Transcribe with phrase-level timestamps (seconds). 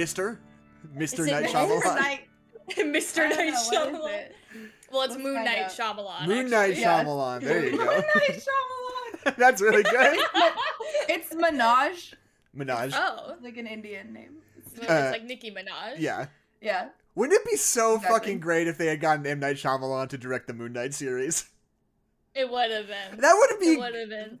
[0.00, 0.38] Mr.
[0.96, 1.18] Mr.
[1.20, 1.80] Is Night Mr.
[1.82, 2.18] Shyamalan.
[2.70, 3.28] Mr.
[3.28, 4.14] Night know, what is Shyamalan.
[4.14, 4.36] it?
[4.90, 5.70] Well, it's Let's Moon find Knight out.
[5.70, 6.26] Shyamalan.
[6.26, 6.80] Moon Knight actually.
[6.82, 7.04] Yeah.
[7.04, 7.40] Shyamalan.
[7.44, 7.76] There you go.
[7.78, 7.96] Moon go.
[8.20, 8.42] Night
[9.26, 9.36] Shyamalan.
[9.36, 10.18] That's really good.
[11.12, 12.14] It's Minaj,
[12.56, 12.92] Minaj.
[12.94, 13.34] Oh.
[13.42, 14.36] like an Indian name.
[14.76, 15.96] So it's Uh, like Nicki Minaj.
[15.98, 16.26] Yeah.
[16.60, 16.88] Yeah.
[17.16, 18.14] Wouldn't it be so Exactly.
[18.18, 21.46] fucking great if they had gotten M Night Shyamalan to direct the Moon Knight series?
[22.34, 23.20] It would have been.
[23.20, 24.38] That would have It be would have been.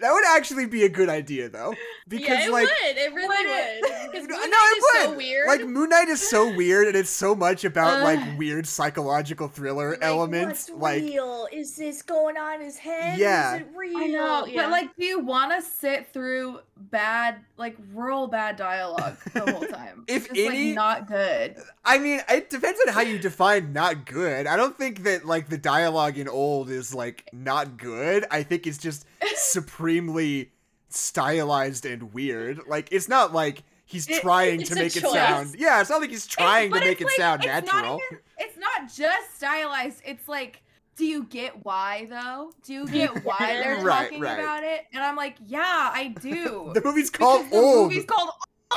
[0.00, 1.74] That would actually be a good idea though,
[2.08, 2.96] because yeah, it like would.
[2.98, 3.92] It really Would would.
[4.12, 5.46] Because No, Moon no, Knight it is so weird.
[5.48, 8.02] Like Moon Knight is so weird, and it's so much about Ugh.
[8.04, 10.68] like weird psychological thriller elements.
[10.68, 11.48] What's Like, real?
[11.52, 13.18] Is this going on in his head?
[13.18, 13.54] Yeah.
[13.56, 13.96] Is it real?
[13.98, 14.62] I know, Yeah.
[14.64, 19.66] but like, do you want to sit through bad, like, real bad dialogue the whole
[19.66, 20.04] time?
[20.08, 21.56] If Just, any- like, not good.
[21.84, 24.46] I mean, it depends on how you define not good.
[24.46, 28.26] I don't think that like the dialogue in old is like not good.
[28.30, 29.06] I think it's just
[29.42, 30.52] supremely
[30.88, 32.60] stylized and weird.
[32.66, 35.54] Like, it's not like he's It- trying to make it sound.
[35.58, 38.00] Yeah, it's not like he's trying to make it like, sound it's not natural.
[38.10, 40.02] even- it's not just stylized.
[40.04, 40.62] It's like,
[40.96, 42.52] do you get why though?
[42.64, 44.38] Do you get why they're Right, talking right.
[44.38, 44.86] about it?
[44.92, 46.70] And I'm like, yeah, I do.
[46.74, 47.88] The movie's Because called the Old.
[47.92, 48.30] movie's called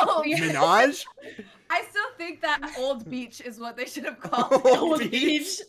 [0.07, 0.25] Old.
[0.25, 1.05] Minaj.
[1.69, 4.65] I still think that Old Beach is what they should have called.
[4.65, 5.11] Old Old Beach.
[5.11, 5.61] Beach.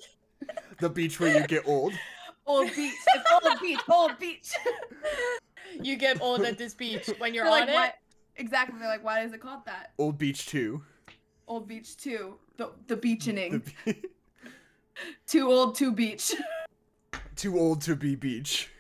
[0.79, 1.95] The beach where you get old.
[2.47, 2.93] Old Beach.
[3.15, 3.81] It's Old Beach.
[3.89, 4.51] Old Beach.
[5.83, 7.75] You get old at this beach when you're They're on like, it.
[7.75, 7.95] what?
[8.37, 8.79] Exactly.
[8.79, 9.91] They're like, why is it called that?
[9.99, 10.81] Old Beach 2.
[11.49, 12.35] Old Beach 2.
[12.57, 13.63] The, the beachening.
[13.85, 13.97] The,
[15.27, 16.35] Too old, too beach.
[17.35, 18.71] too old to be beach.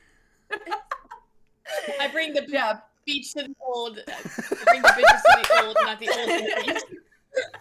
[2.00, 2.78] I bring the yeah.
[3.04, 3.98] beach to the old.
[4.08, 6.82] I bring the bitches to the old, not the old to the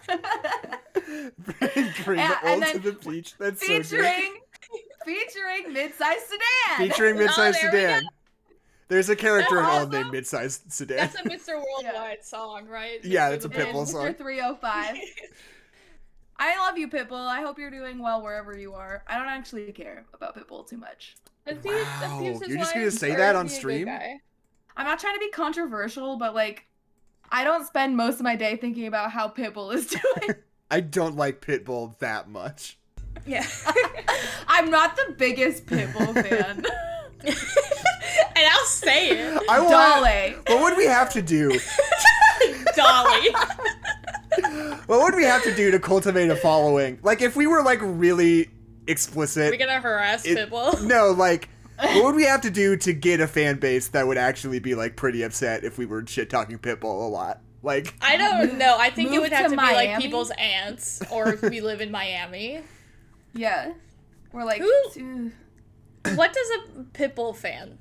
[0.08, 0.22] beach.
[1.74, 3.34] bring bring Yeah, the and old to the beach.
[3.38, 4.30] That's so good.
[5.04, 6.88] Featuring, featuring mid-sized sedan.
[6.88, 8.08] Featuring midsize oh, there sedan.
[8.88, 10.40] There's a character in That's old named awesome.
[10.40, 10.96] midsize sedan.
[10.98, 11.62] That's a Mr.
[11.82, 13.04] Worldwide song, right?
[13.04, 13.34] Yeah, Mr.
[13.34, 14.06] it's a Pitbull And song.
[14.06, 14.18] Mr.
[14.18, 14.96] 305.
[16.38, 17.26] I love you, Pitbull.
[17.26, 19.02] I hope you're doing well wherever you are.
[19.06, 21.16] I don't actually care about Pitbull too much.
[21.46, 23.88] That Wow, you're just gonna say that on he a good stream?
[23.88, 26.66] I'm not trying to be controversial, but like,
[27.30, 30.36] I don't spend most of my day thinking about how Pitbull is doing.
[30.70, 32.78] I don't like Pitbull that much.
[33.26, 33.46] Yeah.
[34.48, 36.64] I'm not the biggest Pitbull fan.
[37.26, 39.42] and I'll say it.
[39.48, 39.70] I want.
[39.70, 40.36] Dolly.
[40.46, 41.50] What would we have to do?
[42.76, 43.30] Dolly.
[44.86, 46.98] What would we have to do to cultivate a following?
[47.02, 48.50] Like, if we were like really
[48.86, 49.50] explicit.
[49.50, 50.82] We're gonna harass It- Pitbull.
[50.86, 51.48] No, like,
[51.78, 54.74] what would we have to do to get a fan base that would actually be
[54.74, 57.40] like pretty upset if we were shit talking Pitbull a lot?
[57.62, 58.76] Like, I don't know.
[58.78, 61.80] I think it would have to to, be like people's aunts, or if we live
[61.80, 62.60] in Miami.
[63.36, 63.72] Yeah.
[64.32, 65.30] We're like, Who-
[66.14, 67.78] What does a Pitbull fan?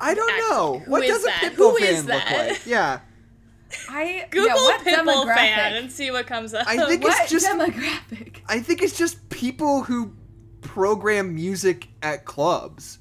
[0.00, 0.78] I don't Actually, know.
[0.84, 1.30] who what is does a?
[1.30, 2.66] Pitbull Who fan look like?
[2.66, 3.00] Yeah,
[3.88, 6.66] I Google yeah, Pitbull fan and see what comes up.
[6.68, 7.46] I think What it's just.
[7.46, 8.40] demographic?
[8.46, 10.14] I think it's just people who
[10.60, 12.98] program music at clubs,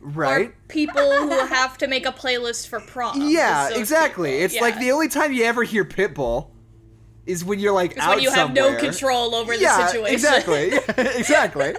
[0.00, 0.48] right?
[0.50, 3.28] Or people who have to make a playlist for prom.
[3.28, 4.30] Yeah, It's exactly.
[4.32, 4.44] people.
[4.44, 6.50] It's like the only time you ever hear Pitbull
[7.26, 10.14] is when you're like It's out when you have no control over yeah, the situation.
[10.14, 10.72] exactly,
[11.18, 11.74] exactly.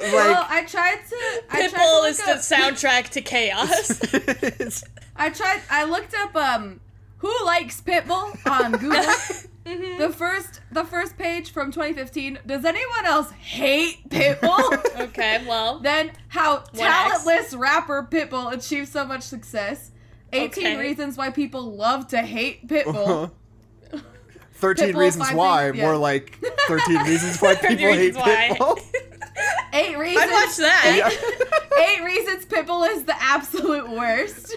[0.00, 1.42] well, Like I tried to.
[1.50, 4.84] I tried to Pitbull is the up- soundtrack to chaos.
[5.16, 5.62] I tried.
[5.70, 6.80] I looked up um,
[7.18, 9.04] who likes Pitbull on Google.
[9.66, 9.98] Mhm.
[9.98, 12.38] the first, the first page from 2015.
[12.46, 14.98] Does anyone else hate Pitbull?
[15.08, 16.86] Okay, well, then how What next?
[17.24, 19.90] talentless rapper Pitbull achieved so much success.
[20.32, 20.76] 18 Okay.
[20.78, 23.30] reasons why people love to hate Pitbull.
[24.58, 25.84] Thirteen Pitbull, reasons why, things- yeah.
[25.84, 28.48] more like thirteen reasons why 13 people hate reasons why.
[28.52, 28.78] Pitbull.
[29.72, 30.26] Eight reasons.
[30.26, 31.68] I'd watch that.
[31.88, 34.54] Eight reasons Pitbull is the absolute worst.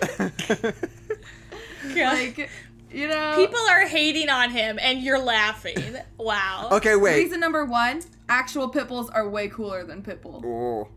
[1.95, 2.49] like,
[2.91, 3.33] you know.
[3.35, 5.97] People are hating on him and you're laughing.
[6.17, 6.69] Wow.
[6.71, 7.23] okay, wait.
[7.23, 10.43] Reason number one: actual Pitbulls are way cooler than Pitbull.
[10.43, 10.87] Oh.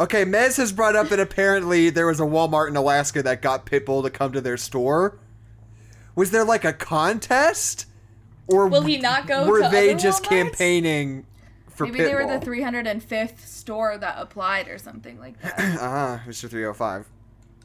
[0.00, 3.66] Okay, Mez has brought up that apparently there was a Walmart in Alaska that got
[3.66, 5.18] Pitbull to come to their store.
[6.14, 7.86] Was there like a contest?
[8.48, 10.28] Or Will he not go were to they other just Walmarts?
[10.28, 11.26] campaigning
[11.68, 12.06] for Maybe Pitbull?
[12.06, 15.54] they were the 305th store that applied or something like that.
[15.80, 16.48] Ah, Mr.
[16.48, 17.06] 305.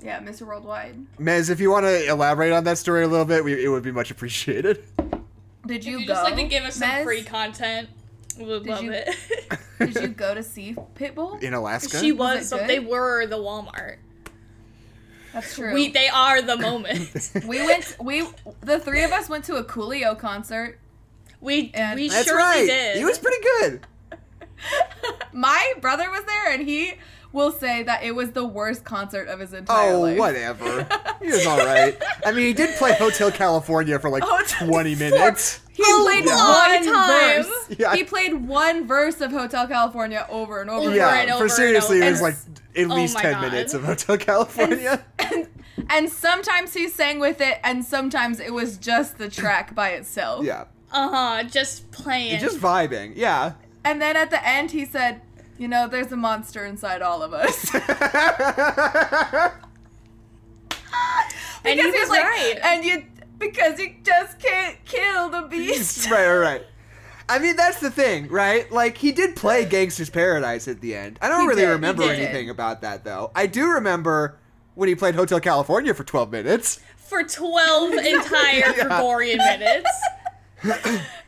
[0.04, 0.42] yeah, Mr.
[0.46, 0.96] Worldwide.
[1.20, 3.84] Mez, if you want to elaborate on that story a little bit, we, it would
[3.84, 4.84] be much appreciated.
[5.66, 6.14] Did you, you go?
[6.14, 7.88] just like to give us some free content,
[8.38, 9.16] we would Did love you- it.
[9.80, 11.42] Did you go to see Pitbull?
[11.42, 12.00] In Alaska?
[12.00, 13.98] she Was was, so they were the Walmart.
[15.34, 15.74] That's true.
[15.74, 17.32] We they are the moment.
[17.48, 17.96] we went.
[18.02, 18.28] We
[18.62, 20.80] the three of us went to a Coolio concert.
[21.42, 22.66] We And- we That's surely right.
[22.68, 22.98] did.
[22.98, 23.88] He was pretty good.
[25.34, 26.94] My brother was there, and he
[27.34, 30.16] will say that it was the worst concert of his entire Oh, life.
[30.18, 30.88] Oh, whatever.
[31.22, 31.98] He was all right.
[32.26, 35.60] I mean, he did play Hotel California for like Hotel- 20 minutes.
[35.74, 37.44] He A played long one time.
[37.44, 37.76] verse.
[37.80, 37.96] Yeah.
[37.96, 40.88] He played one verse of Hotel California over and over.
[40.88, 42.36] Over Yeah, and over for and seriously, it was like
[42.76, 43.42] at Oh least my 10 God.
[43.42, 45.04] minutes of Hotel California.
[45.20, 45.48] and,
[45.90, 50.46] and sometimes he sang with it, and sometimes it was just the track by itself.
[50.46, 50.66] yeah.
[50.92, 51.44] Uh huh.
[51.46, 52.40] Just playing.
[52.40, 53.14] Just vibing.
[53.16, 53.54] Yeah.
[53.84, 55.22] And then at the end, he said,
[55.58, 57.72] "You know, there's a monster inside all of us."
[61.66, 62.56] And he he's was like, right.
[62.62, 63.06] and you
[63.38, 66.10] because you just can't kill the beast.
[66.12, 66.66] right, right, right.
[67.30, 68.70] I mean, that's the thing, right?
[68.72, 71.18] Like, he did play Gangster's Paradise at the end.
[71.22, 73.32] I don't He really did, remember anything about that, though.
[73.34, 74.38] I do remember
[74.76, 76.80] when he played Hotel California for 12 minutes.
[76.98, 78.74] for 12 entire Yeah.
[78.74, 79.90] Gregorian minutes.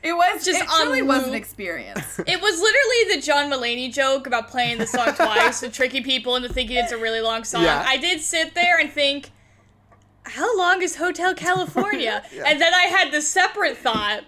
[0.03, 2.19] It was Just it truly on was an experience.
[2.27, 6.35] It was literally the John Mulaney joke about playing the song twice and tricking people
[6.35, 7.63] into thinking it's a really long song.
[7.63, 7.83] Yeah.
[7.87, 9.31] I did sit there and think,
[10.25, 12.23] how long is Hotel California?
[12.33, 12.43] Yeah.
[12.47, 14.21] And then I had the separate thought.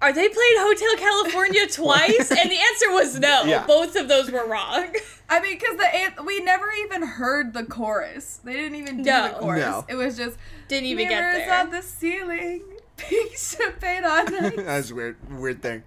[0.00, 2.30] Are they playing Hotel California twice?
[2.32, 3.44] and the answer was no.
[3.44, 3.64] Yeah.
[3.66, 4.88] Both of those were wrong.
[5.28, 8.40] I mean, because the we never even heard the chorus.
[8.42, 9.28] They didn't even do No.
[9.28, 9.60] the chorus.
[9.60, 9.84] No.
[9.88, 10.36] It was just
[10.66, 11.60] Didn't even get mirrors there.
[11.60, 12.62] on the ceiling,
[12.96, 14.52] pink champagne on ice.
[14.56, 15.84] That's a weird, weird thing.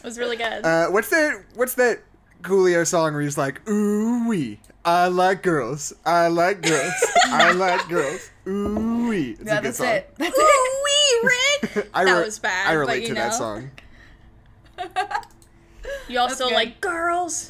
[0.00, 0.64] It was really good.
[0.66, 1.44] Uh, what's that?
[1.54, 2.00] What's that
[2.42, 6.92] Coolio song where he's like, "Ooh wee, I like girls, I like girls,
[7.26, 9.86] I like girls, ooh wee." It's yeah, a good that's song.
[9.88, 10.14] it.
[10.16, 11.88] That's Ooh wee, Rick!
[11.94, 13.70] I That re- was bad, I but relate you to that song.
[16.08, 17.48] You also like girls.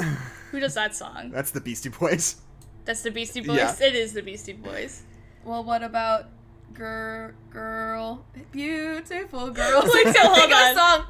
[0.50, 1.30] Who does that song?
[1.30, 2.36] That's the Beastie Boys.
[2.84, 3.56] That's the Beastie Boys.
[3.56, 3.74] Yeah.
[3.80, 5.02] It is the Beastie Boys.
[5.44, 6.28] well, what about
[6.72, 9.82] girl, girl, beautiful girl?
[9.84, 10.74] Wait, so hold a on.
[10.76, 11.06] song.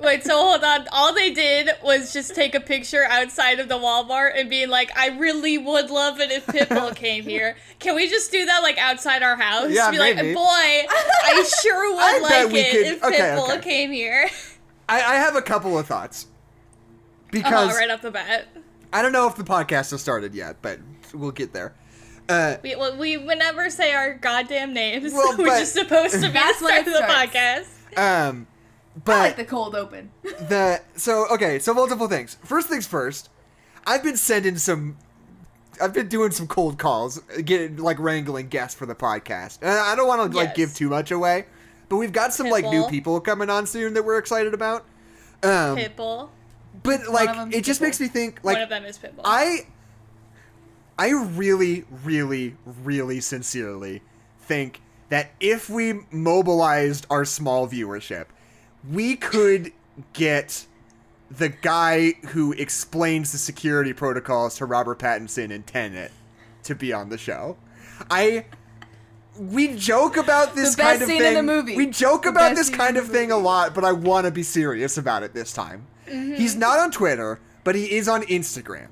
[0.00, 0.86] Wait, so hold on.
[0.92, 4.90] All they did was just take a picture outside of the Walmart and being like,
[4.98, 7.56] "I really would love it if Pitbull came here.
[7.78, 9.70] Can we just do that like outside our house?
[9.70, 10.22] Yeah, Be maybe.
[10.22, 13.60] like, boy, I sure would I like it could- if okay, Pitbull okay.
[13.62, 14.28] came here."
[14.88, 16.26] I, I have a couple of thoughts
[17.30, 18.46] because Uh-huh, right off the bat.
[18.92, 20.78] I don't know if the podcast has started yet, but
[21.14, 21.74] we'll get there.
[22.28, 25.12] Uh, We well, we would never say our goddamn names.
[25.12, 27.98] Well, We're just supposed to be the start of the podcast.
[27.98, 28.46] um,
[28.96, 30.10] I but like the cold open.
[30.22, 32.36] the so okay, so multiple things.
[32.44, 33.28] First things first,
[33.86, 34.96] I've been sending some.
[35.82, 39.58] I've been doing some cold calls, getting like wrangling guests for the podcast.
[39.62, 40.56] And I don't want to like Yes.
[40.56, 41.46] give too much away,
[41.88, 44.84] but we've got some like new people coming on soon that we're excited about.
[45.42, 46.28] Um, Pitbull.
[46.84, 47.82] but like it just Pitbull.
[47.82, 49.22] makes me think like One of them is Pitbull.
[49.24, 49.66] I
[50.98, 54.02] I really, really, really sincerely
[54.40, 58.26] think that if we mobilized our small viewership,
[58.90, 59.72] we could
[60.12, 60.66] get
[61.30, 66.12] the guy who explains the security protocols to Robert Pattinson in Tenet
[66.64, 67.56] to be on the show.
[68.10, 68.46] I
[69.38, 71.20] we joke about this kind of thing.
[71.22, 71.76] in the movie.
[71.76, 74.42] We joke The about this kind of thing a lot, but I want to be
[74.44, 75.86] serious about it this time.
[76.06, 76.34] Mm-hmm.
[76.34, 78.88] He's not on Twitter, but he is on Instagram.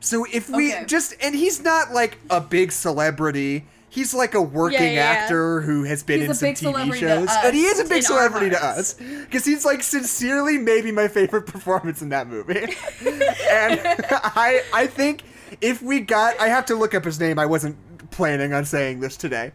[0.00, 0.84] So if we Okay.
[0.86, 3.66] just and he's not like a big celebrity.
[3.94, 5.02] He's like a working Yeah, yeah, yeah.
[5.02, 7.28] actor who has been He's in some TV shows.
[7.44, 8.94] And he is a big celebrity to us.
[8.94, 12.58] Because he's like sincerely maybe my favorite performance in that movie.
[13.06, 15.22] and I I think
[15.60, 17.38] if we got I have to look up his name.
[17.38, 17.76] I wasn't
[18.10, 19.52] planning on saying this today.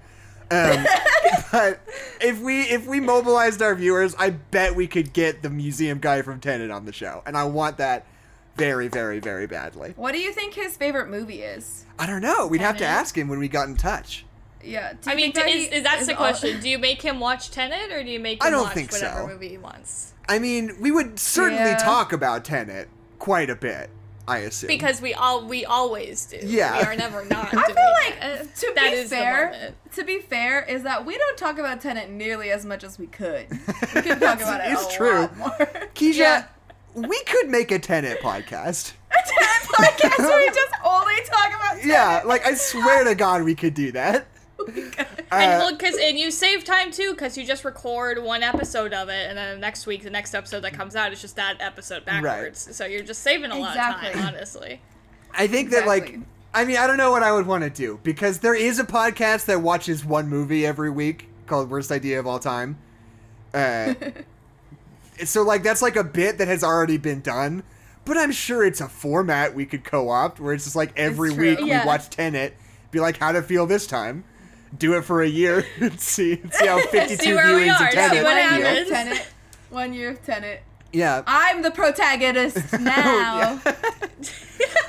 [0.52, 0.86] Um,
[1.52, 1.82] but
[2.22, 6.22] if we if we mobilized our viewers, I bet we could get the museum guy
[6.22, 8.06] from Tenet on the show, and I want that
[8.56, 9.94] very, very, very badly.
[9.96, 11.86] What do you think his favorite movie is?
[11.98, 12.48] I don't know.
[12.48, 14.26] We'd have to ask him when we got in touch.
[14.64, 14.94] Yeah.
[14.94, 16.60] do I mean, that is, is that's is the all- question?
[16.60, 18.92] Do you make him watch Tenet, or do you make him I don't watch think
[18.92, 19.28] whatever so.
[19.28, 20.14] movie he wants?
[20.28, 21.78] I mean, we would certainly Yeah.
[21.78, 22.88] talk about Tenet
[23.20, 23.90] quite a bit.
[24.28, 26.38] I assume Because we all we always do.
[26.44, 26.78] Yeah.
[26.78, 27.48] we are never not.
[27.52, 28.56] I doing feel like uh, that.
[28.58, 32.12] to That be is fair, to be fair, is that we don't talk about Tenet
[32.12, 33.48] nearly as much as we could.
[33.96, 35.22] We could talk about it It's a true.
[35.22, 35.50] lot more.
[35.96, 36.44] Keisha, Yeah.
[36.94, 38.94] we could make a Tenet podcast.
[39.12, 41.86] A Tenet podcast where we just only talk about Tenet.
[41.88, 44.28] Yeah, like I swear to God, we could do that.
[44.76, 44.96] And
[45.32, 49.10] Uh, well, cause and you save time too, cause you just record one episode of
[49.10, 52.04] it, and then next week, the next episode that comes out is just that episode
[52.06, 52.76] backwards.
[52.76, 54.10] So you're just saving a lot of Exactly.
[54.22, 54.82] time, honestly.
[55.34, 56.18] I think that like
[56.54, 58.84] I mean I don't know what I would want to do because there is a
[58.84, 62.78] podcast that watches one movie every week called Worst Idea of All Time.
[63.54, 63.94] Uh,
[65.24, 67.64] so like that's like a bit that has already been done,
[68.06, 71.60] but I'm sure it's a format we could co-opt where it's just like every week
[71.62, 71.82] Yeah.
[71.84, 72.56] we watch Tenet,
[72.92, 74.24] be like how to feel this time,
[74.78, 77.86] do it for a year and see see how 52 See where we viewings are,
[77.88, 78.90] of see Tenet what one year of happens.
[78.90, 79.28] Tenet.
[79.70, 80.64] One year of Tenet.
[80.92, 81.22] Yeah.
[81.28, 83.62] I'm the protagonist now.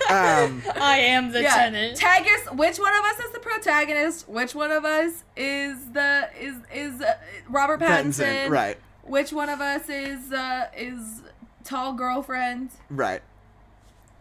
[0.09, 1.55] Um, I am the yeah.
[1.55, 1.97] tenant.
[1.97, 2.53] Tag us.
[2.55, 4.29] Which one of us is the protagonist?
[4.29, 7.15] Which one of us is the is is uh,
[7.49, 8.47] Robert Pattinson?
[8.47, 11.23] Pattinson, right, Which one of us is uh is
[11.65, 12.71] tall girlfriend?
[12.89, 13.21] right.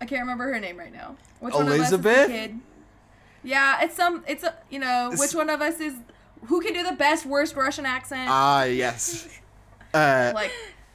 [0.01, 1.15] I can't remember her name right now.
[1.39, 2.51] Which one of us Elizabeth?
[3.43, 3.51] Is the kid?
[3.51, 4.23] Yeah, it's some.
[4.27, 5.93] It's a you know It's- which one of us is
[6.45, 8.29] who can do the best worst Russian accent?
[8.29, 9.27] Ah, yes.
[9.93, 10.51] Uh, like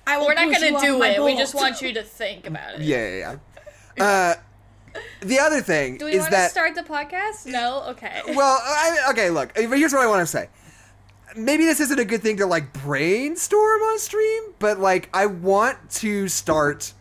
[0.07, 1.23] I will We're not gonna do my it.
[1.23, 2.83] We just want you to think about it.
[2.83, 3.37] yeah, yeah,
[3.97, 4.05] yeah.
[4.05, 7.47] Uh, the other thing Do we is want that to start the podcast?
[7.47, 7.83] No.
[7.89, 8.23] Okay.
[8.29, 9.51] well, I, okay, look.
[9.59, 10.49] uh, Here's what I want to say.
[11.37, 15.91] Maybe this isn't a good thing to like brainstorm on stream, but like I want
[16.03, 16.93] to start.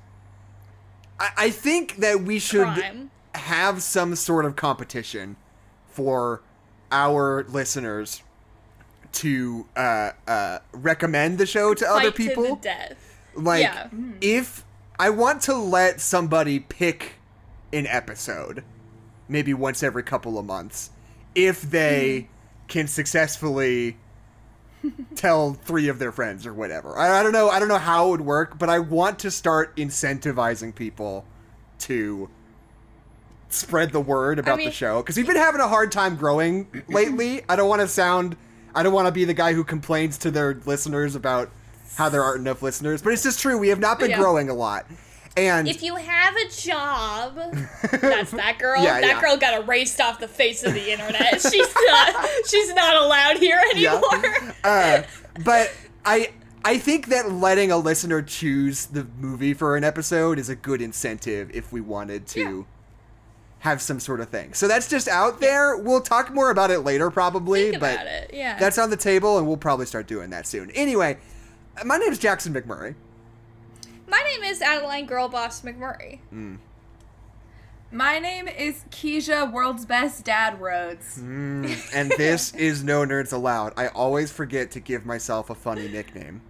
[1.20, 3.12] I, I think that we should Crime.
[3.36, 5.36] Have some sort of competition
[5.88, 6.42] for
[6.92, 8.22] our listeners
[9.14, 12.56] to uh, uh, recommend the show to other Fight to people.
[12.56, 12.96] the death.
[13.36, 13.88] Like, Yeah.
[14.22, 14.64] if
[15.00, 17.14] I want to let somebody pick
[17.72, 18.64] an episode,
[19.28, 20.92] maybe once every couple of months,
[21.36, 22.28] if they
[22.68, 23.98] can successfully
[25.16, 26.98] tell three of their friends or whatever.
[26.98, 27.50] I, I don't know.
[27.50, 31.26] I don't know how it would work, but I want to start incentivizing people
[31.80, 32.30] to
[33.54, 36.68] spread the word about mean- the show because we've been having a hard time growing
[36.88, 37.42] lately.
[37.48, 38.36] I don't want to sound.
[38.76, 41.50] I don't want to be the guy who complains to their listeners about
[41.96, 43.58] how there aren't enough listeners, but it's just true.
[43.58, 44.18] We have not been Yeah.
[44.20, 44.88] growing a lot,
[45.38, 47.36] and If you have a job,
[47.92, 48.84] that's that girl.
[48.84, 49.22] Yeah, that yeah.
[49.22, 51.40] girl got erased off the face of the internet.
[51.42, 52.30] She's not.
[52.48, 54.54] She's not allowed here anymore.
[54.64, 55.04] uh,
[55.44, 55.72] but
[56.04, 56.32] I
[56.66, 60.82] I think that letting a listener choose the movie for an episode is a good
[60.82, 62.66] incentive if we wanted to
[63.64, 64.54] have some sort of thing.
[64.54, 65.78] So that's just out there.
[65.78, 67.70] We'll talk more about it later, probably.
[67.70, 68.32] Think but about it.
[68.34, 68.60] Yeah.
[68.60, 70.70] that's on the table, and we'll probably start doing that soon.
[70.72, 71.18] Anyway,
[71.86, 72.96] my name is Jackson McMurray.
[74.06, 76.20] My name is Adeline Girlboss McMurray.
[77.90, 81.18] My name is Keisha, world's best dad Rhodes.
[81.20, 83.72] Mm, and this is No Nerds Allowed.
[83.78, 86.42] I always forget to give myself a funny nickname.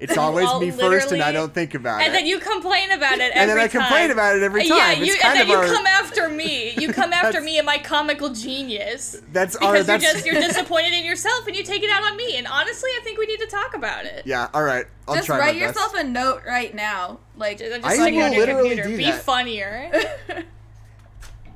[0.00, 2.06] It's always all me first, and I don't think about And it.
[2.06, 3.82] And then you complain about it every And then I time.
[3.82, 4.98] complain about it every uh, Yeah, time.
[5.04, 6.72] you, It's and kind then of you our- come after me.
[6.78, 9.20] You come after me and my comical genius.
[9.32, 9.72] That's our.
[9.74, 12.36] Because That's you're just you're disappointed in yourself and you take it out on me.
[12.38, 14.22] And honestly, I think we need to talk about it.
[14.26, 14.48] yeah.
[14.54, 14.86] All right.
[15.06, 15.76] I'll just try write my best.
[15.76, 17.18] yourself a note right now.
[17.36, 18.88] Like Just, just I stick it will on your literally computer.
[18.88, 19.90] do Be funnier.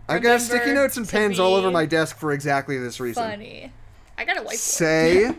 [0.06, 3.22] I've got sticky notes and pens all over my desk for exactly this reason.
[3.22, 3.72] Funny.
[4.18, 4.56] I got a whiteboard.
[4.56, 5.34] Say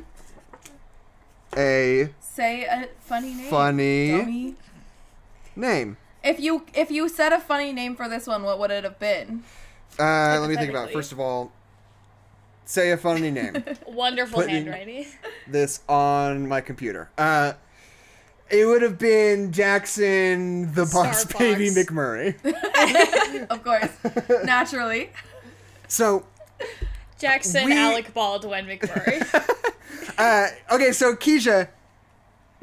[1.56, 3.50] a say a funny name.
[3.50, 4.56] funny dummy.
[5.56, 5.98] name.
[6.24, 9.00] If you if you said a funny name for this one, what would it have
[9.00, 9.44] been?
[9.98, 10.90] Uh, let me think about.
[10.90, 10.94] it.
[10.94, 11.52] First of all,
[12.66, 13.64] say a funny name.
[13.88, 15.06] Wonderful Putting- handwriting.
[15.48, 17.10] this on my computer.
[17.18, 17.54] Uh,
[18.50, 21.40] it would have been Jackson the Boss Starbucks.
[21.40, 22.36] Baby McMurray.
[23.50, 23.90] Of course,
[24.44, 25.10] naturally.
[25.88, 26.26] So,
[27.20, 29.22] Jackson We- Alec Baldwin McMurray.
[30.18, 31.68] uh, okay, so Keisha,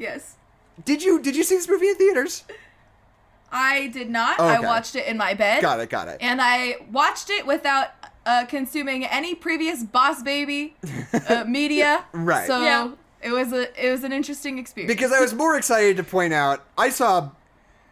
[0.03, 0.35] Yes.
[0.85, 2.43] did you did you see this movie in theaters?
[3.51, 4.39] I did not.
[4.39, 5.61] Oh, I watched it in my bed.
[5.61, 6.17] Got it, got it.
[6.21, 7.89] And I watched it without
[8.25, 10.75] uh, consuming any previous Boss Baby
[11.29, 12.03] uh, media.
[12.13, 12.47] Right.
[12.47, 12.91] So Yeah.
[13.21, 14.91] it was a it was an interesting experience.
[14.93, 17.29] because I was more excited to point out I saw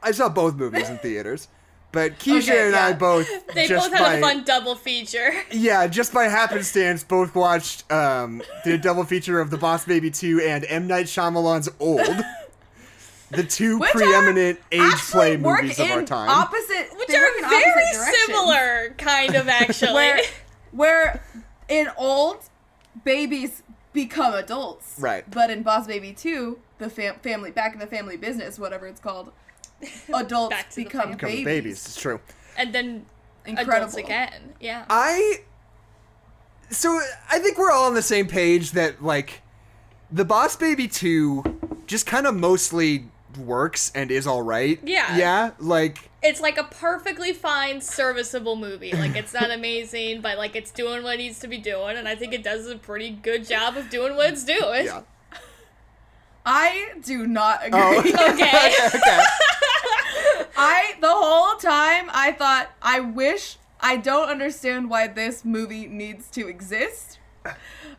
[0.02, 1.48] I saw both movies in theaters,
[1.92, 2.96] but Keisha Okay, and I yeah.
[2.96, 5.32] both They just both had by, a fun double feature.
[5.52, 10.42] yeah just by happenstance both watched um the double feature of The Boss Baby 2
[10.42, 12.00] and M Night Shyamalan's Old,
[13.32, 16.30] the two Which preeminent age actually play work movies of in our time.
[16.30, 17.94] Opposite, Which are very
[18.28, 19.94] similar, kind of actually.
[19.94, 20.22] Where,
[20.72, 21.24] where
[21.70, 22.38] in old
[23.04, 25.30] babies become adults, Right.
[25.30, 29.00] But in Boss Baby Two, the fam- family back in the family business, whatever it's
[29.02, 29.32] called,
[30.14, 31.12] adults Back to become.
[31.12, 31.46] Become babies.
[31.46, 31.86] babies.
[31.86, 32.20] It's true.
[32.58, 33.06] and then
[33.46, 33.76] Incredible.
[33.78, 34.54] adults again.
[34.60, 34.86] Yeah.
[34.90, 35.42] I
[36.70, 39.42] so I think we're all on the same page that like
[40.12, 43.06] the Boss Baby 2 just kind of mostly
[43.38, 44.80] works and is all right.
[44.84, 45.18] Yeah.
[45.18, 48.92] Yeah, like it's like a perfectly fine, serviceable movie.
[48.94, 52.08] Like it's not amazing, but like it's doing what it needs to be doing, and
[52.08, 54.86] I think it does a pretty good job of doing what it's doing.
[54.86, 55.02] yeah.
[56.46, 57.80] I do not agree.
[57.82, 58.00] Oh.
[58.34, 58.76] Okay.
[58.96, 59.24] okay.
[60.62, 66.30] I the whole time I thought I wish I don't understand why this movie needs
[66.32, 67.18] to exist.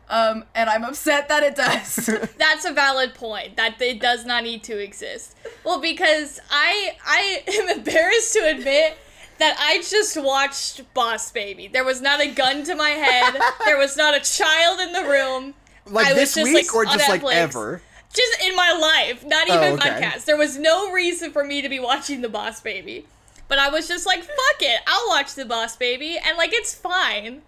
[0.09, 2.05] Um, and I'm upset that it does.
[2.37, 3.57] That's a valid point.
[3.57, 5.35] That it does not need to exist.
[5.65, 8.97] Well, because I I am embarrassed to admit
[9.39, 11.67] that I just watched Boss Baby.
[11.67, 13.39] There was not a gun to my head.
[13.65, 15.53] There was not a child in the room.
[15.85, 17.33] Like I was this just, week like, or just like Netflix.
[17.33, 17.81] ever.
[18.13, 19.89] Just in my life, not Oh, even okay.
[19.89, 20.25] podcast.
[20.25, 23.05] There was no reason for me to be watching The Boss Baby.
[23.47, 26.73] But I was just like, fuck it, I'll watch The Boss Baby, and like it's
[26.73, 27.41] fine.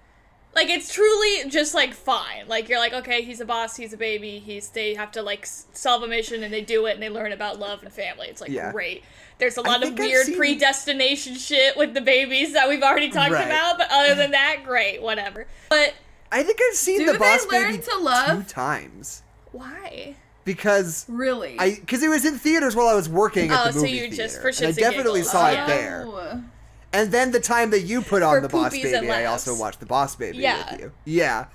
[0.55, 2.48] Like it's truly just like fine.
[2.48, 5.45] Like you're like, okay, he's a boss, he's a baby, he's they have to like
[5.45, 8.27] solve a mission and they do it and they learn about love and family.
[8.29, 8.72] It's like Yeah.
[8.72, 9.03] great.
[9.38, 13.34] There's a lot of weird seen- predestination shit with the babies that we've already talked
[13.34, 13.45] Right.
[13.45, 15.45] about, but other than that, great, whatever.
[15.69, 15.93] But
[16.31, 18.48] I think I've seen the Boss Baby to love?
[18.48, 20.15] two times why?
[20.46, 21.58] Because Really?
[21.60, 24.02] I because it was in theaters while I was working at Oh, the so you
[24.02, 25.32] theater, just- for shits and I and definitely giggles.
[25.32, 25.64] saw Yeah.
[25.64, 26.04] it there.
[26.08, 26.42] Oh.
[26.94, 29.82] And then the time that you put on For the Boss Baby, I also watched
[29.82, 30.72] the Boss Baby Yeah.
[30.72, 30.92] with you.
[31.04, 31.46] Yeah,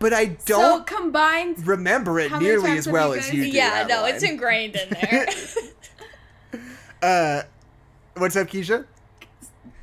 [0.00, 3.48] but I don't combined, remember it nearly as well you as you do.
[3.50, 5.26] yeah, no, it's ingrained in there.
[7.02, 7.42] Uh,
[8.16, 8.86] what's up, Keisha?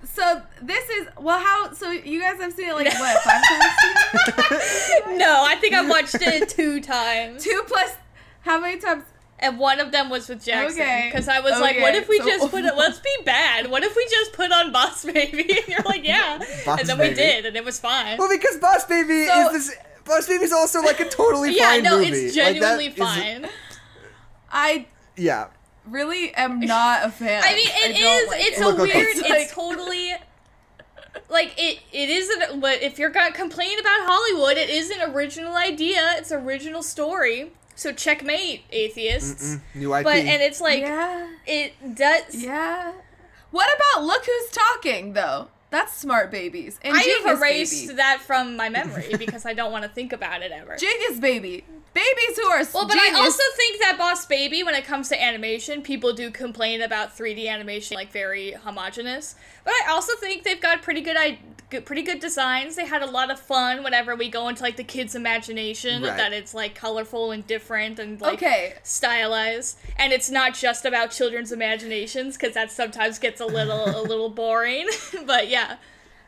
[0.04, 1.72] so this is well, how?
[1.74, 4.62] So you guys have seen it like what five times?
[5.20, 7.44] no, I think i've watched it two times.
[7.44, 7.96] Two plus.
[8.42, 9.04] How many times?
[9.40, 10.82] And one of them was with Jackson.
[10.82, 11.10] Okay.
[11.12, 13.72] Because I was like, what if we so- just put it, let's be bad.
[13.72, 15.42] What if we just put on Boss Baby?
[15.58, 16.38] And you're like, yeah.
[16.66, 18.18] Boss and then we did, and it was fine.
[18.20, 19.76] Well, because Boss Baby So- is this.
[20.06, 22.10] Boss Baby's also like a totally yeah, fine no, movie.
[22.12, 23.48] it's Like, that genuinely is- fine.
[24.52, 25.48] I yeah.
[25.88, 27.44] really am not a fan.
[27.46, 28.28] I mean, it don't is.
[28.28, 28.62] like it's it.
[28.62, 29.08] a oh Look, weird.
[29.10, 30.14] It's It's, totally.
[31.30, 32.60] Like it, it isn't.
[32.62, 36.14] But if you're gonna complain about Hollywood, it is an original idea.
[36.18, 37.52] It's original story.
[37.76, 39.56] So checkmate, atheists.
[39.56, 40.04] Mm, New IP.
[40.04, 42.36] But and it's like yeah, it does.
[42.44, 42.92] yeah.
[43.52, 45.48] What about look who's talking though?
[45.72, 46.80] That's smart babies.
[46.84, 47.96] And I Genius have erased baby.
[47.98, 50.76] that from my memory because I don't want to think about it ever.
[50.76, 51.64] Genius baby.
[51.94, 53.16] Babies who are Well, but genius.
[53.18, 57.18] I also think that Boss Baby, when it comes to animation, people do complain about
[57.18, 59.36] 3D animation like very homogenous.
[59.66, 61.40] But I also think they've got pretty good, I-
[61.72, 62.76] good, pretty good designs.
[62.76, 66.16] They had a lot of fun whenever we go into like the kids' imagination Right.
[66.18, 68.76] that it's like colorful and different and like Okay.
[68.84, 74.04] stylized, and it's not just about children's imaginations because that sometimes gets a little a
[74.04, 74.88] little boring.
[75.26, 75.78] but yeah,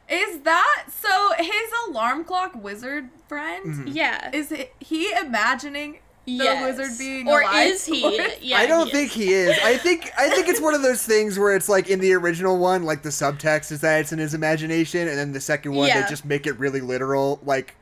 [0.10, 1.32] Is that so?
[1.38, 3.88] His alarm clock wizard friend Mm-hmm.
[3.90, 4.30] yeah.
[4.34, 5.14] is he, he
[6.26, 6.78] imagining the Yes.
[6.78, 7.68] wizard being or alive?
[7.70, 8.04] is he?
[8.20, 9.14] Or yeah, I don't he think is.
[9.16, 9.60] he is.
[9.64, 12.58] I think I think it's one of those things where it's like in the original
[12.58, 15.88] one, like the subtext is that it's in his imagination, and then the second one
[15.88, 16.02] Yeah.
[16.04, 17.76] they just make it really literal, like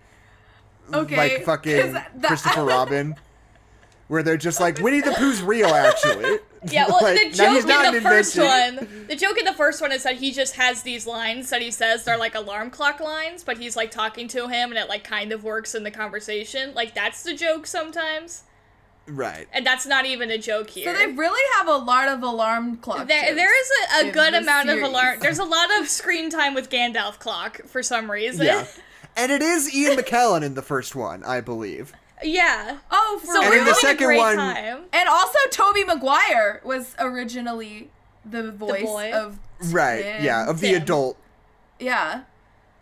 [0.93, 3.15] Okay, like 'cause fucking that- Christopher Robin,
[4.11, 6.39] where they're just like Winnie the Pooh's real, actually.
[6.69, 9.45] Yeah, well, Like, the joke he's not in the an first one, the joke in
[9.45, 12.35] the first one is that he just has these lines that he says they're like
[12.35, 15.73] alarm clock lines, but he's like talking to him, and it like kind of works
[15.73, 16.71] in the conversation.
[16.75, 18.43] Like that's the joke sometimes,
[19.07, 19.47] Right.
[19.51, 20.93] and that's not even a joke here.
[20.93, 23.07] So they really have a lot of alarm clock.
[23.07, 23.71] there, jokes there is
[24.05, 24.83] a, a good amount series.
[24.83, 25.19] of alarm.
[25.19, 28.45] There's a lot of screen time with Gandalf clock for some reason.
[28.45, 28.67] Yeah.
[29.17, 31.93] And it is Ian McKellen in the first one, I believe.
[32.23, 32.77] Yeah.
[32.91, 34.83] Oh, for So And we're in the having second a great one- time.
[34.93, 37.89] And also, Tobey Maguire was originally
[38.25, 39.11] the voice boy?
[39.13, 39.39] of
[39.71, 40.01] Right.
[40.03, 40.23] Tim.
[40.23, 40.81] Yeah, of the Tim.
[40.81, 41.17] adult.
[41.79, 42.21] Yeah.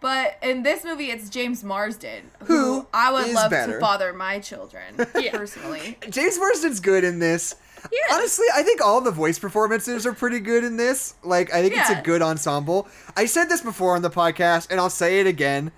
[0.01, 3.73] But in this movie, it's James Marsden, Who who, I would love better.
[3.73, 5.31] to father my children, Yeah.
[5.35, 5.97] personally.
[6.09, 7.55] James Marsden's good in this.
[7.91, 8.15] Yeah.
[8.15, 11.15] Honestly, I think all the voice performances are pretty good in this.
[11.23, 12.87] Like, I think it's a good ensemble.
[13.17, 15.71] I said this before on the podcast, and I'll say it again.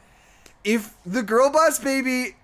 [0.63, 2.35] If the girl boss baby,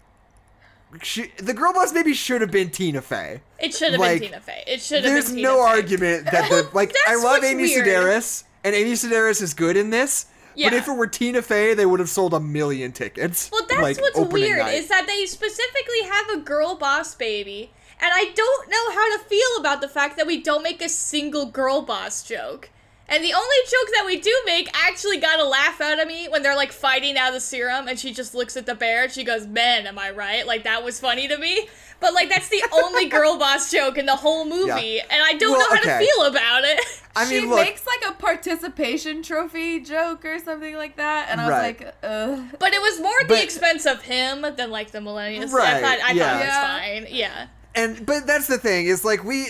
[1.02, 3.42] sh- the girl boss maybe should have been Tina Fey.
[3.60, 4.64] It should have Like, been Tina Fey.
[4.68, 5.70] It should have There's been Tina no Fey.
[5.70, 6.94] argument that the like.
[7.08, 7.86] I love Amy weird.
[7.86, 10.28] Sedaris, and Amy Sedaris is good in this.
[10.56, 10.70] Yeah.
[10.72, 13.50] But if it were Tina Fey, they would have sold a million tickets.
[13.52, 14.74] Well, that's like, what's weird night.
[14.74, 17.72] is that they specifically have a girl boss baby,
[18.02, 20.90] and I don't know how to feel about the fact that we don't make a
[20.90, 22.72] single girl boss joke.
[23.10, 26.28] And the only joke that we do make actually got a laugh out of me
[26.28, 29.04] when they're like fighting out of the serum, and she just looks at the bear
[29.04, 31.70] and she goes, "Men, am I right?" Like that was funny to me.
[32.02, 35.52] But like that's the only girl boss joke in the whole movie, and I don't
[35.54, 36.00] Well, know how okay.
[36.06, 36.80] to feel about it.
[37.16, 37.60] I she look.
[37.66, 41.80] makes like a participation trophy joke or something like that, and I was Right.
[41.80, 42.46] like, ugh.
[42.60, 45.52] But it was more at But- the expense of him than like the millennials.
[45.54, 46.24] Right, I thought I yeah.
[46.24, 46.78] thought it was Yeah.
[46.78, 47.08] fine.
[47.10, 47.48] Yeah.
[47.74, 49.48] And but that's the thing is like we,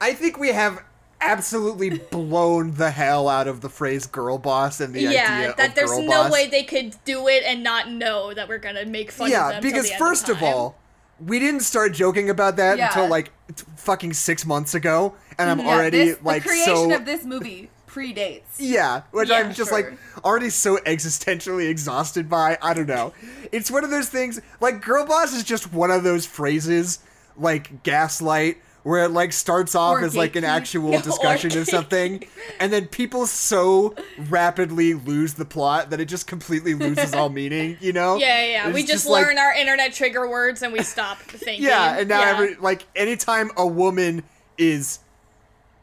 [0.00, 0.82] I think we have
[1.20, 5.68] absolutely blown the hell out of the phrase "girl boss" and the yeah, idea that
[5.70, 6.32] of there's no boss.
[6.32, 9.52] way they could do it and not know that we're gonna make fun of yeah,
[9.52, 9.62] them.
[9.62, 10.44] till because first of time.
[10.54, 10.76] all,
[11.24, 12.88] we didn't start joking about that Yeah.
[12.88, 16.90] until like t- fucking six months ago, and I'm Yeah, already this, like the creation
[16.90, 16.94] so.
[16.94, 18.42] of this movie predates.
[18.58, 19.92] Yeah, which Yeah, I'm just like
[20.24, 22.58] already so existentially exhausted by.
[22.60, 23.14] I don't know.
[23.52, 26.98] It's one of those things like girl boss is just one of those phrases
[27.38, 31.56] like gaslight where it like starts off Or as like an actual Or discussion of
[31.66, 31.70] gatekeep.
[31.70, 32.24] something
[32.60, 33.96] and then people so
[34.28, 38.14] rapidly lose the plot that it just completely loses all meaning, you know?
[38.16, 38.66] yeah, yeah, yeah.
[38.68, 41.64] It's we just, like- learn our internet trigger words and we stop thinking.
[41.64, 42.30] Yeah, and now yeah.
[42.30, 44.22] every like anytime a woman
[44.56, 45.00] is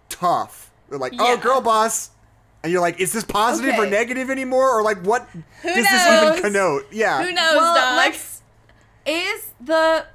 [0.07, 2.09] tough, they're like, "Oh, girl boss."
[2.63, 5.83] and you're like, is this positive or negative anymore, or like what Who does knows?
[5.91, 6.83] this even connote?
[6.93, 7.97] Yeah, Who knows, well, dog?
[7.97, 8.41] let's.
[9.05, 10.05] Is the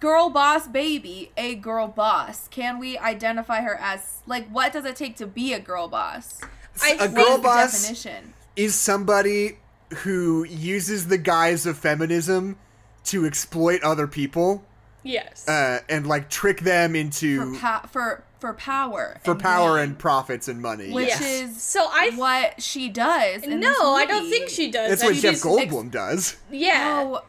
[0.00, 2.48] girl boss baby a girl boss?
[2.48, 6.40] Can we identify her as like what does it take to be a girl boss?
[6.82, 8.34] I a think girl the boss definition.
[8.56, 9.58] is somebody
[9.98, 12.56] who uses the guise of feminism
[13.04, 14.64] to exploit other people
[15.02, 15.48] Yes.
[15.48, 19.18] uh, and like trick them into For pa- for for power.
[19.24, 20.92] for and power gain, and profits and money.
[20.92, 21.22] which yes.
[21.22, 23.42] is So I- what she does.
[23.42, 24.90] in no, this I don't think she does.
[24.90, 25.06] that's that.
[25.08, 26.36] what Jeff She's- Goldblum does.
[26.50, 27.02] Yeah.
[27.04, 27.22] Oh,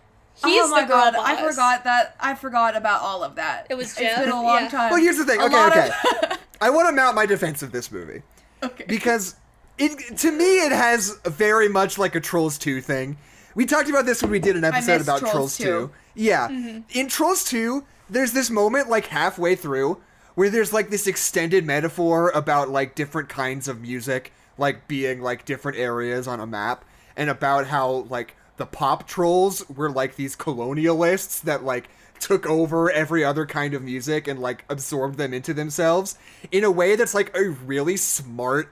[0.44, 2.16] He's oh my the girl god, I forgot that.
[2.20, 3.68] I forgot about all of that.
[3.70, 4.70] It was It's Jeff, been a long yeah.
[4.70, 4.92] time.
[4.92, 5.40] Well, here's the thing.
[5.42, 5.90] A Okay, okay.
[6.32, 8.22] of- I want to mount my defense of this movie
[8.64, 8.86] okay.
[8.88, 9.36] because
[9.78, 13.18] it to me it has very much like a Trolls 2 thing.
[13.56, 15.64] We talked about this when we did an episode about Trolls Trolls 2.
[15.64, 15.92] 2.
[16.16, 16.48] Yeah.
[16.50, 16.80] Mm-hmm.
[17.00, 20.02] In Trolls 2, there's this moment like halfway through
[20.36, 25.46] where there's like this extended metaphor about like different kinds of music like being like
[25.46, 26.84] different areas on a map
[27.16, 32.92] and about how like the pop trolls were like these colonialists that like took over
[32.92, 36.18] every other kind of music and like absorbed them into themselves
[36.52, 38.72] in a way that's like a really smart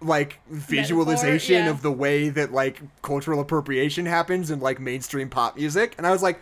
[0.00, 1.70] like visualization yeah.
[1.70, 5.94] of the way that like cultural appropriation happens in like mainstream pop music.
[5.96, 6.40] And i was like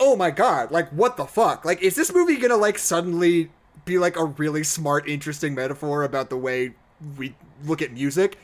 [0.00, 1.66] oh my god like what the fuck?
[1.66, 3.50] Like is this movie gonna like suddenly
[3.84, 6.72] be like a really smart interesting metaphor about the way
[7.18, 8.38] we look at music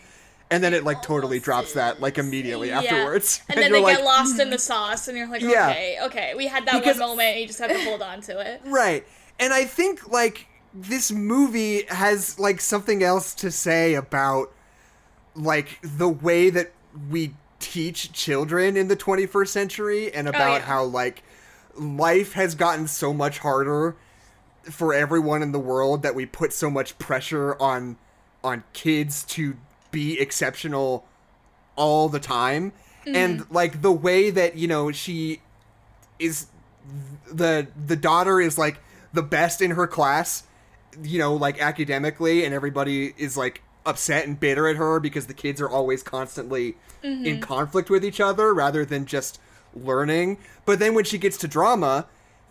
[0.50, 2.80] and then it like totally drops that like immediately Yeah.
[2.80, 4.60] afterwards And then you're they like get lost in the mm.
[4.60, 5.70] sauce, and you're like, Yeah.
[5.70, 8.20] okay, okay, we had that Because- one moment, and you just have to hold on
[8.22, 8.62] to it.
[8.64, 9.06] Right.
[9.38, 14.52] And I think like this movie has like something else to say about
[15.34, 16.72] like the way that
[17.10, 20.66] we teach children in the 21st century and oh, about yeah.
[20.66, 21.22] how like
[21.74, 23.96] life has gotten so much harder
[24.70, 27.96] for everyone in the world that we put so much pressure on
[28.44, 29.56] on kids to
[29.90, 31.06] be exceptional
[31.76, 32.72] all the time.
[33.06, 33.54] And mm-hmm.
[33.54, 35.40] like the way that you know she
[36.18, 36.46] is
[37.30, 38.80] the the daughter is like
[39.12, 40.44] the best in her class
[41.02, 45.34] you know like academically and everybody is like upset and bitter at her because the
[45.34, 47.40] kids are always constantly in mm-hmm.
[47.40, 49.40] conflict with each other rather than just
[49.74, 50.38] learning.
[50.66, 52.06] But then when she gets to drama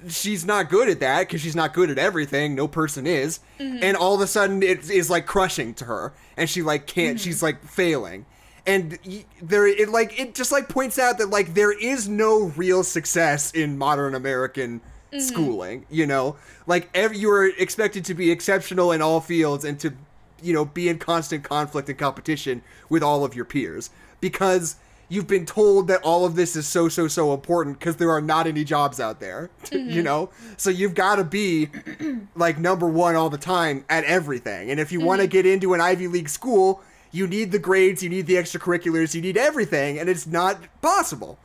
[0.08, 3.40] she's not good at that because she's not good at everything no person is.
[3.60, 3.80] Mm-hmm.
[3.84, 7.18] And all of a sudden it is like crushing to her and she like can't
[7.18, 7.24] mm-hmm.
[7.24, 8.26] she's like failing.
[8.66, 9.00] And
[9.42, 13.52] there it like it just like points out that like there is no real success
[13.52, 15.20] in modern american mm-hmm.
[15.20, 16.36] schooling you know?
[16.66, 19.94] Like ev- you're expected to be exceptional in all fields and to
[20.42, 23.90] you know be in constant conflict and competition with all of your peers.
[24.20, 24.76] Because
[25.10, 28.22] you've been told that all of this is so so so important because there are
[28.22, 30.04] not any jobs out there you mm-hmm.
[30.04, 30.30] know?
[30.58, 31.70] So you've got to be
[32.36, 34.72] like number one all the time at everything.
[34.72, 35.32] And if you want to mm-hmm.
[35.32, 39.22] get into an ivy league school you need the grades you need the extracurriculars you
[39.22, 41.39] need everything and it's not possible.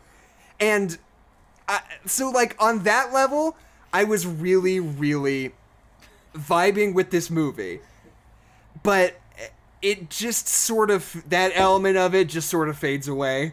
[0.61, 0.98] And
[1.68, 3.57] I, so like on that level
[3.92, 5.53] i was really really
[6.35, 7.81] vibing with this movie.
[8.83, 9.20] But
[9.83, 13.53] it just sort of that element of it just sort of fades away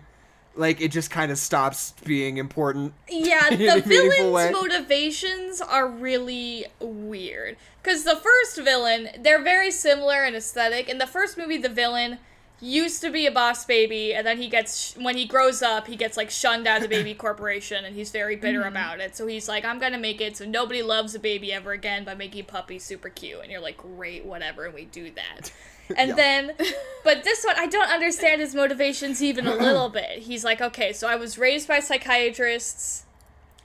[0.59, 4.51] like it just kind of stops being important Yeah, the villain's way.
[4.51, 7.57] motivations are really weird.
[7.81, 10.89] Because the first villain, they're very similar in aesthetic.
[10.89, 12.19] In the first movie, the villain
[12.61, 15.95] used to be a boss baby, and then he gets, when he grows up, he
[15.95, 18.67] gets like shunned out of the baby corporation, and he's very bitter mm-hmm.
[18.67, 19.15] about it.
[19.15, 22.15] So he's like, I'm gonna make it so nobody loves a baby ever again by
[22.15, 23.39] making puppies super cute.
[23.41, 25.53] And you're like, great, whatever, and we do that.
[25.97, 26.15] And Yeah.
[26.15, 26.51] then,
[27.03, 30.19] but this one, I don't understand his motivations even a little bit.
[30.19, 33.05] He's like, okay, so I was raised by psychiatrists,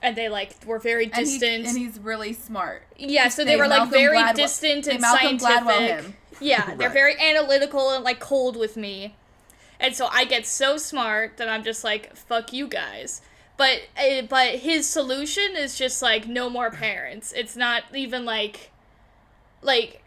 [0.01, 1.67] and they like were very and, he, distant.
[1.67, 2.83] and he's really smart.
[2.97, 5.63] yeah, so they, they were like Malcolm very Gladwell- distant and Malcolm scientific.
[5.63, 6.15] Gladwell him.
[6.39, 9.15] Yeah, they're very analytical and like cold with me,
[9.79, 13.21] and so I get so smart that I'm just like, fuck you guys.
[13.57, 17.31] But uh, but his solution is just like no more parents.
[17.33, 18.71] It's not even like
[19.61, 20.01] like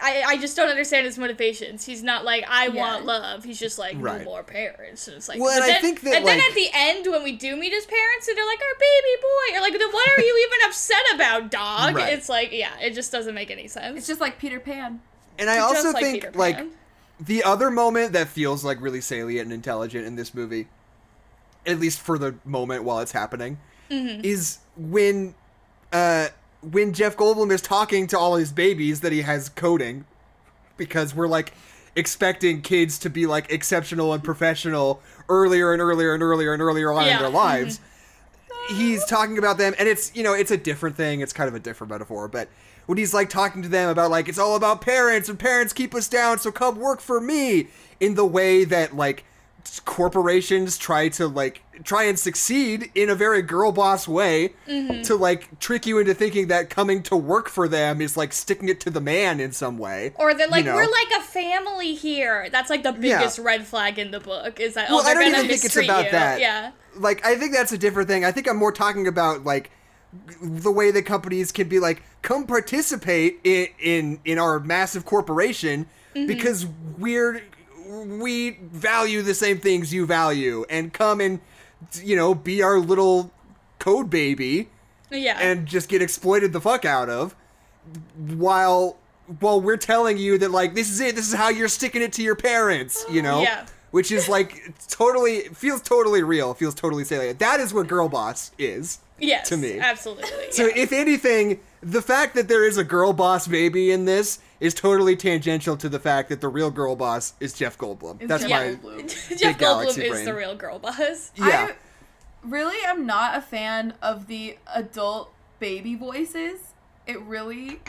[0.00, 1.84] I, I just don't understand his motivations.
[1.84, 3.42] He's not like I want love.
[3.44, 4.18] He's just like Right.
[4.20, 5.08] no more parents.
[5.08, 7.06] And it's like Well, but and I then, think that, and then at the end
[7.10, 9.90] when we do meet his parents and they're like our baby boy, you're like then
[9.92, 11.96] what are you even upset about, dog?
[11.96, 12.12] Right.
[12.12, 13.98] It's like yeah, it just doesn't make any sense.
[13.98, 15.00] It's just like Peter Pan.
[15.38, 16.60] and i Just also like think Peter like
[17.20, 20.68] the other moment that feels like really salient and intelligent in this movie
[21.66, 23.58] at least for the moment while it's happening
[23.90, 24.24] Mm-hmm.
[24.24, 25.34] is when
[25.92, 26.28] uh
[26.70, 30.04] when jeff goldblum is talking to all his babies that he has coding
[30.76, 31.52] because we're like
[31.96, 36.92] expecting kids to be like exceptional and professional earlier and earlier and earlier and earlier
[36.92, 37.16] on Yeah.
[37.16, 37.80] in their lives
[38.70, 41.54] he's talking about them and it's you know it's a different thing it's kind of
[41.54, 42.48] a different metaphor but
[42.86, 45.94] when he's like talking to them about like it's all about parents and parents keep
[45.94, 47.68] us down, so come work for me
[48.00, 49.24] in the way that like
[49.84, 55.02] corporations try to like try and succeed in a very girl boss way Mm-hmm.
[55.02, 58.68] to like trick you into thinking that coming to work for them is like sticking
[58.68, 60.12] it to the man in some way.
[60.16, 60.76] Or they're like, you know?
[60.76, 62.48] we're like a family here.
[62.50, 63.18] That's like the Yeah.
[63.18, 65.50] biggest red flag in the book is that Well, oh they're I don't gonna even
[65.50, 66.10] think it's about you.
[66.12, 66.40] that.
[66.40, 66.70] Yeah.
[66.96, 68.24] like I think that's a different thing.
[68.24, 69.70] I think I'm more talking about like
[70.42, 75.86] the way that companies can be like come participate in in, in our massive corporation
[76.14, 76.26] Mm-hmm.
[76.26, 76.66] because
[76.98, 77.40] we're
[78.00, 81.40] we value the same things you value and come and
[82.02, 83.30] you know be our little
[83.78, 84.68] code baby
[85.10, 85.38] Yeah.
[85.40, 87.34] and just get exploited the fuck out of
[88.16, 88.96] while
[89.40, 92.12] while we're telling you that like this is it this is how you're sticking it
[92.14, 93.66] to your parents you know Yeah.
[93.90, 98.52] which is like totally feels totally real feels totally salient that is what girl boss
[98.58, 99.48] is yes.
[99.50, 99.78] to me.
[99.78, 100.50] Absolutely.
[100.50, 100.72] so yeah.
[100.76, 105.16] if anything the fact that there is a girl boss baby in this is totally
[105.16, 108.50] tangential to the fact that the real girl boss is jeff goldblum It's that's Jeff
[108.50, 109.08] my Goldblum.
[109.38, 110.24] Jeff Goldblum galaxy is brain.
[110.24, 111.32] the real girl boss.
[111.34, 111.74] yeah I
[112.48, 116.58] really am not a fan of the adult baby voices.
[117.06, 117.80] It really,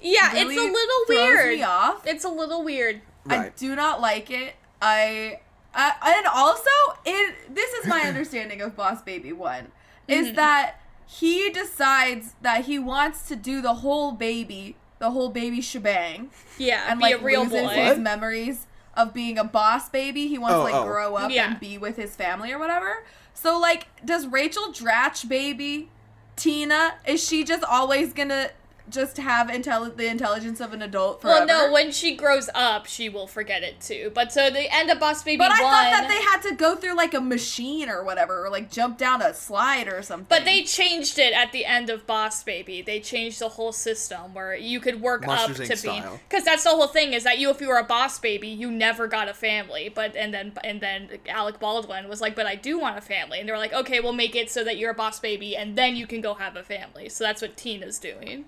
[0.00, 1.48] Yeah, really it's a little weird.
[1.58, 2.06] me off.
[2.06, 3.00] It's a little weird.
[3.28, 4.54] I do not like it.
[4.80, 5.40] I,
[5.74, 6.70] I and also
[7.04, 7.34] it.
[7.54, 9.72] This is my understanding of Boss Baby One,
[10.08, 10.12] Mm-hmm.
[10.12, 10.76] is that
[11.10, 16.84] he decides that he wants to do the whole baby, the whole baby shebang, Yeah,
[16.86, 17.68] and be like a real loses boy.
[17.74, 20.28] his memories of being a boss baby.
[20.28, 20.84] He wants Oh, to like oh.
[20.84, 21.50] grow up Yeah.
[21.52, 23.04] and be with his family or whatever.
[23.32, 25.88] So like, does Rachel Dratch baby
[26.36, 26.94] Tina?
[27.06, 28.50] Is she just always gonna
[28.90, 31.46] just have intelli- the intelligence of an adult forever?
[31.46, 34.10] Well, no, when she grows up, she will forget it too.
[34.14, 35.72] But so the end of Boss Baby But I one.
[35.72, 38.98] thought that they had to go through like a machine or whatever, or like jump
[38.98, 40.26] down a slide or something.
[40.28, 42.82] But they changed it at the end of Boss Baby.
[42.82, 45.80] They changed the whole system where you could work Monsters, up Inc.
[45.80, 46.20] to being style.
[46.28, 48.70] because that's the whole thing is that you if you were a boss baby you
[48.70, 49.88] never got a family.
[49.88, 53.40] But and then and then Alec Baldwin was like, but I do want a family,
[53.40, 55.76] and they were like, okay, we'll make it so that you're a boss baby and
[55.76, 57.08] then you can go have a family.
[57.08, 58.44] So that's what Tina's doing.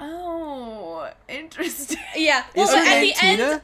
[0.00, 1.98] Oh, interesting.
[2.16, 2.44] Yeah.
[2.54, 3.62] Well, is so her at name the tina end,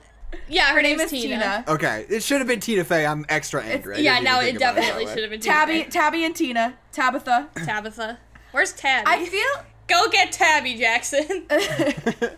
[0.49, 1.35] yeah, her, Her name name is is Tina.
[1.37, 1.65] Tina.
[1.69, 4.43] okay it should have been tina fey i'm extra angry I Yeah, didn't now even
[4.43, 5.15] it think about definitely that way.
[5.15, 5.89] should have been Tina Tabby, Fey.
[5.91, 7.49] Tabby, and Tina, Tabitha.
[7.65, 8.19] Tabitha.
[8.53, 9.07] Where's Tabby?
[9.09, 9.65] I feel.
[9.89, 11.47] Go get Tabby Jackson.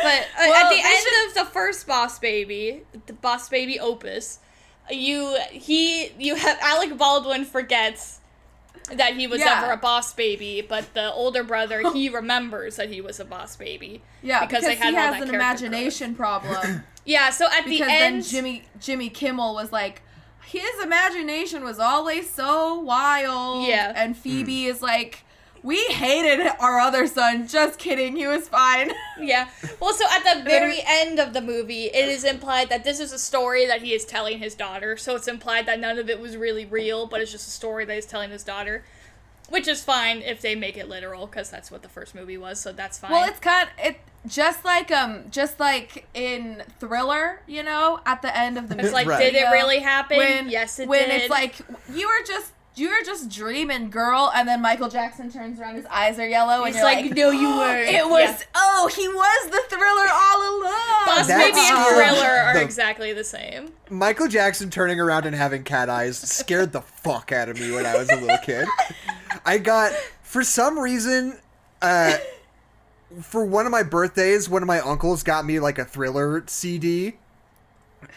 [0.00, 3.48] But uh, Well, at the they end should- of the first Boss Baby, the Boss
[3.48, 4.38] Baby opus,
[4.90, 8.17] you he you have Alec Baldwin forgets
[8.94, 9.62] that he was Yeah.
[9.62, 13.56] ever a boss baby, but the older brother he remembers that he was a boss
[13.56, 14.02] baby.
[14.22, 16.84] Yeah, Because because, they had he all has that an character imagination problem.
[17.04, 20.02] Yeah, so at the because end, then Jimmy Jimmy Kimmel was like,
[20.44, 23.66] his imagination was always so wild.
[23.66, 23.94] Yeah.
[23.96, 24.70] and Phoebe hmm.
[24.70, 25.24] is like,
[25.68, 27.46] we hated our other son.
[27.46, 28.90] Just kidding, he was fine.
[29.20, 29.50] yeah.
[29.78, 33.12] Well, so at the very end of the movie, it is implied that this is
[33.12, 34.96] a story that he is telling his daughter.
[34.96, 37.84] So it's implied that none of it was really real, but it's just a story
[37.84, 38.82] that he's telling his daughter.
[39.50, 42.58] Which is fine if they make it literal, because that's what the first movie was,
[42.60, 43.10] so that's fine.
[43.10, 48.34] Well, it's kind it just like um just like in Thriller, you know, at the
[48.34, 48.88] end of the movie.
[48.88, 49.06] It's movie.
[49.06, 49.32] like, Right.
[49.32, 50.16] did it really happen?
[50.16, 51.22] When yes, it when did.
[51.22, 51.56] it's like
[51.92, 55.86] you were just you were just dreaming, girl, and then Michael Jackson turns around, his
[55.86, 57.88] eyes are yellow, and It's you're like, like, no, you weren't.
[57.88, 58.44] It was Yeah.
[58.54, 61.06] oh, he was the Thriller all along.
[61.06, 61.86] Boss Baby and.
[61.94, 63.72] Thriller are The- exactly the same.
[63.90, 67.86] Michael Jackson turning around and having cat eyes scared the fuck out of me when
[67.86, 68.66] I was a little kid.
[69.44, 71.38] I got, for some reason,
[71.82, 72.16] uh,
[73.22, 77.16] for one of my birthdays, one of my uncles got me like a thriller CD,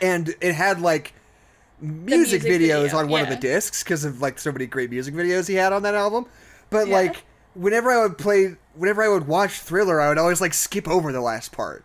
[0.02, 1.14] and it had like
[1.82, 4.90] music, music videos video, on one of the discs because of like so many great
[4.90, 6.26] music videos he had on that album.
[6.70, 6.96] But Yeah.
[6.96, 10.88] like, whenever I would play, whenever I would watch Thriller, I would always like skip
[10.88, 11.84] over the last part.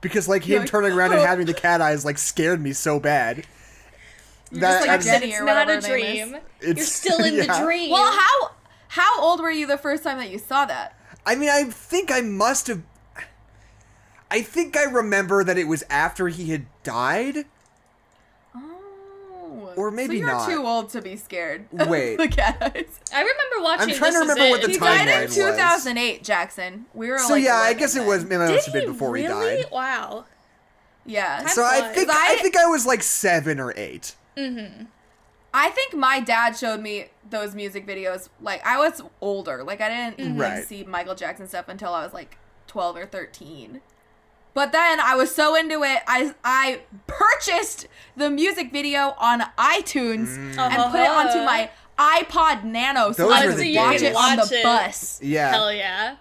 [0.00, 2.72] Because like him like, turning around and "Oh." having the cat eyes like scared me
[2.72, 3.46] so bad.
[4.50, 6.40] You're just like I But it's not a her name dream.
[6.60, 7.46] You're still in yeah.
[7.58, 7.90] the dream.
[7.90, 8.50] Well, how
[8.88, 10.98] how old were you the first time that you saw that?
[11.24, 12.82] I mean, I think I must have.
[14.30, 17.44] I think I remember that it was after he had died.
[19.76, 20.48] Or maybe so you're not.
[20.48, 21.66] too old to be scared.
[21.72, 22.16] Wait.
[22.16, 23.00] the cat eyes.
[23.14, 23.90] I remember watching.
[23.90, 24.66] I'm trying to This Is remember what It.
[24.66, 25.34] the He timeline died in was.
[25.36, 26.86] 2008, Jackson.
[26.94, 28.08] We were So like yeah, I guess it then.
[28.08, 28.24] was.
[28.24, 29.66] It must Did have been he before he died.
[29.72, 30.24] Wow.
[31.06, 31.38] Yeah.
[31.38, 34.14] Time So I think I- I think I was like seven or eight.
[34.36, 34.84] Mm-hmm.
[35.54, 38.28] I think my dad showed me those music videos.
[38.40, 39.62] Like I was older.
[39.62, 40.64] Like I didn't like, Right.
[40.64, 43.80] see Michael Jackson stuff until I was like 12 or 13.
[44.54, 47.86] But then I was so into it, I I purchased
[48.16, 50.58] the music video on iTunes Mm.
[50.58, 51.44] and put it onto Uh-huh.
[51.44, 54.02] my iPod Nano so Those I could the watch days.
[54.02, 54.62] it on the it.
[54.62, 55.18] bus.
[55.22, 55.50] Yeah.
[55.52, 56.16] Hell yeah.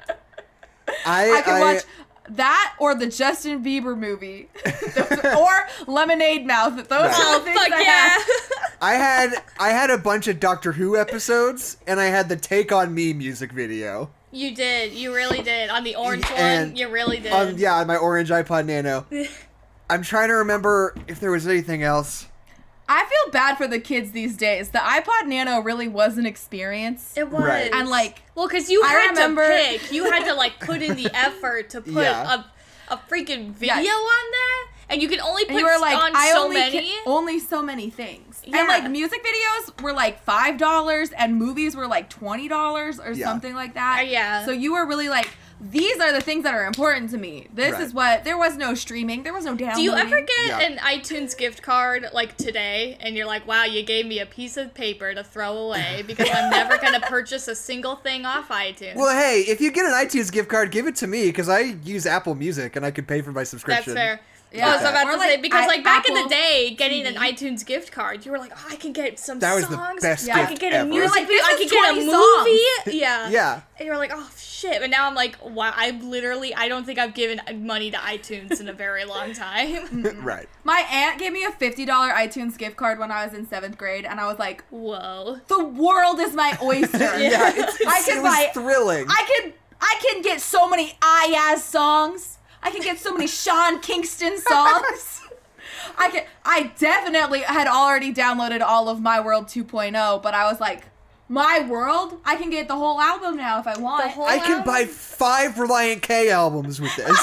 [1.06, 1.84] I, I can watch
[2.30, 4.50] that or the Justin Bieber movie,
[5.38, 6.76] or Lemonade Mouth.
[6.76, 7.12] Those Right.
[7.12, 8.10] are Oh the things fuck I yeah!
[8.10, 8.22] have.
[8.82, 12.72] I had I had a bunch of Doctor Who episodes, and I had the Take
[12.72, 14.10] on Me music video.
[14.32, 14.94] You did.
[14.94, 15.70] You really did.
[15.70, 17.32] On the orange And one, you really did.
[17.32, 19.06] Um, yeah, on my orange iPod Nano.
[19.90, 22.28] I'm trying to remember if there was anything else.
[22.88, 24.70] I feel bad for the kids these days.
[24.70, 27.14] The iPod Nano really was an experience.
[27.18, 27.44] It was.
[27.44, 27.72] Right.
[27.74, 29.92] And, like, well, because you I had remember- to pick.
[29.94, 32.44] You had to like put in the effort to put Yeah.
[32.90, 33.92] a, a freaking video Yeah.
[33.92, 36.58] on that, and you can only put and you were like, on I so only
[36.58, 36.82] many.
[36.82, 38.42] ca- only so many things.
[38.46, 38.60] Yeah.
[38.60, 43.12] And like music videos were like five dollars, and movies were like twenty dollars or
[43.14, 43.26] Yeah.
[43.26, 44.00] something like that.
[44.00, 44.46] Uh, yeah.
[44.46, 45.30] So you were really like,
[45.64, 47.48] these are the things that are important to me.
[47.54, 47.82] This Right.
[47.84, 48.24] is what.
[48.24, 49.22] There was no streaming.
[49.22, 49.76] There was no downloading.
[49.86, 50.60] Do you ever get Yeah.
[50.60, 54.58] an iTunes gift card like today, and you're like, "Wow, you gave me a piece
[54.58, 58.96] of paper to throw away because I'm never gonna purchase a single thing off iTunes."
[58.96, 61.60] Well, hey, if you get an iTunes gift card, give it to me because I
[61.84, 63.94] use Apple Music and I could pay for my subscription.
[63.94, 64.22] That's fair.
[64.54, 64.68] Yeah.
[64.68, 67.06] I was about Or to like say because I- like back in the day, getting
[67.08, 69.76] an iTunes gift card, you were like, "Oh, I can get some That was the
[69.76, 70.02] songs.
[70.02, 70.90] best I gift could get ever.
[70.90, 71.44] a music like, video.
[71.46, 73.30] I is could get a 20 movie." Yeah.
[73.30, 73.62] Yeah.
[73.80, 77.00] And you're like, "Oh shit!" But now I'm like, "Wow!" I literally, I don't think
[77.00, 80.04] I've given money to iTunes in a very long time.
[80.22, 80.50] right.
[80.66, 83.78] My aunt gave me a fifty dollar iTunes gift card when I was in seventh
[83.78, 85.40] grade, and I was like, Whoa.
[85.48, 86.98] the world is my oyster.
[87.00, 89.06] Yeah, it's, it's, I could it was buy- thrilling.
[89.10, 92.38] I can I can get so many Iyaz songs.
[92.64, 95.22] I can get so many Sean Kingston songs.
[95.98, 100.60] I can I definitely had already downloaded all of My World 2.0, but I was
[100.60, 100.84] like,
[101.28, 102.20] My World?
[102.26, 104.04] I can get the whole album now if I want.
[104.04, 107.08] The whole I can buy five Relient K albums with this.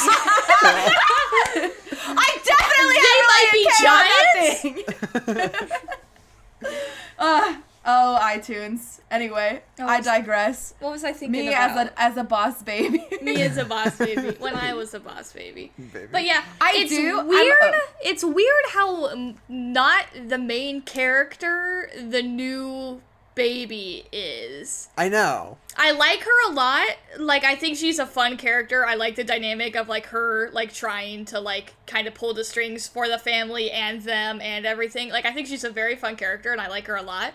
[2.11, 6.69] I definitely have They Relient K on that thing.
[7.19, 9.01] uh, oh, iTunes.
[9.11, 10.75] Anyway, Oh, I s- digress.
[10.81, 11.71] What was I thinking Me about?
[11.71, 13.05] as a as a boss baby.
[13.23, 14.37] Me as a boss baby.
[14.39, 15.73] When I was a boss baby.
[15.93, 16.09] Baby.
[16.13, 17.59] But yeah, I it's do- weird.
[17.63, 17.81] oh.
[18.03, 23.01] It's weird how um, not the main character the new
[23.35, 24.89] baby is.
[24.99, 25.59] I know.
[25.77, 26.89] I like her a lot.
[27.19, 28.85] Like I think she's a fun character.
[28.85, 32.43] I like the dynamic of like her like trying to like kind of pull the
[32.45, 35.11] strings for the family and them and everything.
[35.11, 37.33] Like I think she's a very fun character and I like her a lot.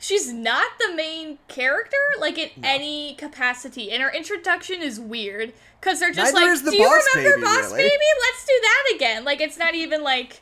[0.00, 3.90] She's not the main character like in any capacity.
[3.90, 6.84] And her introduction is weird cuz they're just Neither like, the "Do you
[7.14, 8.04] remember Baby, Boss really." Baby?
[8.20, 10.40] Let's do that again." Like it's not even like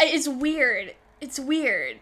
[0.00, 0.94] it's weird.
[1.20, 1.98] It's weird.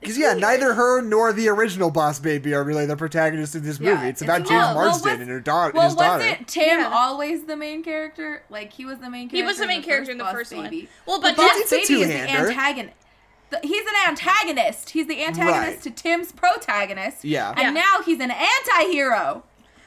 [0.00, 3.78] Because yeah, neither her nor the original Boss Baby are really the protagonists of this
[3.78, 4.08] Yeah, movie.
[4.08, 5.72] It's it's- about no, James Marsden was- and her daughter.
[5.74, 6.24] Well, his daughter.
[6.24, 6.90] wasn't Tim Yeah.
[6.92, 8.42] always the main character?
[8.50, 9.36] Like he was the main character.
[9.36, 10.64] He was the main character in the Boss first one.
[10.64, 10.88] Baby.
[11.06, 12.96] Well, But but Boss then- It's a Baby is the antagonist.
[13.62, 14.90] The- he's an antagonist.
[14.90, 15.82] He's the antagonist Right.
[15.82, 17.24] to Tim's protagonist.
[17.24, 17.50] Yeah.
[17.50, 17.82] And Yeah.
[17.82, 19.42] now he's an anti-hero.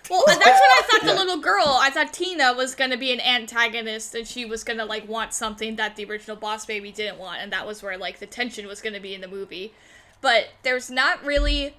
[0.10, 1.13] Well, that's what I thought the Yeah.
[1.15, 4.77] little girl, I thought Tina was going to be an antagonist and she was going
[4.80, 7.97] to like want something that the original Boss Baby didn't want and that was where
[7.97, 9.73] like the tension was going to be in the movie.
[10.21, 11.75] But there's not really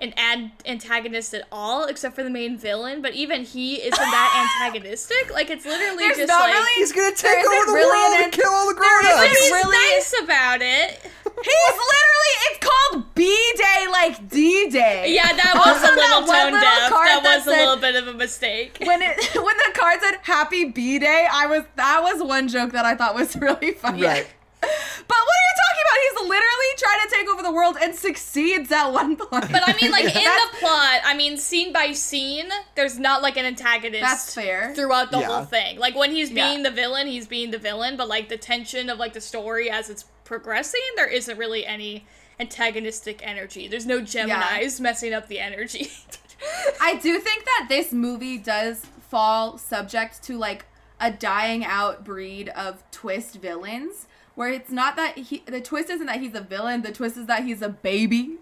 [0.00, 4.58] an ad- antagonist at all except for the main villain, but even he isn't that
[4.60, 5.32] antagonistic.
[5.32, 8.14] Like it's literally There's just not like really- He's gonna take over the really world
[8.18, 9.16] an and kill all the there grown-ups.
[9.18, 11.00] but he's really- nice about it.
[11.44, 15.14] He's literally it's called B Day like D Day.
[15.14, 16.90] Yeah, that was Also, a little that tone little deaf.
[16.90, 18.78] card That that was a little bit of a mistake.
[18.84, 22.72] When it when the card said Happy B Day, I was that was one joke
[22.72, 24.02] that I thought was really funny.
[24.02, 24.26] Right.
[24.60, 25.98] But what are you talking about?
[26.02, 29.50] He's literally trying to take over the world and succeeds at one point.
[29.50, 33.36] But I mean, like in the plot, I mean, scene by scene, there's not like
[33.36, 34.02] an antagonist.
[34.02, 34.74] That's fair.
[34.74, 35.26] Throughout the Yeah.
[35.26, 36.48] whole thing, like when he's Yeah.
[36.48, 37.96] being the villain, he's being the villain.
[37.96, 42.04] But like the tension of like the story as it's progressing, there isn't really any
[42.40, 43.68] antagonistic energy.
[43.68, 45.90] There's no Gemini's messing up the energy.
[46.80, 50.66] I do think that this movie does fall subject to like
[51.00, 54.06] a dying out breed of twist villains.
[54.38, 57.26] Where it's not that he, the twist isn't that he's a villain, the twist is
[57.26, 58.36] that he's a baby.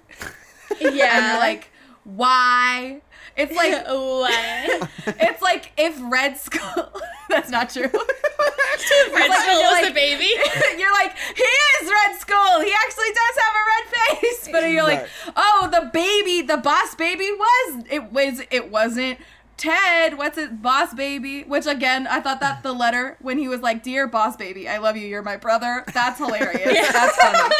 [0.79, 1.71] yeah, And you're like,
[2.05, 3.01] why?
[3.35, 4.91] It's like what?
[5.07, 6.93] it's like if Red Skull
[7.31, 7.83] that's not true.
[7.85, 10.31] Red like- Skull was like- the baby.
[10.79, 12.61] you're like, he is Red Skull.
[12.61, 14.49] He actually does have a red face.
[14.53, 19.19] But you're like, oh, the baby, the boss baby was it was it wasn't
[19.57, 20.19] Ted.
[20.19, 21.43] What's it, boss baby?
[21.45, 24.79] Which again, I thought that the letter when he was like, dear boss baby, I
[24.79, 25.07] love you.
[25.07, 25.85] You're my brother.
[25.95, 26.89] That's hilarious.
[26.93, 27.55] That's funny.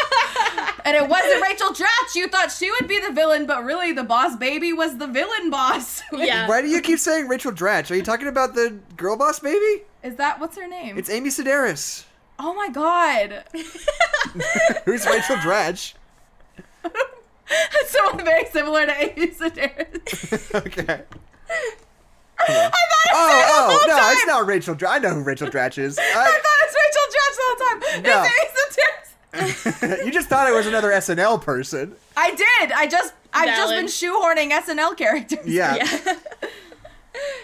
[0.85, 2.15] And it wasn't Rachel Dratch.
[2.15, 5.49] You thought she would be the villain, but really the boss baby was the villain
[5.49, 6.01] boss.
[6.13, 6.47] Yeah.
[6.49, 7.91] Why do you keep saying Rachel Dratch?
[7.91, 9.83] Are you talking about the girl boss baby?
[10.03, 10.97] Is that what's her name?
[10.97, 12.05] It's Amy Sedaris.
[12.39, 13.43] oh my god.
[14.85, 15.95] Who's Rachel Dratch?
[17.87, 20.55] Someone very similar to Amy Sedaris.
[20.67, 21.01] okay.
[23.09, 24.13] Oh, her the oh, whole no, time.
[24.13, 24.75] it's not Rachel.
[24.75, 24.89] Dratch.
[24.89, 25.97] I know who Rachel Dratch is.
[26.01, 27.79] I I, thought it was Rachel Dratch the whole time.
[28.03, 28.23] No.
[28.25, 28.53] It's
[29.33, 30.05] Asa Tears.
[30.05, 31.95] you just thought it was another SNL person.
[32.17, 32.71] I did.
[32.73, 35.45] I just I've just been shoehorning SNL characters.
[35.47, 35.75] Yeah.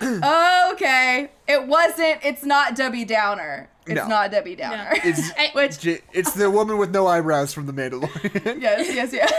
[0.02, 0.72] Yeah.
[0.74, 1.32] Okay.
[1.48, 2.20] It wasn't.
[2.24, 3.70] It's not Debbie Downer.
[3.86, 4.08] It's No.
[4.08, 4.90] not Debbie Downer.
[5.04, 8.62] It's I- Which J- it's the woman with no eyebrows from The Mandalorian.
[8.62, 9.34] yes, yes, yes.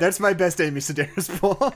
[0.00, 1.74] That's my best Amy Sedaris pull.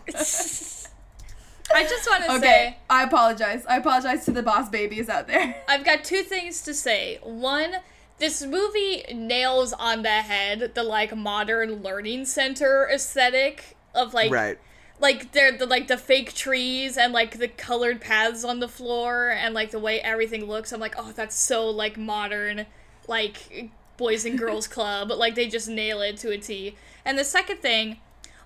[1.75, 3.65] I just want to Okay, say I apologize.
[3.67, 5.63] I apologize to the boss babies out there.
[5.69, 7.19] I've got two things to say.
[7.23, 7.77] One,
[8.19, 14.59] this movie nails on the head the like modern learning center aesthetic of like right.
[15.01, 19.31] like they're the like the fake trees and like the colored paths on the floor
[19.31, 20.73] and like the way everything looks.
[20.73, 22.67] I'm like, oh, that's so like modern,
[23.07, 25.11] like boys and girls club.
[25.11, 26.77] Like they just nail it to a T.
[27.05, 27.99] And the second thing,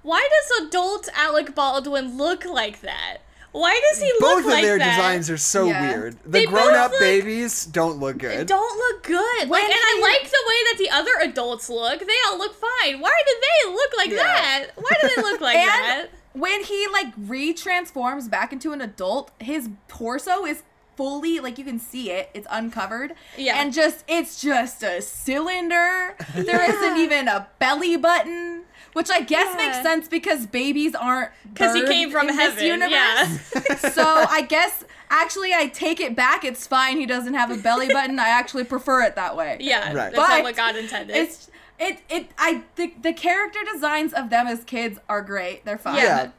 [0.03, 3.19] why does adult Alec Baldwin look like that?
[3.53, 4.51] Why does he Both look like that?
[4.53, 5.83] Both of their designs are so Yeah.
[5.91, 6.17] weird.
[6.25, 8.39] The They grown-up look- babies don't look good.
[8.41, 9.49] They don't look good.
[9.51, 12.01] When like, and I like the way that the other adults look.
[12.01, 12.99] They all look fine.
[13.01, 14.17] Why do they look like Yeah.
[14.23, 14.67] that?
[14.77, 16.07] Why do they look like that?
[16.35, 20.63] when he like re-transforms back into an adult, his torso is
[20.97, 22.31] fully like you can see it.
[22.33, 23.15] It's uncovered.
[23.37, 23.61] Yeah.
[23.61, 26.17] And just it's just a cylinder.
[26.35, 28.65] there isn't even a belly button.
[28.93, 29.67] Which I guess Yeah.
[29.67, 32.65] makes sense because babies aren't Because he came from in this heaven.
[32.67, 32.93] universe.
[32.93, 33.77] Yeah.
[33.91, 36.45] so I guess actually I take it back.
[36.45, 36.99] It's fine.
[36.99, 38.19] He doesn't have a belly button.
[38.19, 39.57] I actually prefer it that way.
[39.61, 39.87] yeah.
[39.87, 39.95] Right.
[39.95, 41.17] That's But not what God intended.
[41.17, 45.65] It's it it I the, the character designs of them as kids are great.
[45.65, 45.97] They're fine.
[45.97, 46.31] Yeah.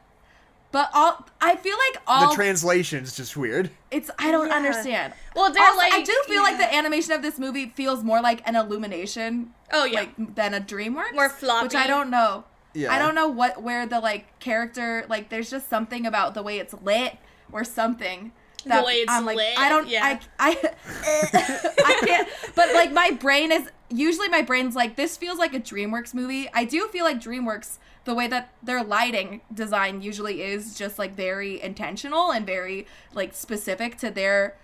[0.74, 3.70] But all I feel like all The translation's just weird.
[3.92, 4.54] it's I don't Yeah.
[4.56, 5.12] understand.
[5.36, 5.92] well, they're Also, like.
[5.92, 9.84] I do feel like the animation of this movie feels more like an illumination Oh
[9.84, 10.00] yeah.
[10.00, 11.14] like than a DreamWorks.
[11.14, 11.66] More floppy.
[11.66, 12.42] Which I don't know.
[12.72, 12.92] Yeah.
[12.92, 16.58] I don't know what where the like character like there's just something about the way
[16.58, 17.18] it's lit
[17.52, 18.32] or something.
[18.66, 20.18] That way it's I'm like, lit, I don't yeah.
[20.40, 20.70] I I
[21.84, 25.60] I can't but like my brain is usually my brain's like this feels like a
[25.60, 26.48] DreamWorks movie.
[26.52, 31.14] I do feel like DreamWorks the way that their lighting design usually is just like
[31.14, 34.56] very intentional and very like specific to their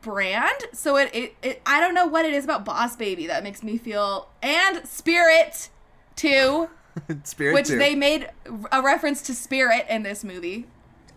[0.00, 0.64] brand.
[0.72, 3.62] So it, it, it I don't know what it is about Boss Baby that makes
[3.62, 5.68] me feel and Spirit
[6.16, 6.68] too,
[7.24, 7.78] Spirit which too.
[7.78, 8.28] they made
[8.70, 10.66] a reference to Spirit in this movie.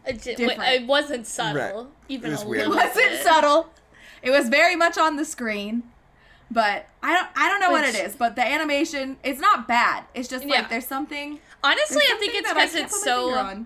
[0.06, 0.62] It, different.
[0.62, 1.84] it wasn't subtle.
[1.86, 1.92] Right.
[2.10, 2.64] Even It was a weird.
[2.66, 3.24] It little wasn't bit.
[3.24, 3.70] subtle.
[4.22, 5.84] It was very much on the screen.
[6.52, 10.06] But I don't I don't know what it is, but the animation it's not bad.
[10.14, 10.68] It's just like Yeah.
[10.68, 13.66] there's something Honestly, there's I think it's because it's put my finger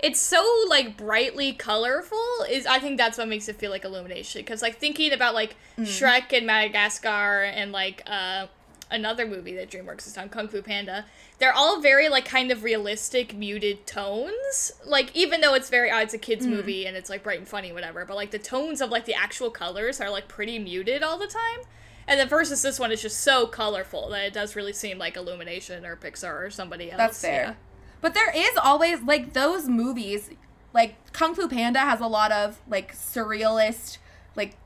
[0.00, 2.18] it's so like brightly colorful.
[2.50, 4.40] Is I think that's what makes it feel like Illumination.
[4.40, 5.84] Because like thinking about like Mm.
[5.84, 8.46] Shrek and Madagascar and like uh
[8.90, 11.04] another movie that DreamWorks has done, Kung Fu Panda.
[11.38, 14.72] They're all very like kind of realistic, muted tones.
[14.84, 16.22] Like even though it's very, oh, it's a Mm.
[16.22, 18.04] kids movie and it's like bright and funny, whatever.
[18.04, 21.26] But like the tones of like the actual colors are like pretty muted all the
[21.26, 21.60] time.
[22.06, 25.16] And then versus this one is just so colorful that it does really seem like
[25.16, 26.98] Illumination or Pixar or somebody else.
[26.98, 27.42] That's fair.
[27.42, 27.54] yeah.
[28.00, 30.30] But there is always like those movies,
[30.74, 33.98] like Kung Fu Panda has a lot of like surrealist,
[34.36, 34.56] like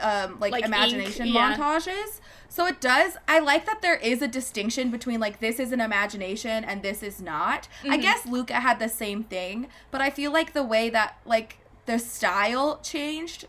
[0.00, 1.56] um, like, Like ink, imagination yeah.
[1.56, 2.20] montages.
[2.48, 3.18] So it does.
[3.28, 7.02] I like that there is a distinction between like this is an imagination and this
[7.02, 7.68] is not.
[7.84, 8.00] I Mm-hmm.
[8.00, 11.98] guess Luca had the same thing, but I feel like the way that like the
[11.98, 13.44] style changed.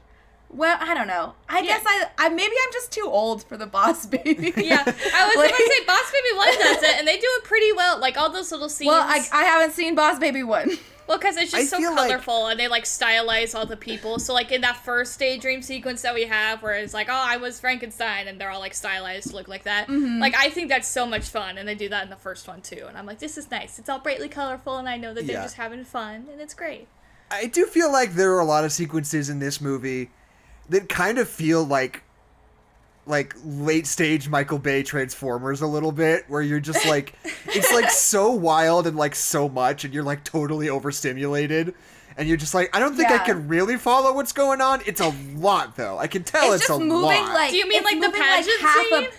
[0.51, 1.35] Well, I don't know.
[1.47, 1.65] I Yeah.
[1.77, 4.51] guess I, I maybe I'm just too old for the Boss Baby.
[4.57, 7.27] Yeah, I was Like- about to say Boss Baby One does it, and they do
[7.37, 7.99] it pretty well.
[7.99, 8.87] Like all those little scenes.
[8.91, 10.69] Well, I, I haven't seen Boss Baby one.
[11.07, 13.77] well, because it's just I so feel like- colorful, and they like stylize all the
[13.77, 14.17] people.
[14.17, 17.37] So like in that first daydream sequence that we have, where it's like, oh, I
[17.37, 19.87] was Frankenstein, and they're all like stylized to look like that.
[19.87, 20.19] Mm-hmm.
[20.19, 22.61] Like I think that's so much fun, and they do that in the first one
[22.61, 22.85] too.
[22.87, 23.77] And I'm like, this is nice.
[23.77, 25.43] It's all brightly colorful, and I know that they're Yeah.
[25.43, 26.87] just having fun, and it's great.
[27.29, 30.09] I do feel like there are a lot of sequences in this movie
[30.69, 32.03] that kind of feel like
[33.05, 37.13] like late stage Michael Bay Transformers a little bit where you're just like
[37.47, 41.73] it's like so wild and like so much and you're like totally overstimulated
[42.17, 44.81] and you're just like I don't think I can really follow what's going on.
[44.85, 45.97] It's a lot though.
[45.97, 47.33] I can tell it's, it's just a moving lot.
[47.33, 49.03] like Do you mean like the moving, pageant half scene?
[49.05, 49.09] a-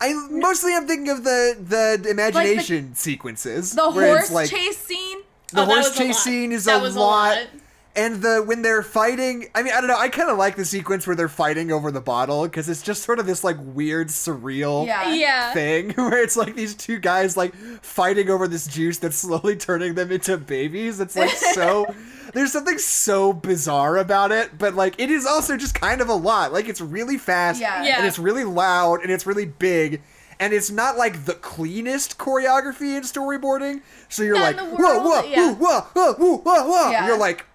[0.00, 1.56] I mostly I'm thinking of the
[2.00, 5.18] the imagination sequences the horse it's like chase scene.
[5.52, 7.38] the Oh, horse was chase scene is That a was a lot.
[7.96, 8.04] Lot.
[8.04, 9.96] And the when they're fighting, I mean, I don't know.
[9.98, 13.02] I kind of like the sequence where they're fighting over the bottle because it's just
[13.02, 15.14] sort of this like weird, surreal Yeah.
[15.14, 15.52] Yeah.
[15.52, 19.94] thing where it's like these two guys like fighting over this juice that's slowly turning
[19.94, 21.00] them into babies.
[21.00, 21.92] It's like so.
[22.32, 26.14] There's something so bizarre about it, but like it is also just kind of a
[26.14, 26.52] lot.
[26.52, 27.84] Like it's really fast, Yeah.
[27.84, 27.98] Yeah.
[27.98, 30.02] and it's really loud, and it's really big.
[30.40, 33.82] And it's not like the cleanest choreography in storyboarding.
[34.08, 35.54] So you're Not like, in whoa, whoa, yeah.
[35.54, 36.90] whoa, whoa, whoa, whoa, whoa.
[36.90, 37.06] Yeah.
[37.06, 37.46] You're like,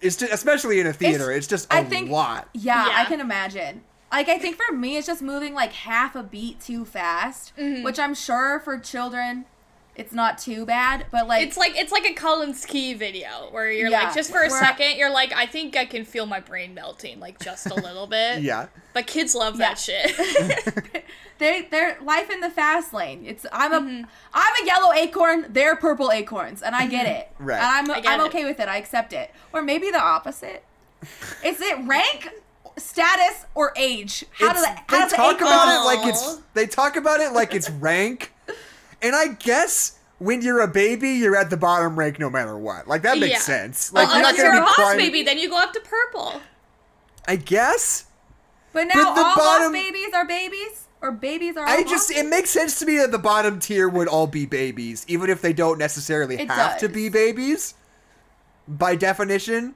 [0.00, 1.30] It's just, especially in a theater.
[1.32, 2.48] It's, just a I think lot.
[2.54, 3.82] Yeah, I can imagine.
[4.12, 7.82] Like I think for me, it's just moving like half a beat too fast, Mm-hmm.
[7.82, 9.44] which I'm sure for children,
[9.96, 11.06] it's not too bad.
[11.10, 14.30] But like, It's like it's like a Collins Key video where you're Yeah, like just
[14.30, 17.38] for a where- second you're like I think I can feel my brain melting like
[17.40, 18.40] just a little bit.
[18.42, 18.68] Yeah.
[18.98, 19.68] But kids love Yeah.
[19.74, 21.04] that shit.
[21.38, 23.24] they they're life in the fast lane.
[23.24, 23.84] It's I'm a am
[24.34, 24.64] Mm-hmm.
[24.64, 25.46] a yellow acorn.
[25.50, 27.30] They're purple acorns, and I get it.
[27.38, 27.58] Right.
[27.58, 28.24] And I'm I get I'm it.
[28.26, 28.68] okay with it.
[28.68, 29.30] I accept it.
[29.52, 30.64] Or maybe the opposite.
[31.44, 32.28] Is it rank,
[32.76, 34.24] status, or age?
[34.32, 35.52] How It's- do the they how does the talk acorn?
[35.52, 38.32] about it like it's they talk about it like it's rank,
[39.00, 42.88] and I guess when you're a baby, you're at the bottom rank no matter what.
[42.88, 43.38] Like that makes Yeah.
[43.38, 43.92] sense.
[43.92, 45.72] Like well, you're not unless you're gonna a be boss baby, then you go up
[45.74, 46.40] to purple.
[47.28, 48.06] I guess.
[48.78, 51.66] But now But the all bottom- babies are babies, or babies are.
[51.66, 54.46] All I just it makes sense to me that the bottom tier would all be
[54.46, 57.74] babies, even if they don't necessarily It have to be babies
[58.68, 59.74] by definition.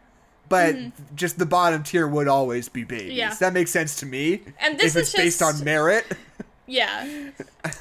[0.48, 0.76] But
[1.16, 3.08] just the bottom tier would always be babies.
[3.08, 3.18] Mm-hmm.
[3.18, 3.34] Yeah.
[3.34, 4.42] That makes sense to me.
[4.60, 6.06] And this if it's is based on merit.
[6.72, 7.06] Yeah.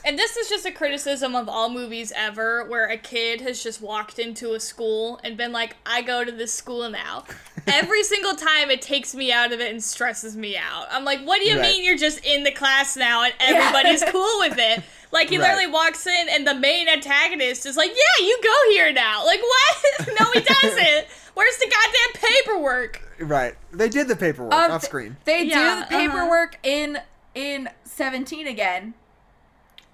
[0.04, 3.82] And this is just a criticism of all movies ever where a kid has just
[3.82, 7.24] walked into a school and been like, I go to this school now.
[7.68, 10.88] Every single time it takes me out of it and stresses me out.
[10.92, 11.72] I'm like, what do you Right.
[11.72, 14.84] mean you're just in the class now and everybody's cool with it?
[15.14, 15.44] Like, he Right.
[15.50, 19.26] literally walks in and the main antagonist is like, yeah, you go here now.
[19.26, 20.08] Like, what?
[20.22, 21.06] no, he doesn't.
[21.34, 23.02] Where's the goddamn paperwork?
[23.20, 23.54] right.
[23.74, 25.18] They did the paperwork Um, off screen.
[25.26, 25.80] They Yeah, do uh-huh.
[25.82, 27.00] the paperwork in
[27.36, 28.94] in Seventeen again.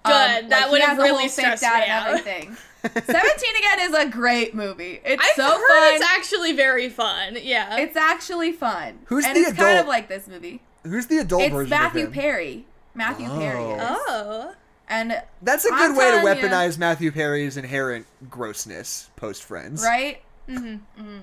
[0.04, 0.12] Good.
[0.44, 2.06] Um, that like, would have has a whole really fake stressed dad me and out.
[2.08, 2.56] everything.
[3.04, 5.00] Seventeen again is a great movie.
[5.04, 5.94] It's I've so heard fun.
[5.94, 7.36] it's actually very fun.
[7.42, 7.76] Yeah.
[7.78, 9.00] It's actually fun.
[9.06, 10.62] Who's and the it's kind of like this movie.
[10.84, 12.12] Who's the adult It's version Matthew of him?
[12.14, 12.66] Perry.
[12.94, 13.74] Matthew Perry Oh.
[13.74, 13.80] is.
[14.08, 14.54] oh.
[14.88, 16.48] And That's a I'm good way to telling ya.
[16.48, 19.82] weaponize Matthew Perry's inherent grossness post Friends.
[19.82, 20.22] right?
[20.48, 21.18] Mm-hmm.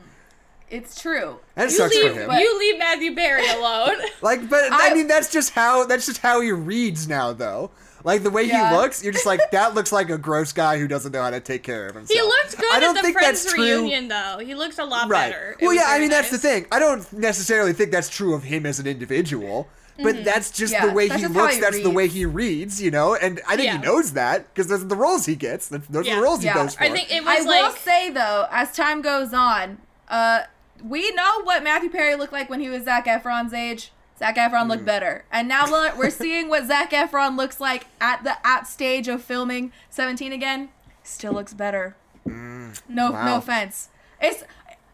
[0.69, 1.39] It's true.
[1.55, 2.27] That You sucks leave, for him.
[2.27, 3.95] but- you leave Matthew Perry alone.
[4.21, 7.71] Like, but I, I- mean, that's just how that's just how he reads now, though.
[8.03, 8.69] Like the way Yeah.
[8.69, 11.31] he looks, you're just like that looks like a gross guy who doesn't know how
[11.31, 12.19] to take care of himself.
[12.19, 13.63] he looked good I don't at the think Friends that's true.
[13.63, 14.37] reunion, though.
[14.39, 15.31] He looked a lot Right.
[15.31, 15.51] better.
[15.59, 16.65] It Well, was yeah, I very mean that's the thing.
[16.71, 19.67] I don't necessarily think that's true of him as an individual,
[20.03, 21.55] but that's just Yeah, the way that's he looks.
[21.55, 23.15] he that's the way he reads, you know.
[23.15, 23.77] And I think Yeah.
[23.79, 25.67] he knows that because those are the roles he gets.
[25.69, 26.15] Those are Yeah.
[26.17, 26.53] the roles Yeah.
[26.53, 26.83] he goes for.
[26.83, 27.33] I think it was.
[27.33, 30.41] I was will say though, as time goes on, uh,
[30.87, 33.91] we know what Matthew Perry looked like when he was Zac Efron's age.
[34.17, 34.69] Zac Efron Mm.
[34.69, 38.65] looked better, and now we're we're seeing what Zac Efron looks like at the at
[38.67, 40.69] stage of filming Seventeen again.
[41.03, 41.95] Still looks better.
[42.25, 43.11] no, Mm.
[43.13, 43.25] wow.
[43.25, 43.89] no offense.
[44.21, 44.39] It's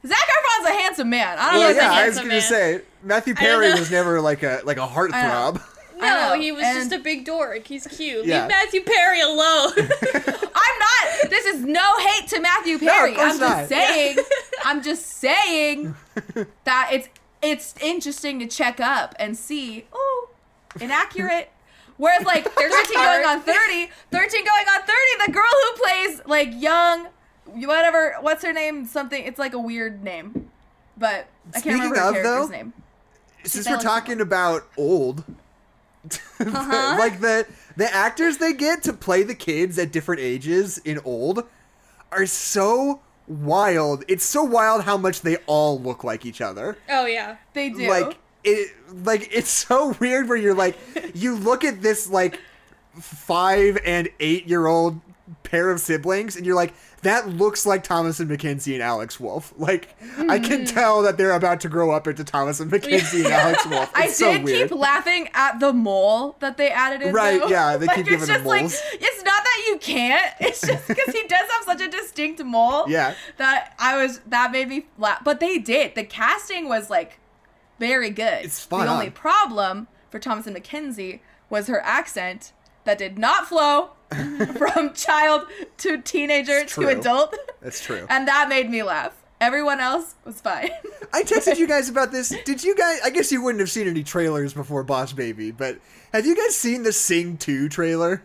[0.05, 1.37] Zac Efron's a handsome man.
[1.37, 1.79] I don't well, know.
[1.81, 2.41] yeah, I was gonna man.
[2.41, 5.61] say Matthew Perry was never like a like a heartthrob.
[6.01, 7.67] I no, he was and- just a big dork.
[7.67, 8.25] He's cute.
[8.25, 8.41] Yeah.
[8.41, 9.71] Leave Matthew Perry alone.
[9.77, 11.29] I'm not.
[11.29, 13.13] This is no hate to Matthew Perry.
[13.13, 13.57] course I'm not.
[13.57, 14.17] just saying.
[14.65, 15.95] I'm just saying
[16.65, 17.09] that it's
[17.41, 19.85] it's interesting to check up and see.
[19.93, 20.29] Oh,
[20.79, 21.51] inaccurate.
[21.97, 24.91] Whereas like 13 going on 30, 13 going on 30,
[25.27, 27.07] the girl who plays like young,
[27.45, 28.85] whatever, what's her name?
[28.87, 29.23] Something.
[29.23, 30.49] It's like a weird name,
[30.97, 32.73] but I Speaking can't remember of, the character's though, name.
[33.43, 35.23] Since we're talking about old,
[36.39, 36.95] Uh-huh.
[36.97, 37.45] like the
[37.77, 41.43] the actors they get to play the kids at different ages in old
[42.11, 44.03] are so wild.
[44.07, 46.77] It's so wild how much they all look like each other.
[46.89, 47.37] oh yeah.
[47.53, 47.87] They do.
[47.87, 48.71] Like it
[49.03, 50.77] like it's so weird where you're like
[51.13, 52.39] you look at this like
[52.99, 54.99] 5 and 8 year old
[55.43, 59.53] pair of siblings and you're like that looks like Thomasin McKenzie and Alex Wolff.
[59.57, 59.95] Like
[60.29, 60.63] I can Mm-hmm.
[60.65, 63.91] tell that they're about to grow up into Thomasin McKenzie and Alex Wolff.
[63.95, 64.69] I It's so did weird.
[64.69, 67.13] keep laughing at the mole that they added in.
[67.13, 67.47] Right, though.
[67.47, 68.81] yeah, they like, keep it's giving just him like moles.
[68.93, 70.33] it's not that you can't.
[70.39, 72.87] It's just because he does have such a distinct mole.
[72.87, 73.15] Yeah.
[73.37, 75.23] That I was that made me laugh.
[75.23, 75.95] But they did.
[75.95, 77.19] The casting was like
[77.79, 78.45] very good.
[78.45, 81.19] It's spot the only problem for Thomasin McKenzie
[81.49, 82.51] was her accent
[82.83, 83.91] that did not flow
[84.57, 85.47] from child
[85.77, 87.35] to teenager to adult.
[87.61, 88.05] That's true.
[88.09, 89.13] And that made me laugh.
[89.39, 90.69] Everyone else was fine.
[91.13, 92.29] I texted you guys about this.
[92.45, 92.99] Did you guys?
[93.03, 95.79] I guess you wouldn't have seen any trailers before Boss Baby, but
[96.13, 98.21] have you guys seen the Sing 2 trailer?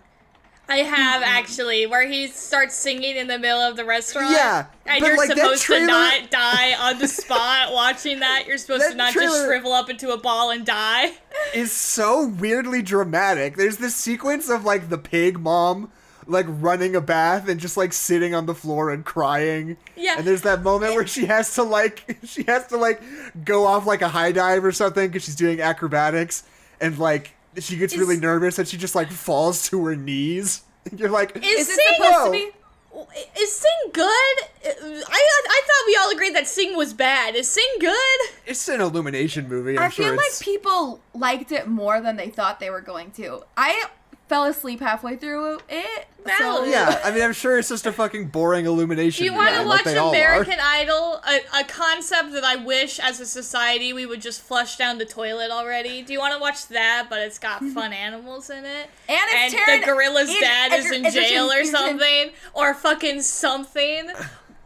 [0.68, 1.30] I have mm-hmm.
[1.30, 4.32] actually, where he starts singing in the middle of the restaurant.
[4.32, 8.44] Yeah, and you're like, supposed trailer- to not die on the spot watching that.
[8.46, 11.12] You're supposed That to not trailer- just shrivel up into a ball and die.
[11.54, 13.56] Is so weirdly dramatic.
[13.56, 15.92] There's this sequence of like the pig mom
[16.26, 19.76] like running a bath and just like sitting on the floor and crying.
[19.94, 20.16] Yeah.
[20.18, 23.00] And there's that moment where she has to like she has to like
[23.44, 26.42] go off like a high dive or something because she's doing acrobatics
[26.80, 30.62] and like she gets really nervous and she just like falls to her knees.
[30.88, 32.26] And you're like, Is Is it Sing supposed Whoa.
[32.26, 33.40] to be?
[33.40, 34.36] Is Sing good?
[34.64, 35.02] I
[35.48, 37.34] I thought we all agreed that Sing was bad.
[37.34, 38.20] Is Sing good?
[38.46, 39.76] It's an Illumination movie.
[39.76, 43.11] I'm I sure feel like people liked it more than they thought they were going
[43.12, 43.42] to.
[43.57, 43.86] I
[44.29, 46.07] fell asleep halfway through it.
[46.39, 49.55] So yeah, I mean, I'm sure it's just a fucking boring Illumination Do you want
[49.55, 50.16] to watch they all are.
[50.16, 51.20] American Idol?
[51.24, 55.05] A, a concept that I wish, as a society, we would just flush down the
[55.05, 56.03] toilet already.
[56.03, 57.07] Do you want to watch that?
[57.09, 60.72] But it's got fun animals in it, And it's and Taron the gorilla's Ed- dad
[60.72, 64.11] is Edger- in Egerton- jail or Egerton- something, or fucking something.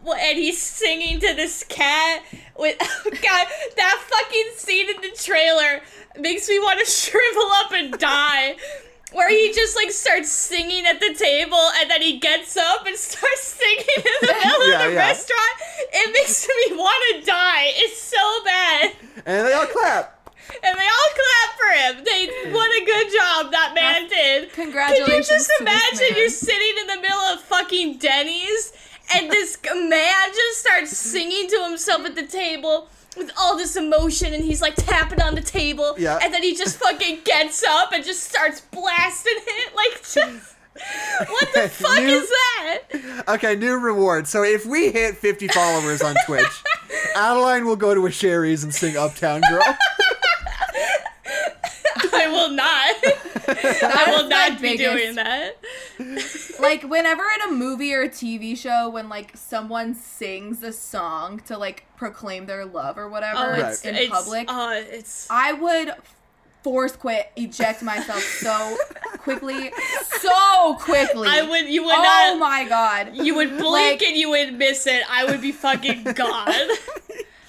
[0.03, 2.23] Well, And he's singing to this cat
[2.59, 3.47] with oh God.
[3.77, 5.83] That fucking scene in the trailer
[6.19, 8.57] makes me want to shrivel up and die.
[9.13, 12.97] Where he just like starts singing at the table and then he gets up and
[13.11, 14.99] starts singing in the middle Yeah, of the yeah.
[14.99, 15.55] restaurant.
[15.93, 17.73] It makes me want to die.
[17.75, 18.93] It's so bad.
[19.27, 20.17] And they all clap.
[20.65, 22.05] And they all clap for him.
[22.05, 24.53] They what a good job that man did.
[24.53, 28.73] Congratulations Can you just imagine you're sitting in the middle of fucking Denny's
[29.15, 34.33] and this man just starts singing to himself at the table with all this emotion
[34.33, 36.19] and he's like tapping on the table Yeah.
[36.23, 40.55] and then he just fucking gets up and just starts blasting it like just
[41.29, 43.25] what the fuck You- is that?
[43.29, 44.27] Okay, new reward.
[44.29, 46.47] So if we hit 50 followers on Twitch,
[47.17, 49.61] Adeline will go to a Shari's and sing Uptown Girl.
[52.13, 52.95] I will not.
[53.82, 55.57] I will not be biggest- doing that.
[56.61, 61.40] like whenever in a movie or a TV show when like someone sings a song
[61.46, 65.53] to like proclaim their love or whatever Oh, it's, in it's, public, Oh, it's I
[65.53, 65.92] would
[66.62, 68.76] force quit, eject myself so
[69.18, 69.72] quickly,
[70.20, 71.26] so quickly.
[71.28, 73.16] I would you would Oh not my god!
[73.16, 75.03] You would blink Like- and you would miss it.
[75.11, 76.53] I would be fucking gone.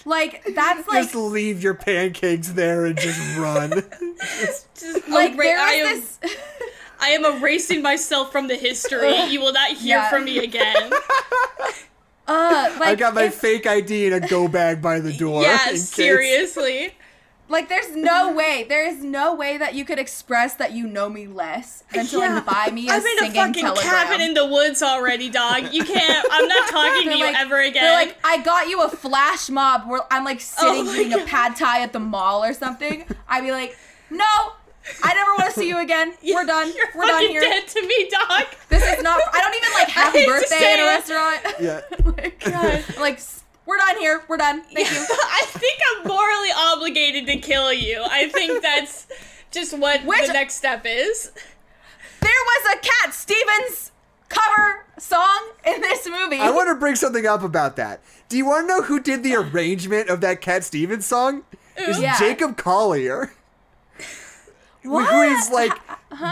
[0.06, 3.84] Like that's like just leave your pancakes there and just run.
[4.20, 4.68] Just
[5.10, 6.20] like erra- there I am, this.
[7.00, 9.16] I am erasing myself from the history.
[9.26, 10.10] You will not hear Yeah.
[10.10, 10.92] from me again.
[12.28, 15.42] Uh, like I got my if- fake ID in a go bag by the door.
[15.44, 16.94] in yeah, case- seriously.
[17.52, 21.10] Like, there's no way, there is no way that you could express that you know
[21.10, 22.36] me less than to Yeah.
[22.36, 23.84] like buy me a I'm in a singing fucking telegram.
[23.84, 25.74] cabin in the woods already, dog.
[25.74, 26.26] You can't.
[26.32, 27.84] I'm not talking to you like- ever again.
[27.84, 31.14] They're like, I got you a flash mob where I'm like oh sitting my eating
[31.14, 33.06] a pad thai at the mall or something.
[33.28, 33.78] I'd be like,
[34.10, 34.26] no,
[35.04, 36.14] I never want to see you again.
[36.24, 36.72] We're done.
[36.76, 37.42] You're We're done fucking here.
[37.42, 38.44] dead to me, dog.
[38.70, 39.20] This is not.
[39.34, 41.42] I don't even like happy birthday in a restaurant.
[41.60, 41.82] Yeah.
[42.18, 42.42] like,
[42.96, 43.41] I'm like, "S-
[43.72, 44.22] we're done here.
[44.28, 44.62] We're done.
[44.64, 44.98] Thank you.
[45.10, 48.04] I think I'm morally obligated to kill you.
[48.04, 49.08] I think that's
[49.52, 51.32] just what Which- the next step is.
[52.20, 53.92] There was a Cat Stevens
[54.30, 56.38] cover song in this movie.
[56.38, 58.02] I want to bring something up about that.
[58.30, 61.44] Do you want to know who did the arrangement of that Cat Stevens song?
[61.78, 62.20] It's Yeah.
[62.20, 63.32] Jacob Collier.
[64.84, 65.10] What?
[65.12, 65.72] Who is like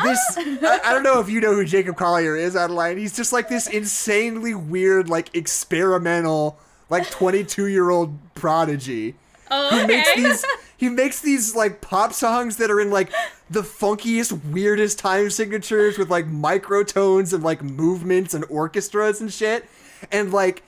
[0.03, 0.19] this?
[0.37, 2.97] I, I don't know if you know who Jacob Collier is, Adeline.
[2.97, 6.57] He's just like this insanely weird, like experimental,
[6.89, 9.15] like 22 year old prodigy.
[9.51, 10.45] Oh, He makes these.
[10.79, 13.11] He makes these like pop songs that are in like
[13.49, 19.65] the funkiest, weirdest time signatures with like microtones and like movements and orchestras and shit.
[20.09, 20.63] And like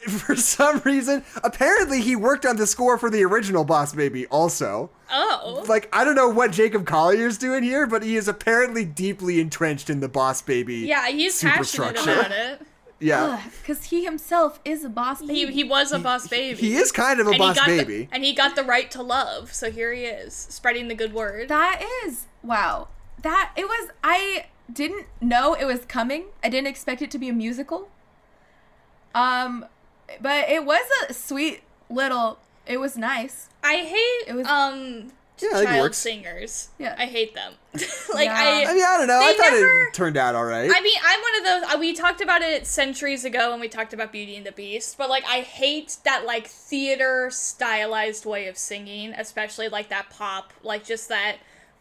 [0.08, 4.90] for some reason, apparently he worked on the score for the original Boss Baby also.
[5.12, 5.64] Oh.
[5.68, 9.88] Like I don't know what Jacob Collier's doing here, but he is apparently deeply entrenched
[9.88, 10.78] in the Boss Baby.
[10.78, 12.62] Yeah, he's passionate about it.
[13.00, 13.42] Yeah.
[13.60, 15.34] because he himself is a boss baby.
[15.34, 16.60] He, he was a boss baby.
[16.60, 18.04] He is kind of a and boss he got baby.
[18.04, 21.12] The, and he got the right to love, so here he is, spreading the good
[21.14, 21.48] word.
[21.48, 22.88] That is wow.
[23.22, 23.90] That it was.
[24.04, 26.26] I didn't know it was coming.
[26.44, 27.88] I didn't expect it to be a musical.
[29.14, 29.66] Um,
[30.20, 32.38] but it was a sweet little.
[32.66, 33.48] It was nice.
[33.64, 35.12] I hate It was- um
[35.42, 35.98] Yeah, I child works.
[35.98, 36.68] singers.
[36.78, 36.94] Yeah.
[36.98, 37.54] I hate them.
[38.14, 38.34] like Yeah.
[38.34, 39.20] I I mean, I don't know.
[39.20, 40.70] I thought never- it turned out all right.
[40.74, 41.74] I mean, I'm one of those.
[41.74, 44.96] Uh, we talked about it centuries ago when we talked about Beauty and the Beast,
[44.98, 50.52] but like, I hate that like theater stylized way of singing, especially like that pop,
[50.62, 51.36] like just that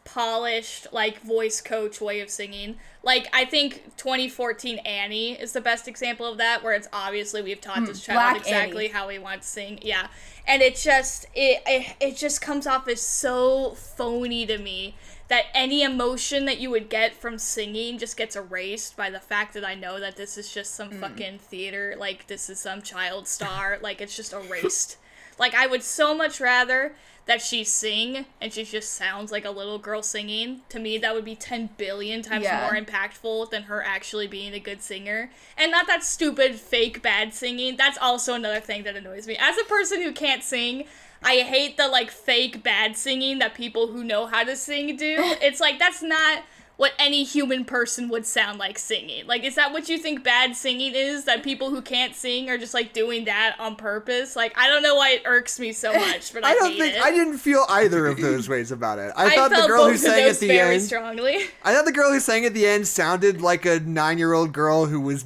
[0.05, 2.75] polished like voice coach way of singing.
[3.03, 7.61] Like, I think 2014 Annie is the best example of that, where it's obviously we've
[7.61, 8.93] taught this child Black exactly Annie.
[8.93, 9.79] how we want to sing.
[9.81, 10.07] Yeah,
[10.49, 14.95] and it just it, it it just comes off as so phony to me
[15.29, 19.53] that any emotion that you would get from singing just gets erased by the fact
[19.53, 20.99] that I know that this is just some mm.
[20.99, 24.97] fucking theater, like this is some child star, like it's just erased.
[25.39, 26.95] like I would so much rather
[27.29, 30.61] that she sing and she just sounds like a little girl singing.
[30.69, 32.61] To me that would be 10 billion times Yeah.
[32.61, 35.29] more impactful than her actually being a good singer.
[35.55, 37.77] And not that stupid fake bad singing.
[37.77, 39.37] That's also another thing that annoys me.
[39.39, 40.85] As a person who can't sing,
[41.21, 45.15] I hate the like fake bad singing that people who know how to sing do.
[45.41, 46.43] It's like that's not
[46.79, 49.27] what any human person would sound like singing.
[49.27, 51.25] Like, is that what you think bad singing is?
[51.25, 54.33] That people who can't sing are just like doing that on purpose?
[54.33, 56.79] Like, I don't know why it irks me so much, but I, I don't hate
[56.79, 57.01] think it.
[57.01, 59.11] I didn't feel either of those ways about it.
[59.17, 60.83] I, I thought felt the girl who sang at the very end.
[60.83, 61.39] strongly.
[61.65, 65.01] I thought the girl who sang at the end sounded like a nine-year-old girl who
[65.01, 65.25] was.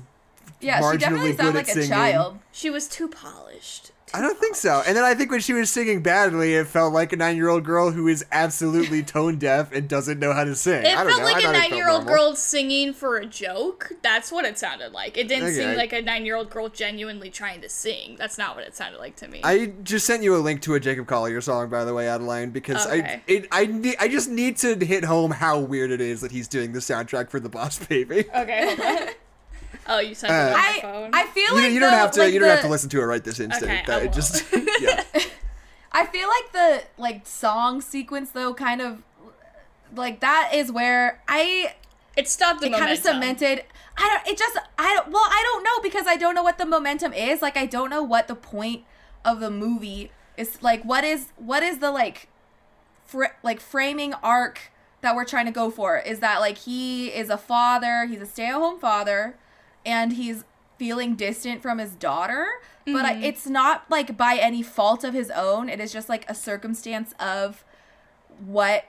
[0.59, 1.89] Yeah, she marginally definitely sounded like a singing.
[1.89, 2.39] child.
[2.51, 3.52] She was too polished.
[4.15, 4.83] I don't think so.
[4.85, 7.91] And then I think when she was singing badly, it felt like a nine-year-old girl
[7.91, 10.85] who is absolutely tone deaf and doesn't know how to sing.
[10.85, 11.25] It I don't felt know.
[11.25, 13.91] like I a thought it felt nine-year-old girl singing for a joke.
[14.03, 15.17] That's what it sounded like.
[15.17, 18.15] It didn't seem like a nine-year-old girl genuinely trying to sing.
[18.19, 19.41] That's not what it sounded like to me.
[19.43, 22.51] I just sent you a link to a Jacob Collier song, by the way, Adeline,
[22.51, 23.01] because Okay.
[23.01, 26.31] I it, I need I just need to hit home how weird it is that
[26.31, 28.25] he's doing the soundtrack for the Boss Baby.
[28.35, 29.07] okay, hold on.
[29.87, 31.09] Oh, you sent it Uh, on your I phone.
[31.13, 32.89] I feel You, like you don't the- have to like you don't have to listen
[32.91, 33.71] to it right this instant.
[33.71, 34.45] Okay, That I it just
[34.79, 35.03] yeah.
[35.91, 39.03] I feel like the like song sequence though kind of
[39.95, 41.75] like that is where I
[42.17, 43.63] it stopped the it kind of cemented
[43.97, 46.57] I don't it just I don't well I don't know because I don't know what
[46.57, 48.83] the momentum is like I don't know what the point
[49.23, 52.27] of the movie is like what is what is the like
[53.05, 54.71] fr- like framing arc
[55.01, 58.25] that we're trying to go for is that like he is a father he's a
[58.25, 59.35] stay-at-home father
[59.85, 60.43] and he's
[60.77, 63.23] feeling distant from his daughter but I, mm-hmm.
[63.23, 65.69] it's not like by any fault of his own.
[65.69, 67.63] It is just like a circumstance of
[68.45, 68.85] what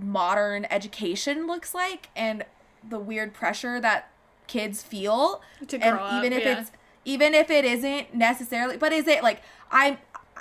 [0.00, 2.44] modern education looks like and
[2.88, 4.10] the weird pressure that
[4.46, 5.42] kids feel.
[5.68, 6.60] To and grow up, even if yeah.
[6.60, 6.70] it's
[7.04, 9.98] even if it isn't necessarily but is it like i'm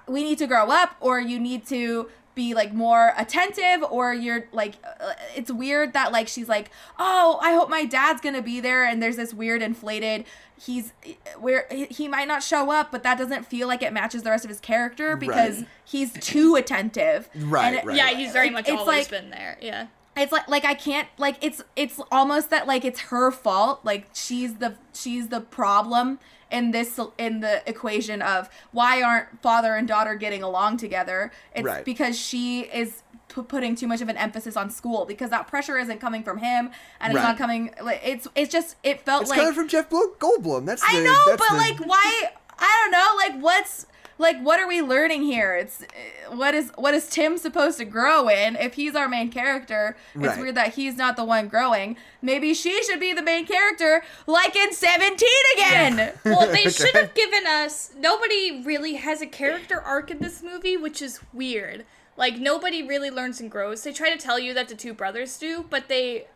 [0.07, 4.45] we need to grow up or you need to be like more attentive or you're
[4.51, 8.59] like uh, it's weird that like she's like oh i hope my dad's gonna be
[8.59, 10.25] there and there's this weird inflated
[10.59, 10.93] he's
[11.39, 14.43] where he might not show up but that doesn't feel like it matches the rest
[14.45, 15.67] of his character because Right.
[15.85, 17.97] he's too attentive Right, And- right.
[17.97, 19.57] yeah, he's very much it's always like- been there.
[19.61, 19.87] Yeah.
[20.15, 24.07] it's like like I can't like it's it's almost that like it's her fault like
[24.13, 26.19] she's the she's the problem
[26.53, 31.65] in this in the equation of why aren't father and daughter getting along together it's
[31.65, 31.83] Right.
[31.83, 35.77] because she is pu- putting too much of an emphasis on school because that pressure
[35.79, 36.69] isn't coming from him
[37.01, 37.27] and it's Right.
[37.29, 40.65] not coming like it's it's just it felt It's like coming from Jeff Goldblum.
[40.65, 43.87] That's I know but the- like why I don't know like what's
[44.17, 47.85] like what are we learning here it's uh, what is what is tim supposed to
[47.85, 50.39] grow in if he's our main character it's Right.
[50.39, 54.55] weird that he's not the one growing maybe she should be the main character like
[54.55, 56.69] in 17 again Well, they Okay.
[56.69, 57.91] should have given us.
[57.97, 61.85] Nobody really has a character arc in this movie, which is weird.
[62.15, 63.83] Like nobody really learns and grows.
[63.83, 66.27] They try to tell you that the two brothers do, but they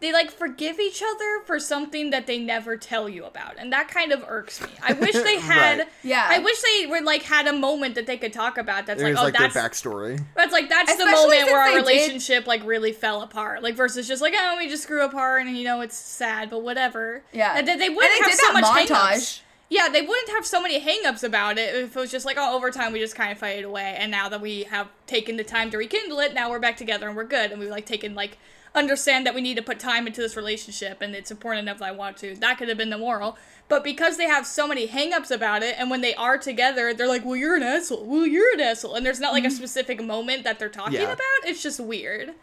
[0.00, 3.88] they like forgive each other for something that they never tell you about, and that
[3.88, 4.68] kind of irks me.
[4.82, 5.78] I wish they had.
[5.78, 5.88] Right.
[6.02, 6.26] Yeah.
[6.28, 8.86] I wish they were like had a moment that they could talk about.
[8.86, 10.22] That's There's like, oh, like that's their backstory.
[10.34, 13.62] that's like that's the moment where our they did- relationship like really fell apart.
[13.62, 16.62] Like versus just like oh we just grew apart and you know it's sad but
[16.62, 17.22] whatever.
[17.32, 17.56] Yeah.
[17.56, 18.88] and they, they wouldn't they have so much montage.
[18.88, 19.40] hangups.
[19.68, 22.54] Yeah, they wouldn't have so many hangups about it if it was just like oh
[22.54, 25.42] over time we just kind of faded away and now that we have taken the
[25.42, 28.14] time to rekindle it now we're back together and we're good and we've like taken
[28.14, 28.38] like
[28.76, 31.86] understand that we need to put time into this relationship and it's important enough that
[31.86, 32.34] I want to.
[32.36, 33.36] That could have been the moral.
[33.68, 37.08] But because they have so many hangups about it, and when they are together, they're
[37.08, 38.04] like, well, you're an asshole.
[38.04, 38.94] Well, you're an asshole.
[38.94, 39.56] And there's not like a mm-hmm.
[39.56, 41.12] specific moment that they're talking Yeah.
[41.12, 41.20] about.
[41.44, 42.34] It's just weird.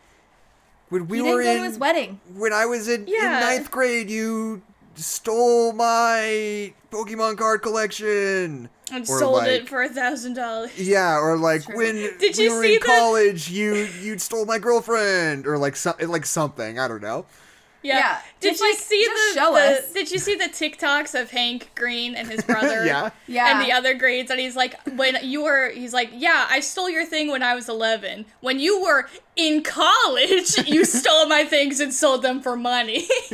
[0.90, 3.40] When we he were didn't go in to his wedding when I was in, Yeah.
[3.40, 4.62] in ninth grade, you
[4.96, 8.70] stole my Pokemon card collection.
[8.92, 10.78] And Or, sold like- it for a thousand dollars.
[10.78, 11.78] Yeah, or like True.
[11.78, 15.58] when Did we you were see in the- college, you you stole my girlfriend, or
[15.58, 16.78] like some like something.
[16.80, 17.26] I don't know.
[17.84, 17.98] Yeah.
[17.98, 19.92] Yeah, Did just, you like, see the, show the- us.
[19.92, 22.86] Did you see the TikToks of Hank Green and his brother?
[22.86, 23.10] Yeah.
[23.28, 23.52] Yeah.
[23.60, 26.90] And the other grades, and he's like, when you were, he's like, yeah, I stole
[26.90, 28.26] your thing when I was 11.
[28.40, 33.06] When you were in college, you stole my things and sold them for money.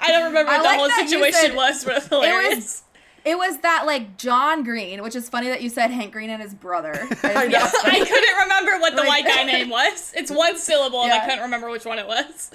[0.00, 2.82] I don't remember I what like the whole situation said- was, but it was.
[3.22, 6.40] It was that like John Green, which is funny that you said Hank Green and
[6.42, 7.06] his brother.
[7.22, 7.58] I know.
[7.84, 10.12] I couldn't remember what the Like- white guy name was.
[10.16, 12.50] It's one syllable, and I couldn't remember which one it was.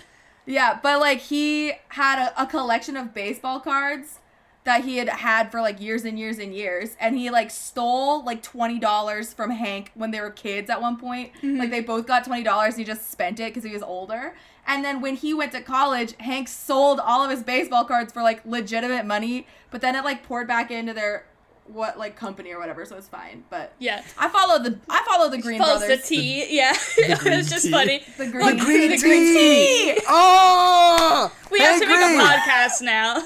[0.46, 4.20] Yeah, but like he had a, a collection of baseball cards
[4.64, 8.24] that he had had for like years and years and years, and he like stole
[8.24, 11.34] like twenty dollars from Hank when they were kids at one point.
[11.36, 11.58] Mm-hmm.
[11.58, 14.36] Like they both got twenty dollars, he just spent it because he was older.
[14.68, 18.24] And then when he went to college, Hank sold all of his baseball cards for
[18.24, 21.26] like legitimate money, but then it like poured back into their
[21.66, 23.44] what like company or whatever, so it's fine.
[23.50, 24.04] But Yeah.
[24.18, 26.08] I follow the I follow the Green Follows the Brothers.
[26.08, 26.74] T, yeah.
[26.98, 27.72] it green was just tea.
[27.72, 28.04] funny.
[28.18, 29.02] The green, The green the tea.
[29.02, 30.02] green tea.
[30.08, 33.24] Oh, We have Hank to make a podcast now.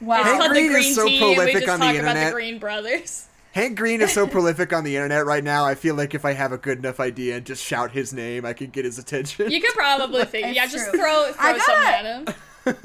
[0.00, 0.20] Wow.
[0.20, 1.86] It's Hank called Green the is Green so Tea, and we prolific just on the
[1.86, 2.32] talk about the internet.
[2.32, 3.24] Green Brothers.
[3.52, 5.64] Hank Green is so prolific on the internet right now.
[5.64, 8.44] I feel like if I have a good enough idea and just shout his name,
[8.44, 9.50] I could get his attention.
[9.50, 10.48] You could probably figure.
[10.48, 12.34] It's Yeah, just throw I throw something gotta- at him.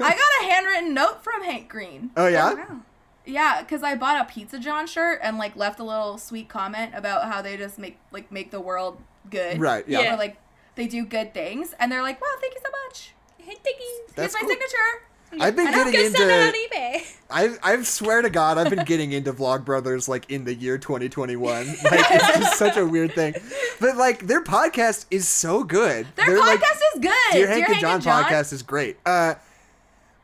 [0.00, 2.10] I got a handwritten note from Hank Green.
[2.16, 2.54] oh yeah.
[2.68, 2.80] Oh,
[3.26, 3.32] wow.
[3.32, 6.92] Yeah, because I bought a Pizza John shirt and like left a little sweet comment
[6.94, 8.98] about how they just make like make the world
[9.30, 9.60] good.
[9.60, 9.84] Right.
[9.88, 10.00] Yeah.
[10.00, 10.14] Yeah.
[10.14, 10.36] Or like
[10.74, 13.14] they do good things, and they're like, "Wow, thank you so much.
[13.38, 14.14] Hey, Diggy.
[14.14, 14.48] That's Here's my cool.
[14.50, 15.02] signature."
[15.40, 16.58] I've been I don't getting Go sell it on into.
[16.76, 17.16] eBay.
[17.28, 21.66] I I swear to God, I've been getting into Vlogbrothers like in the year 2021.
[21.66, 21.76] Like
[22.10, 23.34] it's just such a weird thing.
[23.80, 26.06] But like their podcast is so good.
[26.14, 26.60] Their They're, podcast like,
[26.94, 27.32] is good.
[27.32, 28.96] Dear Hank and John podcast is great.
[29.04, 29.34] Uh,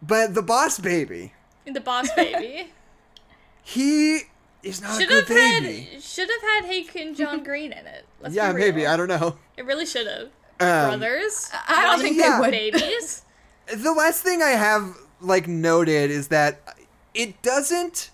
[0.01, 1.33] but the Boss Baby,
[1.67, 2.71] The boss baby.
[3.71, 4.21] he
[4.63, 5.81] is not Should a have good baby.
[5.95, 8.05] had should have had Hank and John Green in it.
[8.21, 9.37] Let's yeah, maybe I don't know.
[9.57, 10.27] It really should have.
[10.61, 11.51] Um, Brothers.
[11.69, 12.37] I don't think Yeah.
[12.37, 12.51] they would.
[12.51, 13.23] babies.
[13.75, 16.61] the last thing I have like noted is that
[17.15, 18.11] it doesn't.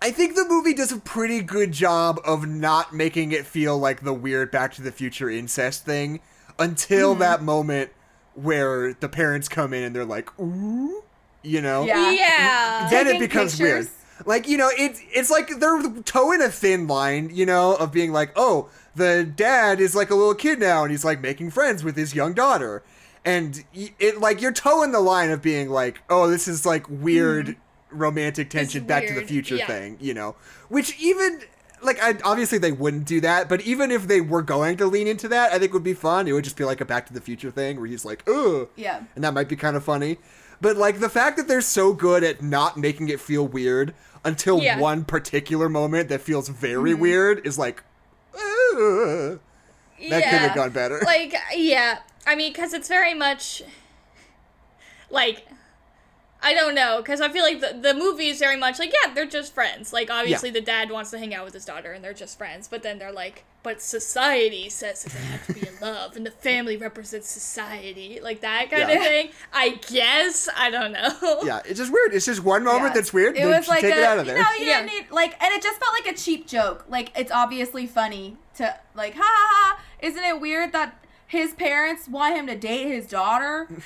[0.00, 4.02] I think the movie does a pretty good job of not making it feel like
[4.04, 6.20] the weird Back to the Future incest thing
[6.58, 7.20] until Mm-hmm.
[7.20, 7.90] that moment
[8.34, 11.02] where the parents come in and they're like, "Ooh,"
[11.42, 11.84] you know.
[11.84, 12.12] Yeah.
[12.12, 12.88] Yeah.
[12.90, 13.88] Then it Taking becomes weird.
[14.26, 18.12] Like you know, it's it's like they're towing a thin line, you know, of being
[18.12, 21.84] like, oh, the dad is like a little kid now, and he's like making friends
[21.84, 22.82] with his young daughter,
[23.24, 27.46] and it like you're towing the line of being like, oh, this is like weird
[27.48, 27.98] mm-hmm.
[27.98, 29.66] romantic tension, Back to the Future yeah.
[29.66, 30.36] thing, you know,
[30.68, 31.40] which even.
[31.80, 35.06] Like I, obviously they wouldn't do that, but even if they were going to lean
[35.06, 36.26] into that, I think would be fun.
[36.26, 38.68] It would just be like a Back to the Future thing where he's like, "Ugh,"
[38.74, 39.04] Yeah.
[39.14, 40.18] and that might be kind of funny.
[40.60, 43.94] But like the fact that they're so good at not making it feel weird
[44.24, 44.78] until Yeah.
[44.78, 47.00] one particular moment that feels very mm-hmm.
[47.00, 47.82] weird is like,
[48.34, 49.40] "Ugh."
[50.10, 51.00] that could have gone better.
[51.04, 51.98] Like, yeah.
[52.26, 53.62] I mean, because it's very much
[55.10, 55.46] like
[56.40, 59.12] I don't know, because I feel like the the movie is very much like yeah,
[59.12, 59.92] they're just friends.
[59.92, 62.68] Like obviously the dad wants to hang out with his daughter, and they're just friends.
[62.68, 66.24] But then they're like, but society says that they have to be in love, and
[66.24, 68.94] the family represents society, like that kind Yeah.
[68.96, 69.30] of thing.
[69.52, 71.40] I guess I don't know.
[71.44, 72.14] yeah, it's just weird.
[72.14, 72.92] It's just one moment Yeah.
[72.94, 73.36] that's weird.
[73.36, 74.82] It was like take a, it out of you know, you Yeah.
[74.82, 76.84] didn't need like, and it just felt like a cheap joke.
[76.88, 79.80] Like it's obviously funny to like, ha ha ha.
[80.00, 83.68] Isn't it weird that his parents want him to date his daughter?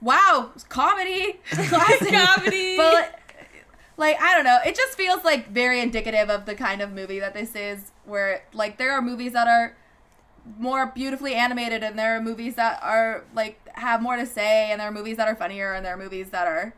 [0.00, 2.76] wow, comedy, classic Comedy.
[2.76, 3.18] But
[3.96, 4.58] like, I don't know.
[4.64, 7.92] It just feels like very indicative of the kind of movie that this is.
[8.04, 9.76] Where like there are movies that are
[10.58, 14.80] more beautifully animated and there are movies that are like have more to say and
[14.80, 16.74] there are movies that are funnier and there are movies that are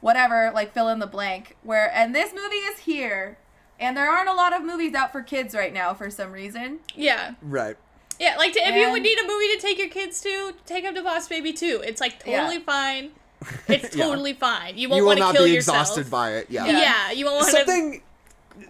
[0.00, 3.38] whatever like fill in the blank where and this movie is here
[3.78, 6.80] and there aren't a lot of movies out for kids right now for some reason
[6.94, 7.34] yeah.
[7.40, 7.76] right.
[8.20, 10.84] Yeah, like to, if you would need a movie to take your kids to, take
[10.84, 11.82] them to Boss Baby 2.
[11.84, 12.40] It's like Yeah.
[12.42, 13.10] totally fine.
[13.68, 14.04] It's Yeah.
[14.04, 14.76] totally fine.
[14.76, 15.80] You You won't will want to not kill be yourself.
[15.80, 16.46] exhausted by it.
[16.48, 16.66] Yeah.
[16.66, 16.78] Yeah.
[16.80, 17.10] Yeah.
[17.12, 18.02] you won't want to Something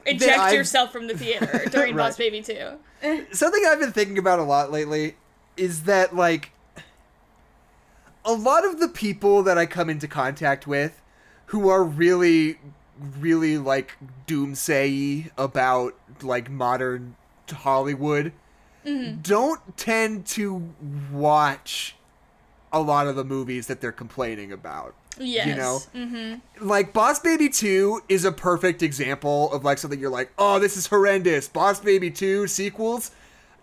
[0.07, 2.07] eject I've- yourself from the theater during Right.
[2.09, 3.27] Boss Baby 2.
[3.33, 5.17] something I've been thinking about a lot lately
[5.57, 6.51] is that like
[8.25, 11.01] a lot of the people that I come into contact with
[11.47, 12.59] who are really
[13.19, 17.17] really like doomsay about like modern
[17.53, 18.33] Hollywood
[18.85, 20.71] don't tend to
[21.13, 21.97] watch
[22.73, 24.95] a lot of the movies that they're complaining about.
[25.19, 25.47] Yes.
[25.47, 25.81] You know?
[25.95, 26.67] Mm-hmm.
[26.69, 30.77] like Boss Baby 2 is a perfect example of like something you're like, "Oh, this
[30.77, 33.13] is horrendous." Boss Baby 2 sequels,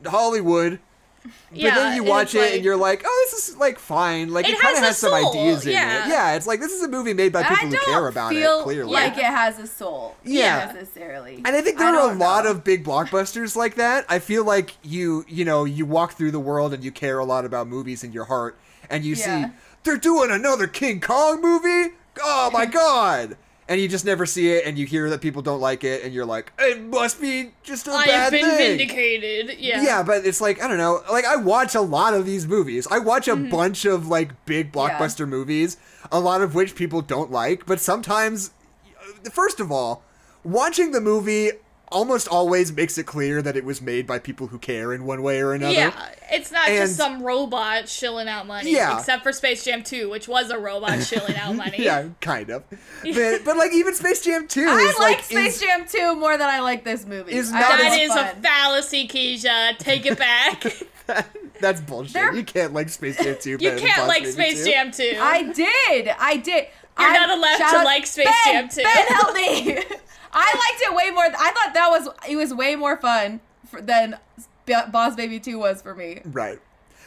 [0.05, 0.80] Hollywood.
[1.24, 4.32] But Yeah, then you watch it like- and you're like, "Oh, this is like fine."
[4.34, 6.05] Like It kind of a has some ideas in yeah.
[6.05, 6.09] it.
[6.09, 8.91] Yeah, it's like this is a movie made by people who care about it, clearly.
[8.91, 10.72] like it has a soul Yeah.
[10.74, 14.05] necessarily And I think there are a don't lot of big blockbusters like that.
[14.09, 17.26] I feel like you, you know, you walk through the world and you care a
[17.26, 18.57] lot about movies in your heart,
[18.89, 19.45] and you Yeah.
[19.45, 19.51] see
[19.84, 21.93] they're doing another King Kong movie.
[22.24, 23.38] Oh my god!
[23.70, 26.14] And you just never see it, and you hear that people don't like it, and
[26.14, 28.78] you're like, it must be just a I bad have been thing.
[28.78, 29.59] vindicated.
[29.59, 29.82] Yeah.
[29.82, 31.01] Yeah, but it's like I don't know.
[31.09, 32.88] Like I watch a lot of these movies.
[32.91, 33.49] I watch a mm-hmm.
[33.49, 35.78] bunch of like big blockbuster movies,
[36.12, 37.66] a lot of which people don't like.
[37.66, 38.51] But sometimes,
[38.99, 40.03] uh, first of all,
[40.43, 41.51] watching the movie
[41.91, 45.21] almost always makes it clear that it was made by people who care in one
[45.21, 45.73] way or another.
[45.73, 45.93] Yeah,
[46.31, 48.71] it's not And- just some robot shilling out money.
[48.73, 48.97] Yeah.
[48.97, 51.77] Except for Space Jam 2, which was a robot shilling out money.
[51.83, 52.63] Yeah, kind of.
[53.03, 56.15] But but like even Space Jam Two I is like like Space is, Jam 2
[56.15, 57.33] more than I like this movie.
[57.33, 59.77] Is not thought it as That was a fallacy, Keisha.
[59.77, 60.63] Take it back.
[61.59, 62.13] that's bullshit.
[62.13, 63.51] They're- You can't like Space Jam Two.
[63.51, 64.71] you can't Boss like Space 2.
[64.71, 65.17] Jam 2.
[65.19, 66.07] I did.
[66.19, 66.67] I did.
[66.99, 68.83] You're I- not allowed to out- like Space ben, Jam 2.
[68.83, 69.79] Ben, help me.
[70.34, 71.25] I liked it way more.
[71.25, 74.17] I thought that was it was way more fun for, than
[74.65, 76.21] B- Boss Baby 2 was for me.
[76.25, 76.59] Right.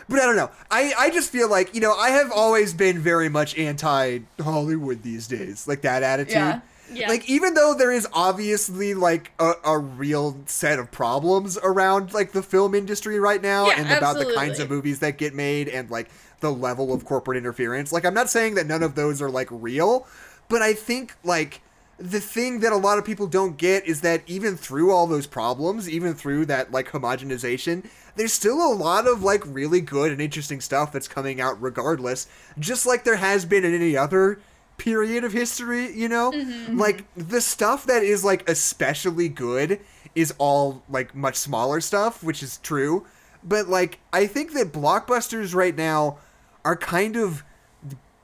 [0.08, 0.50] But I don't know.
[0.70, 5.02] I, I just feel like, you know, I have always been very much anti Hollywood
[5.02, 5.66] these days.
[5.66, 6.34] Like that attitude.
[6.34, 6.60] Yeah.
[6.92, 7.08] Yeah.
[7.08, 12.32] Like even though there is obviously like a, a real set of problems around like
[12.32, 15.68] the film industry right now Yeah, and about the kinds of movies that get made
[15.68, 16.10] and like
[16.40, 17.90] the level of corporate interference.
[17.90, 20.06] Like I'm not saying that none of those are like real,
[20.50, 21.62] but I think like
[21.98, 25.26] the thing that a lot of people don't get is that even through all those
[25.26, 27.84] problems, even through that like homogenization,
[28.16, 32.26] there's still a lot of like really good and interesting stuff that's coming out regardless,
[32.58, 34.40] just like there has been in any other
[34.76, 36.32] period of history, you know?
[36.32, 36.80] Mm-hmm, mm-hmm.
[36.80, 39.80] Like the stuff that is like especially good
[40.14, 43.06] is all like much smaller stuff, which is true.
[43.42, 46.18] But like I think that blockbusters right now
[46.64, 47.44] are kind of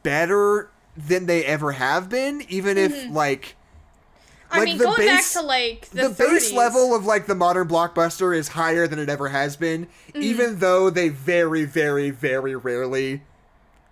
[0.03, 3.15] better than they ever have been, even if mm-hmm.
[3.15, 3.57] like
[4.51, 7.27] I like, mean, the going base- back to like the, the, base level of like
[7.27, 10.23] the modern blockbuster is higher than it ever has been, Mm-hmm.
[10.23, 13.23] even though they very, very, very rarely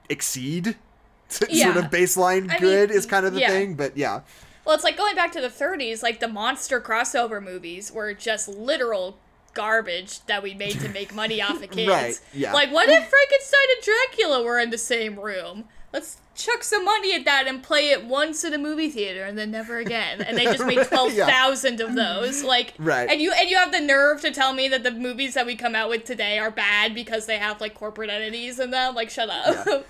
[0.09, 0.77] exceed
[1.29, 3.51] sort of baseline I good mean, is kind of the yeah.
[3.51, 3.75] thing.
[3.75, 4.21] But yeah,
[4.65, 8.49] Well, it's like going back to the 30s, like the monster crossover movies were just
[8.49, 9.19] literal
[9.55, 11.89] garbage that we made to make money off of kids.
[11.89, 12.53] Right, yeah.
[12.53, 15.65] Like, what if Frankenstein and Dracula were in the same room?
[15.93, 19.37] Let's chuck some money at that and play it once in a movie theater and
[19.39, 20.21] then never again.
[20.23, 21.51] And they just made twelve yeah.
[21.51, 22.45] of those.
[22.45, 23.09] Like, Right.
[23.11, 25.57] And you and you have the nerve to tell me that the movies that we
[25.57, 28.95] come out with today are bad because they have like corporate entities in them.
[28.95, 29.87] Like, shut up.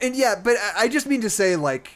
[0.00, 1.92] and yeah, but I- I just mean to say like.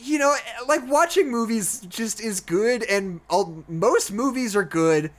[0.00, 0.32] You know,
[0.68, 5.10] like watching movies just is good, and all, most movies are good,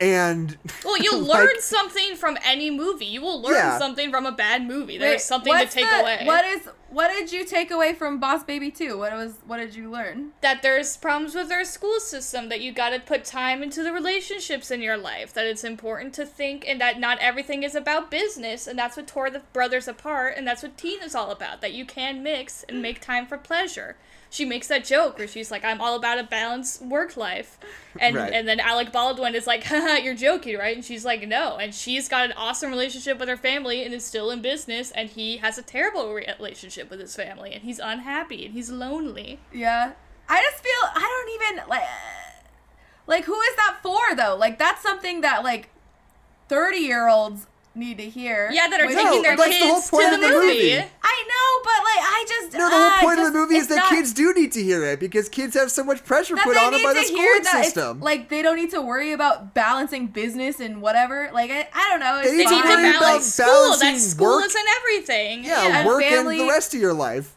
[0.00, 3.06] and Well, you like, learn something from any movie.
[3.06, 3.78] You will learn Yeah.
[3.78, 4.98] something from a bad movie.
[4.98, 6.22] There's Wait, something to take the- away.
[6.24, 8.96] What is what did you take away from Boss Baby 2?
[8.96, 10.30] What was what did you learn?
[10.40, 12.48] that there's problems with our school system.
[12.48, 15.32] That you got to put time into the relationships in your life.
[15.34, 18.66] That it's important to think, and that not everything is about business.
[18.66, 20.34] And that's what tore the brothers apart.
[20.36, 21.60] And that's what teen is all about.
[21.60, 23.96] That you can mix and make time for pleasure.
[24.28, 27.58] She makes that joke where she's like, "I'm all about a balanced work life,"
[28.00, 28.32] and Right.
[28.32, 31.74] and then Alec Baldwin is like, "Haha, you're joking, right?" And she's like, "No." And
[31.74, 35.38] she's got an awesome relationship with her family and is still in business, and he
[35.38, 39.38] has a terrible relationship with his family, and he's unhappy and he's lonely.
[39.52, 39.92] Yeah.
[40.28, 41.84] I just feel I don't even like
[43.06, 44.34] like who is that for though?
[44.36, 45.68] Like that's something that like
[46.50, 47.46] 30-year-olds
[47.76, 48.50] need to hear.
[48.52, 50.26] Yeah, that are Which- taking No, their that's the whole kids point to of the
[50.28, 50.46] the movie.
[50.48, 50.74] movie.
[51.02, 53.68] I know, but like I just no, the uh, whole point of the movie is
[53.68, 56.56] that not- kids do need to hear it because kids have so much pressure put
[56.56, 58.00] on them by the to hear schooling that it's, system.
[58.00, 61.30] like they don't need to worry about balancing business and whatever.
[61.32, 62.18] Like I, I don't know.
[62.20, 63.46] It's They They need need to to worry about balance school.
[63.46, 65.44] balancing That school work- isn't everything.
[65.44, 67.32] yeah, and work family- and the rest of your life.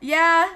[0.00, 0.48] Yeah.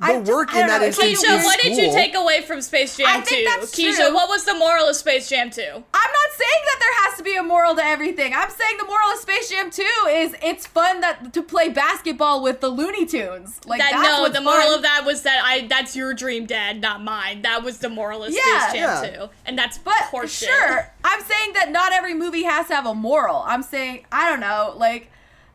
[0.00, 1.60] The I just- work I in don't that know, is it's like Keisha, a what
[1.60, 3.24] did you take away from Space Jam I 2?
[3.26, 4.14] think that's Keisha, true.
[4.14, 5.62] what was the moral of Space Jam 2?
[5.62, 8.34] I'm not saying that there has to be a moral to everything.
[8.34, 12.42] I'm saying the moral of Space Jam 2 is it's fun that to play basketball
[12.42, 13.60] with the Looney Tunes.
[13.66, 16.46] Like that that's no, what's the moral of that was that I that's your dream,
[16.46, 17.42] Dad, not mine.
[17.42, 18.40] That was the moral of Yeah.
[18.68, 19.10] Space Jam Yeah.
[19.26, 19.30] 2.
[19.46, 20.46] And that's But horseshit.
[20.48, 23.44] sure, I'm saying that not every movie has to have a moral.
[23.46, 25.08] I'm saying I don't know, like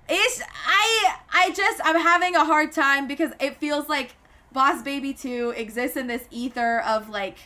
[0.08, 4.16] it's I I just I'm having a hard time because it feels like
[4.52, 7.38] Boss Baby 2 exists in this ether of like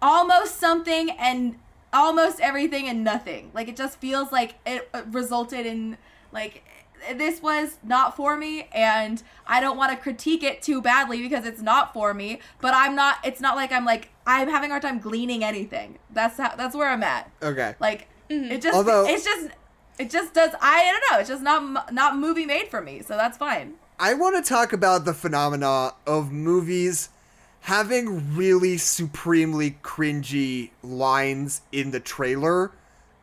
[0.00, 1.56] almost something and
[1.92, 3.50] almost everything and nothing.
[3.54, 5.96] Like it just feels like it uh, resulted in
[6.32, 6.62] like
[7.14, 11.46] this was not for me and I don't want to critique it too badly because
[11.46, 14.74] it's not for me, but I'm not it's not like I'm like I'm having a
[14.74, 15.98] hard time gleaning anything.
[16.10, 17.30] That's how that's where I'm at.
[17.42, 17.74] Okay.
[17.80, 19.50] Like it just Although- it's just
[19.98, 23.00] it just does I, I don't know, it's just not not movie made for me,
[23.00, 23.74] so that's fine.
[24.00, 27.08] I want to talk about the phenomena of movies
[27.62, 32.70] having really supremely cringy lines in the trailer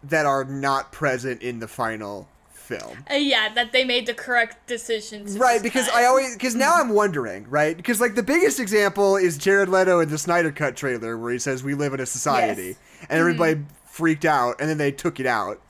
[0.04, 3.06] that are not present in the final film.
[3.10, 5.26] Uh, yeah, that they made the correct decision.
[5.26, 5.96] to Right, because cut.
[5.96, 7.78] I always because now I'm wondering, right?
[7.78, 11.40] Because like the biggest example is Jared Leto in the Snyder Cut trailer where he
[11.40, 12.76] says we live in a society,
[13.10, 15.62] and everybody freaked out, and then they took it out.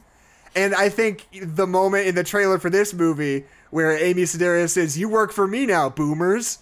[0.55, 3.43] And I think the moment in the trailer for this movie
[3.76, 6.59] where Amy Sedaris says, "You work for me now, boomers,"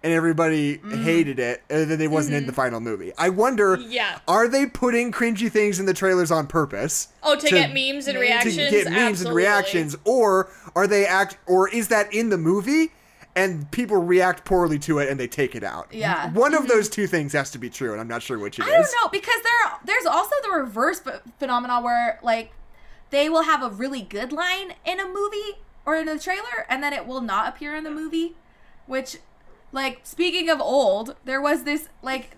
[0.00, 1.02] and everybody mm-hmm.
[1.02, 2.60] hated it, uh, and then it wasn't in the mm-hmm.
[2.60, 3.12] final movie.
[3.18, 4.20] I wonder, Yeah.
[4.28, 7.08] are they putting cringy things in the trailers on purpose?
[7.24, 8.54] Oh, to, get memes and reactions?
[8.54, 12.92] to get memes and reactions, or are they act, or is that in the movie
[13.34, 15.92] and people react poorly to it and they take it out?
[15.92, 16.30] Yeah.
[16.30, 16.68] one of mm-hmm.
[16.68, 18.68] those two things has to be true, and I'm not sure which it is.
[18.68, 22.52] I don't know because there there's also the reverse ph- phenomena where like
[23.10, 26.82] they will have a really good line in a movie or in a trailer and
[26.82, 28.34] then it will not appear in the movie,
[28.86, 29.16] which
[29.72, 32.36] like speaking of old, there was this like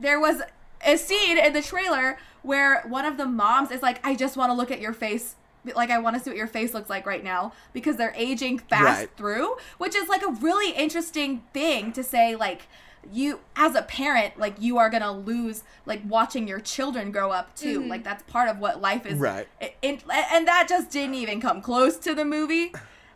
[0.00, 0.42] there was
[0.84, 4.50] a scene in the trailer where one of the moms is like I just want
[4.50, 5.36] to look at your face
[5.74, 8.58] like I want to see what your face looks like right now because they're aging
[8.58, 9.10] fast Right.
[9.16, 12.68] through, which is like a really interesting thing to say like
[13.12, 17.30] you as a parent like you are going to lose like watching your children grow
[17.30, 17.80] up too.
[17.80, 17.90] Mm-hmm.
[17.90, 19.18] Like that's part of what life is.
[19.18, 19.46] Right.
[19.60, 22.72] It, it- and that just didn't even come close to the movie.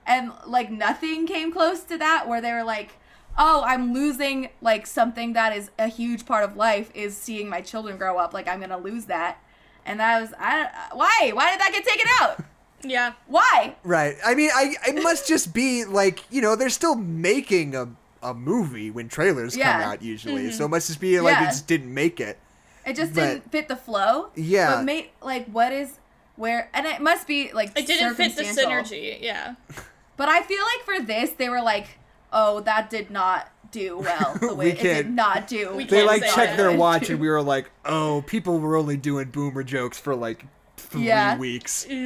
[0.07, 2.93] And like nothing came close to that where they were like
[3.39, 7.61] oh, I'm losing like something that is a huge part of life is seeing my
[7.61, 8.35] children grow up.
[8.35, 9.39] Like I'm gonna lose that,
[9.87, 10.69] and that was I.
[10.93, 11.31] Why?
[11.33, 12.45] Why did that get taken out?
[12.83, 13.15] Yeah.
[13.27, 13.77] Why?
[13.85, 14.17] Right.
[14.25, 17.89] I mean, I it must just be like you know they're still making a
[18.23, 20.65] a movie when trailers come out usually, so mm-hmm.
[20.65, 22.39] it must just be like it just didn't make it.
[22.87, 24.31] It just But- didn't fit the flow.
[24.35, 24.77] Yeah.
[24.77, 25.99] But made like what is
[26.37, 26.71] where?
[26.73, 29.21] And it must be like It didn't fit the synergy.
[29.21, 29.55] Yeah.
[30.17, 31.87] But I feel like for this, they were like,
[32.33, 34.37] oh, that did not do well.
[34.41, 35.77] The way We it did not do.
[35.77, 38.97] We They like say checked their watch and we were like, oh, people were only
[38.97, 40.45] doing boomer jokes for like
[40.81, 41.37] three Yeah.
[41.39, 41.87] weeks.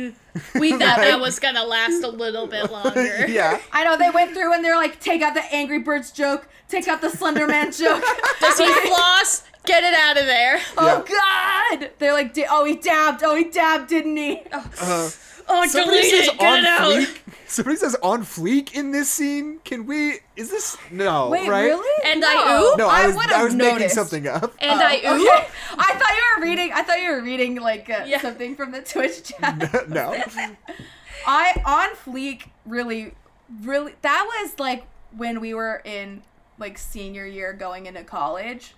[0.55, 3.27] We thought that was gonna last a little bit longer.
[3.29, 3.61] yeah.
[3.71, 6.89] I know they went through and they're like, take out the Angry Birds joke, take
[6.89, 8.03] out the Slender Man joke.
[8.41, 9.45] Does he floss?
[9.67, 10.59] Get it out of there.
[10.79, 11.91] Oh God!
[11.99, 13.23] They're like, oh, he dabbed.
[13.25, 14.43] Oh, he dabbed, didn't he?
[14.51, 15.11] Uh,
[15.49, 16.39] Oh, somebody delete says it.
[16.39, 16.93] Get on it out.
[16.93, 17.19] fleek.
[17.47, 19.59] Somebody says on fleek in this scene.
[19.65, 20.21] Can we?
[20.37, 21.29] Is this no?
[21.29, 21.65] Wait, right?
[21.65, 22.05] really?
[22.07, 22.27] And no.
[22.29, 22.79] I oop?
[22.79, 23.95] No, I was would've I was making noticed.
[23.95, 24.55] something up.
[24.61, 25.09] And Oh, I okay.
[25.09, 25.51] oop.
[25.79, 26.73] I thought you were reading.
[26.73, 28.21] I thought you were reading like uh, Yeah.
[28.21, 29.89] something from the Twitch chat.
[29.89, 30.15] no.
[31.27, 33.15] I on fleek really,
[33.63, 33.95] really.
[34.03, 34.85] That was like
[35.17, 36.23] when we were in
[36.59, 38.75] like senior year going into college,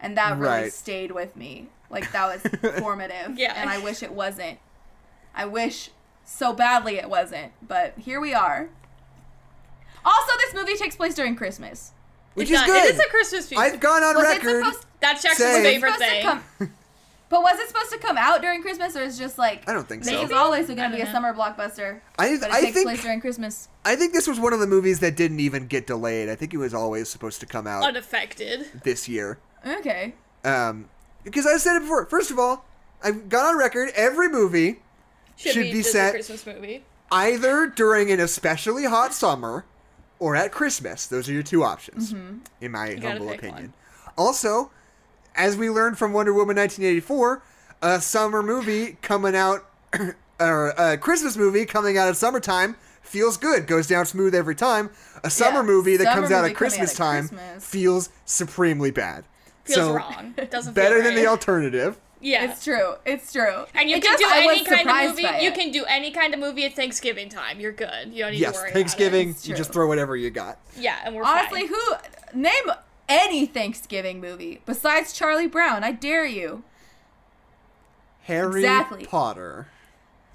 [0.00, 0.72] and that really Right.
[0.72, 1.68] stayed with me.
[1.90, 3.36] Like that was formative.
[3.38, 3.54] Yeah.
[3.56, 4.58] And I wish it wasn't.
[5.34, 5.90] I wish
[6.32, 8.68] so badly it wasn't, but here we are.
[10.04, 11.92] Also, this movie takes place during Christmas.
[12.34, 12.84] Which It is does- good.
[12.86, 13.62] It is a Christmas movie.
[13.62, 14.64] I've gone on Was record.
[14.64, 14.86] supposed?
[15.00, 15.62] That's Jackson's Same.
[15.64, 16.22] favorite to thing.
[16.24, 16.44] come?
[17.28, 19.88] But was it supposed to come out during Christmas, or is just like I don't
[19.88, 20.22] think this so.
[20.22, 22.00] is always going to don't be a summer blockbuster?
[22.18, 23.68] I, But it I takes think place during Christmas.
[23.86, 26.28] I think this was one of the movies that didn't even get delayed.
[26.28, 28.82] I think it was always supposed to come out Unaffected.
[28.84, 29.38] this year.
[29.66, 30.12] Okay.
[30.44, 30.88] Um,
[31.24, 32.04] because I said it before.
[32.06, 32.66] First of all,
[33.02, 33.90] I've gone on record.
[33.94, 34.80] Every movie
[35.36, 36.84] Should, Should be, be set- Christmas movie.
[37.10, 39.64] either during an especially hot summer
[40.18, 41.06] or at Christmas.
[41.06, 42.38] Those are your two options, mm-hmm.
[42.60, 43.72] in my humble opinion.
[44.16, 44.70] Also,
[45.34, 47.42] as we learned from Wonder Woman 1984,
[47.82, 49.66] a summer movie coming out,
[50.40, 54.90] or a Christmas movie coming out of summertime feels good, goes down smooth every time.
[55.24, 57.28] A summer Yeah, movie that summer comes out movie at coming out Christmas at time
[57.28, 57.66] Christmas.
[57.66, 59.24] feels supremely bad.
[59.64, 60.34] Feels so, wrong.
[60.50, 61.98] Doesn't Better feel than the alternative.
[62.22, 62.50] Yeah.
[62.50, 62.94] It's true.
[63.04, 63.66] It's true.
[63.74, 65.44] and you It can just- do any kind of movie.
[65.44, 67.58] You can do any kind of movie at Thanksgiving time.
[67.60, 68.12] You're good.
[68.12, 70.58] You don't need Yes, to worry Thanksgiving, It's you just throw whatever you got.
[70.76, 71.74] Yeah, and we're Honestly, fine.
[72.32, 72.72] who name
[73.08, 75.82] any Thanksgiving movie besides Charlie Brown?
[75.84, 76.62] I dare you.
[78.22, 79.04] Harry Exactly.
[79.04, 79.66] Potter.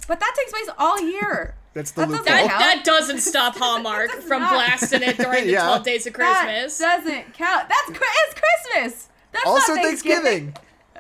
[0.08, 1.56] But that takes place all year.
[1.74, 2.26] That's the That loophole.
[2.26, 4.54] doesn't That, that doesn't stop Hallmark does from not.
[4.54, 5.66] blasting it during the Yeah.
[5.68, 6.78] 12 days of Christmas.
[6.80, 7.70] That doesn't count.
[7.70, 9.10] That's it's Christmas.
[9.32, 10.24] That's also not Thanksgiving.
[10.24, 10.54] Thanksgiving.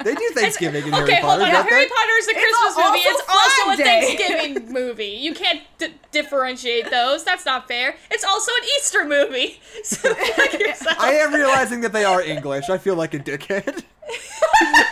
[0.03, 1.51] They do Thanksgiving in okay, Harry hold Potter, on.
[1.51, 1.89] don't Harry they?
[1.89, 2.99] Potter is a Christmas also movie.
[2.99, 4.15] It's also Flag a Day.
[4.17, 5.05] Thanksgiving movie.
[5.19, 7.23] You can't d- differentiate those.
[7.23, 7.95] That's not fair.
[8.11, 9.59] It's also an Easter movie.
[9.83, 10.99] So fuck.
[10.99, 12.69] I am realizing that they are English.
[12.69, 13.83] I feel like a dickhead.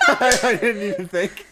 [0.07, 1.45] I didn't even think.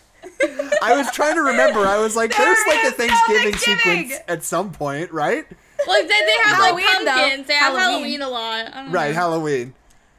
[0.81, 1.79] I was trying to remember.
[1.81, 4.09] I was like, There there's like a is no Thanksgiving, Thanksgiving.
[4.09, 5.45] sequence at some point, right?
[5.87, 7.43] Well, they, they have Halloween, like though.
[7.43, 8.19] They have Halloween.
[8.19, 8.67] Halloween a lot.
[8.73, 9.13] I don't Right, know.
[9.15, 9.73] Halloween.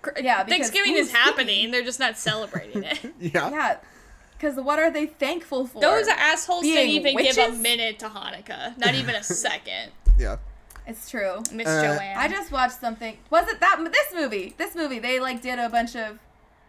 [0.05, 1.71] Cr- Yeah, because Thanksgiving is happening.
[1.71, 3.01] They're just not celebrating it.
[3.21, 3.51] Yeah.
[3.51, 3.77] Yeah.
[4.39, 5.81] Because what are they thankful for?
[5.81, 8.77] Those assholes Being didn't even give a minute to Hanukkah.
[8.77, 9.93] Not even a second.
[10.19, 10.37] Yeah.
[10.87, 11.43] It's true.
[11.51, 12.17] Miss Uh, Joanne.
[12.19, 13.17] I just watched something.
[13.31, 14.55] Was it that this movie?
[14.59, 14.99] This movie.
[14.99, 16.19] They like did a bunch of.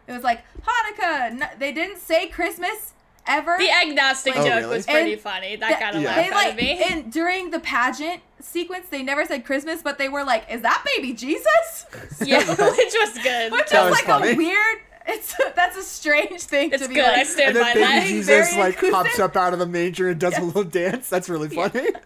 [0.07, 1.33] It was like Hanukkah.
[1.37, 2.93] No, they didn't say Christmas
[3.27, 3.57] ever.
[3.57, 4.75] the agnostic Oh, joke really?
[4.77, 5.55] was pretty And funny.
[5.57, 6.07] That Th- got a Yeah.
[6.09, 6.83] laugh They out like of me.
[6.89, 10.83] and during the pageant sequence, they never said Christmas, but they were like, "Is that
[10.95, 11.85] baby Jesus?"
[12.25, 13.51] yeah, which was good.
[13.51, 14.31] Which That is was like funny.
[14.33, 14.77] a weird.
[15.07, 17.05] It's that's a strange thing It's to be good.
[17.05, 17.27] I like.
[17.27, 18.07] stand And by then baby that.
[18.07, 18.93] Jesus very like inclusive.
[18.95, 21.09] pops up out of the manger and does a little dance.
[21.09, 21.89] That's really funny.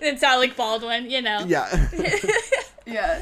[0.00, 1.44] it's Alec Baldwin, you know.
[1.46, 1.88] Yeah.
[2.86, 3.20] Yeah.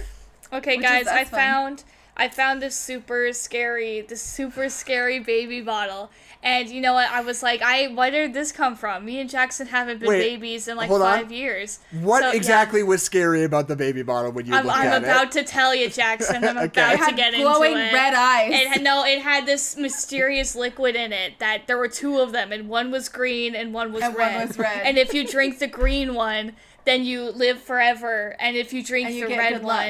[0.52, 1.38] Okay, Which is- guys, I fun.
[1.40, 1.84] found
[2.16, 6.10] I found this super scary, this super scary baby bottle.
[6.42, 7.10] And you know what?
[7.10, 9.04] I was like, I where did this come from?
[9.04, 11.18] Me and Jackson haven't been Wait, babies in like hold on.
[11.18, 11.80] five years.
[12.00, 12.34] What So, yeah.
[12.34, 15.44] exactly was scary about the baby bottle when you I'm, looked I'm at about to
[15.44, 16.42] tell you, Jackson.
[16.42, 16.94] I'm Okay.
[16.94, 17.92] about It to get glowing into it.
[17.92, 18.52] red eyes.
[18.54, 19.04] It had no.
[19.04, 22.90] It had this mysterious liquid in it that there were two of them, and one
[22.90, 24.48] was green and one was And one red.
[24.48, 24.80] was red.
[24.86, 26.52] And if you drink the green one,
[26.86, 29.86] then you live forever, and if you drink And you the get red good luck.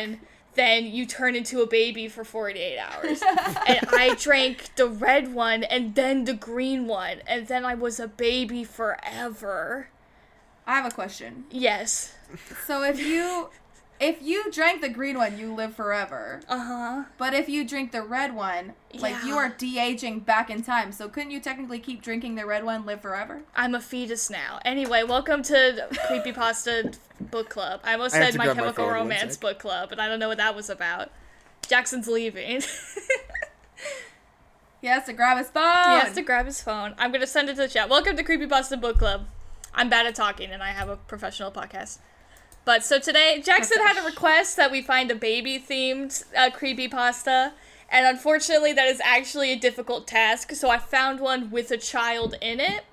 [0.61, 3.23] Then you turn into a baby for 48 hours.
[3.67, 7.99] and I drank the red one and then the green one, and then I was
[7.99, 9.89] a baby forever.
[10.67, 11.47] I have a question.
[11.51, 12.15] Yes.
[12.67, 13.49] So if you
[14.01, 16.41] if you drank the green one, you live forever.
[16.49, 17.05] Uh huh.
[17.19, 20.91] But if you drink the red one, like you are de-aging back in time.
[20.91, 23.43] So couldn't you technically keep drinking the red one, live forever?
[23.55, 24.59] I'm a fetus now.
[24.65, 27.81] Anyway, welcome to Creepypasta Book Club.
[27.85, 29.37] I almost I said My grab my Chemical Romance.
[29.37, 31.11] Book Club, and I don't know what that was about.
[31.69, 32.63] Jackson's leaving.
[34.81, 35.63] He has to grab his phone.
[35.63, 36.95] He has to grab his phone.
[36.97, 37.91] I'm gonna send it to the chat.
[37.91, 39.27] Welcome to Creepypasta Book Club.
[39.75, 41.99] I'm bad at talking, and I have a professional podcast.
[42.65, 47.53] But so today, Jackson had a request that we find a baby themed uh, creepypasta,
[47.91, 50.53] and unfortunately, that is actually a difficult task.
[50.53, 52.85] So I found one with a child in it,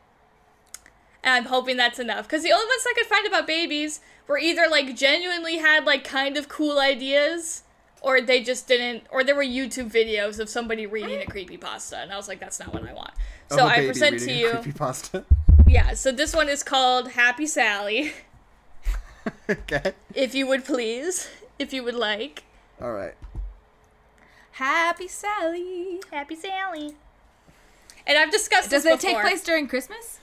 [1.23, 2.27] and I'm hoping that's enough.
[2.27, 6.03] Because the only ones I could find about babies were either like genuinely had like
[6.03, 7.63] kind of cool ideas,
[8.01, 11.97] or they just didn't, or there were YouTube videos of somebody reading a creepy pasta,
[11.97, 13.11] and I was like, that's not what I want.
[13.49, 15.25] So I present to you, a creepypasta.
[15.67, 15.93] yeah.
[15.93, 18.13] So this one is called Happy Sally.
[19.49, 19.93] okay.
[20.13, 21.29] If you would please,
[21.59, 22.43] if you would like.
[22.81, 23.15] All right.
[24.51, 25.99] Happy Sally.
[26.11, 26.95] Happy Sally.
[28.05, 28.71] And I've discussed it.
[28.71, 30.19] Does this it take place during Christmas?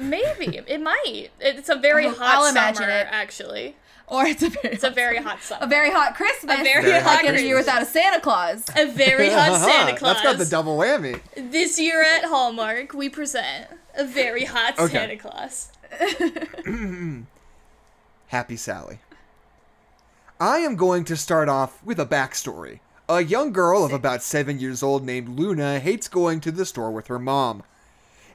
[0.00, 1.30] Maybe it might.
[1.40, 3.06] It's a very I'll- hot I'll imagine summer, it.
[3.10, 3.76] actually.
[4.06, 5.64] Or it's a very It's a very hot summer.
[5.64, 6.58] a very hot Christmas.
[6.58, 8.64] A very Very hot hot like a year without a Santa Claus.
[8.76, 10.14] A very hot Santa Claus.
[10.14, 11.20] That's got the double whammy.
[11.36, 14.92] This year at Hallmark, we present a very hot Okay.
[14.92, 15.70] Santa Claus.
[18.30, 18.98] Happy Sally.
[20.40, 22.80] I am going to start off with a backstory.
[23.08, 26.90] A young girl of about seven years old named Luna hates going to the store
[26.92, 27.62] with her mom.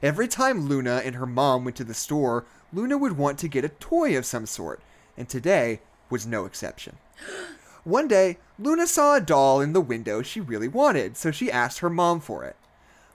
[0.02, 3.64] Every time Luna and her mom went to the store, Luna would want to get
[3.64, 4.80] a toy of some sort,
[5.16, 6.98] and today was no exception.
[7.84, 11.78] One day, Luna saw a doll in the window she really wanted, so she asked
[11.78, 12.56] her mom for it.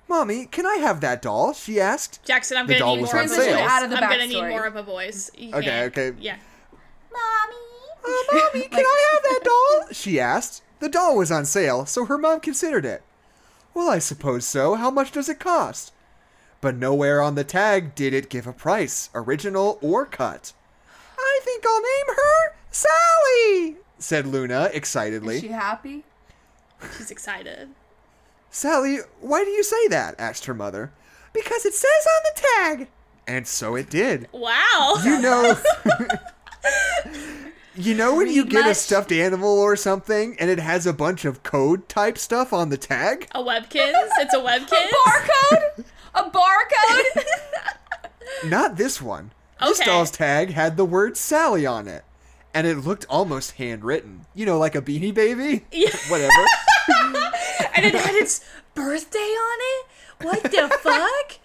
[0.08, 1.54] Mommy, can I have that doll?
[1.54, 2.24] She asked.
[2.26, 3.58] Jackson, I'm The gonna doll need was more on of a sale.
[3.60, 3.70] voice.
[3.70, 4.50] Out of the I'm gonna need backstory.
[4.50, 5.30] more of a voice.
[5.38, 6.18] You Okay, can't- okay.
[6.20, 6.38] Yeah.
[7.14, 9.88] Oh, mommy, uh, can I have that doll?
[9.94, 10.64] She asked.
[10.80, 13.04] The doll was on sale, so her mom considered it.
[13.74, 14.76] Well, I suppose so.
[14.76, 15.94] How much does it cost?
[16.60, 20.54] But nowhere on the tag did it give a price, original or cut.
[21.20, 25.36] I think I'll name her Sally, said Luna excitedly.
[25.36, 26.04] Is she happy?
[26.98, 27.70] She's excited.
[28.50, 30.16] Sally, why do you say that?
[30.20, 30.92] asked her mother.
[31.34, 32.88] Because it says on the tag.
[33.28, 34.28] And so it did.
[34.32, 34.96] Wow.
[35.04, 35.56] You know.
[37.76, 38.78] you know when you get a much?
[38.78, 42.78] stuffed animal or something and it has a bunch of code type stuff on the
[42.78, 43.28] tag?
[43.34, 44.10] A Webkinz?
[44.20, 44.90] It's a Webkinz?
[45.06, 45.86] Barcode?
[46.16, 47.24] a barcode?
[48.50, 49.32] Not this one.
[49.60, 49.90] This Okay.
[49.90, 52.04] doll's tag had the word Sally on it.
[52.54, 54.26] And it looked almost handwritten.
[54.36, 55.66] You know, like a beanie baby?
[55.72, 55.90] Yeah.
[56.10, 56.32] Whatever.
[57.76, 58.44] and it had its
[58.76, 59.86] birthday on it?
[60.26, 61.40] What the fuck?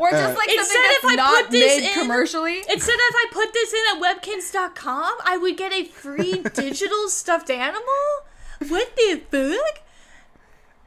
[0.00, 1.94] Or just Uh, like It something said if that's I not put this made in-
[2.00, 2.54] commercially?
[2.54, 7.08] It said if I put this in at webkinz.com, I would get a free digital
[7.08, 7.84] stuffed animal?
[8.68, 9.82] What the fuck?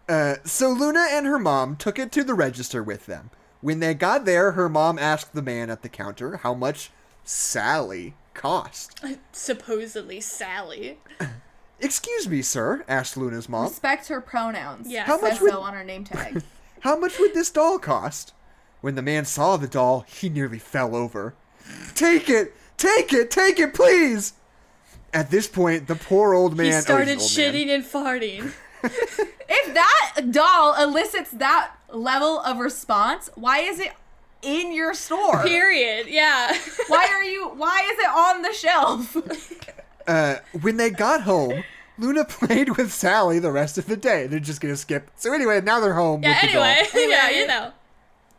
[0.10, 3.30] Uh, so Luna and her mom took it to the register with them.
[3.62, 6.92] When they got there, her mom asked the man at the counter how much
[7.24, 9.00] Sally cost.
[9.32, 11.00] Supposedly Sally.
[11.80, 13.66] Excuse me, sir, asked Luna's mom.
[13.66, 14.88] Respect her pronouns.
[14.90, 15.04] Yeah.
[15.06, 16.42] How much would so on her name tag.
[16.82, 18.34] how much would this doll cost?
[18.84, 21.36] When the man saw the doll, he nearly fell over.
[21.96, 22.54] Take it!
[22.76, 23.32] Take it!
[23.32, 24.34] Take it, please!
[25.14, 27.54] At this point, the poor old man He oh, started an old man.
[27.54, 28.52] shitting and farting.
[28.84, 33.94] if that doll elicits that level of response, why is it
[34.42, 35.42] in your store?
[35.44, 36.08] Period.
[36.10, 36.54] Yeah.
[36.90, 37.52] Why are you?
[37.56, 39.16] Why is it on the shelf?
[40.06, 41.64] Uh, when they got home,
[41.98, 44.28] Luna played with Sally the rest of the day.
[44.28, 45.10] They're just gonna skip.
[45.16, 46.24] So anyway, now they're home.
[46.24, 46.64] yeah, with the doll.
[46.66, 47.10] anyway.
[47.10, 47.72] Yeah, you know.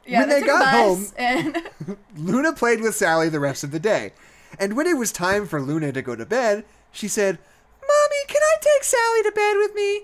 [0.06, 1.62] Yeah, When they took a got home, and
[2.16, 4.12] Luna played with Sally the rest of the day.
[4.58, 7.38] And when it was time for Luna to go to bed, she said,
[7.80, 10.02] Mommy, can I take Sally to bed with me?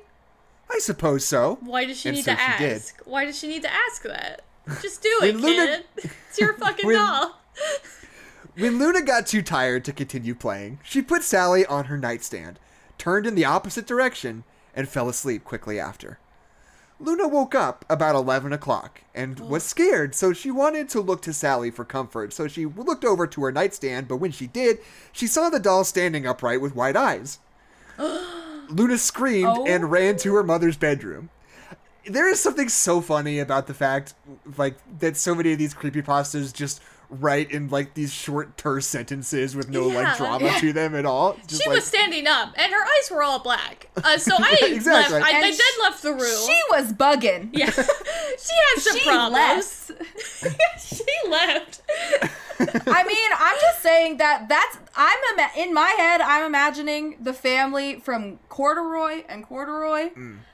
[0.73, 1.59] I suppose so.
[1.61, 2.97] Why does she And need so to she ask?
[2.97, 3.07] did.
[3.07, 4.43] Why does she need to ask that?
[4.81, 6.11] Just do it, Luna- kid.
[6.29, 7.37] It's your fucking When- doll.
[8.57, 12.59] When Luna got too tired to continue playing, she put Sally on her nightstand,
[12.99, 14.45] turned in the opposite direction,
[14.75, 16.19] and fell asleep quickly after.
[17.01, 19.47] Luna woke up about 11 o'clock and oh.
[19.47, 22.33] was scared, so she wanted to look to Sally for comfort.
[22.33, 24.79] So she looked over to her nightstand, but when she did,
[25.11, 27.39] she saw the doll standing upright with wide eyes.
[27.99, 29.67] Luna screamed Oh.
[29.67, 31.31] and ran to her mother's bedroom.
[32.07, 34.15] There is something so funny about the fact,
[34.57, 39.57] like, that so many of these creepypastas just write in like these short terse sentences
[39.57, 40.03] with no Yeah.
[40.03, 41.37] like drama to them at all.
[41.47, 43.89] Just She like, was standing up, and her eyes were all black.
[43.97, 45.19] Uh, so I Exactly.
[45.19, 45.27] left.
[45.35, 46.47] I, I then left the room.
[46.47, 47.51] She was bugging.
[47.53, 47.83] yeah, she
[48.55, 49.91] had some She problems.
[49.91, 50.81] left.
[50.81, 51.83] she left.
[52.61, 56.21] I mean, I'm just saying that that's I'm ima- in my head.
[56.21, 60.11] I'm imagining the family from Corduroy and Corduroy,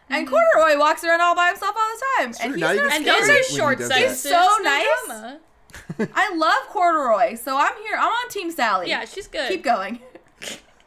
[0.09, 2.87] and Corduroy walks around all by himself all the time, and true, he's not even
[2.87, 4.23] not And those are short does sentences.
[4.23, 4.87] He's so nice.
[5.07, 5.41] drama.
[6.15, 7.97] I love Corduroy, so I'm here.
[7.99, 8.89] I'm on Team Sally.
[8.89, 9.49] Yeah, she's good.
[9.49, 10.01] keep going.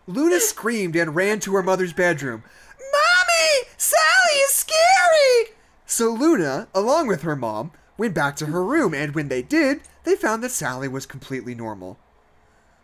[0.07, 2.43] Luna screamed and ran to her mother's bedroom.
[2.79, 3.67] Mommy!
[3.77, 5.55] Sally is scary!
[5.85, 9.81] So Luna, along with her mom, went back to her room, and when they did,
[10.03, 11.97] they found that Sally was completely normal.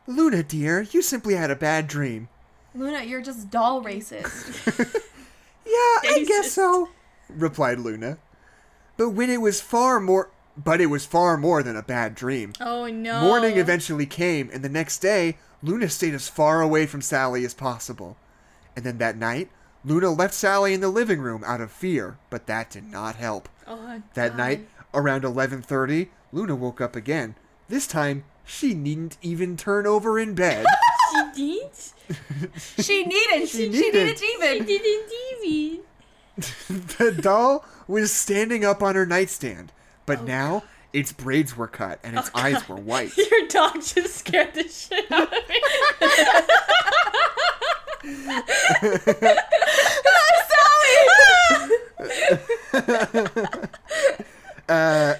[0.07, 2.29] Luna, dear, you simply had a bad dream.
[2.75, 5.01] Luna, you're just doll racist.
[5.65, 6.89] Yeah, I guess so,
[7.27, 8.19] replied Luna.
[8.97, 12.53] But when it was far more but it was far more than a bad dream.
[12.61, 13.21] Oh no.
[13.21, 17.53] Morning eventually came, and the next day, Luna stayed as far away from Sally as
[17.53, 18.17] possible.
[18.75, 19.49] And then that night,
[19.83, 23.47] Luna left Sally in the living room out of fear, but that did not help.
[23.67, 24.37] Oh, That God.
[24.37, 27.35] night, around 11:30, Luna woke up again.
[27.69, 30.65] This time, she needn't even turn over in bed.
[31.15, 31.93] She didn't.
[32.79, 33.47] she needed.
[33.47, 33.93] She, she needed.
[33.93, 34.65] needed She even.
[34.65, 35.11] didn't
[35.45, 35.79] even.
[36.97, 39.71] the doll was standing up on her nightstand,
[40.05, 40.63] but now
[40.93, 42.69] its braids were cut and its Oh, eyes God.
[42.69, 43.15] were white.
[43.31, 45.59] Your dog just scared the shit out of me.
[54.67, 55.13] Uh,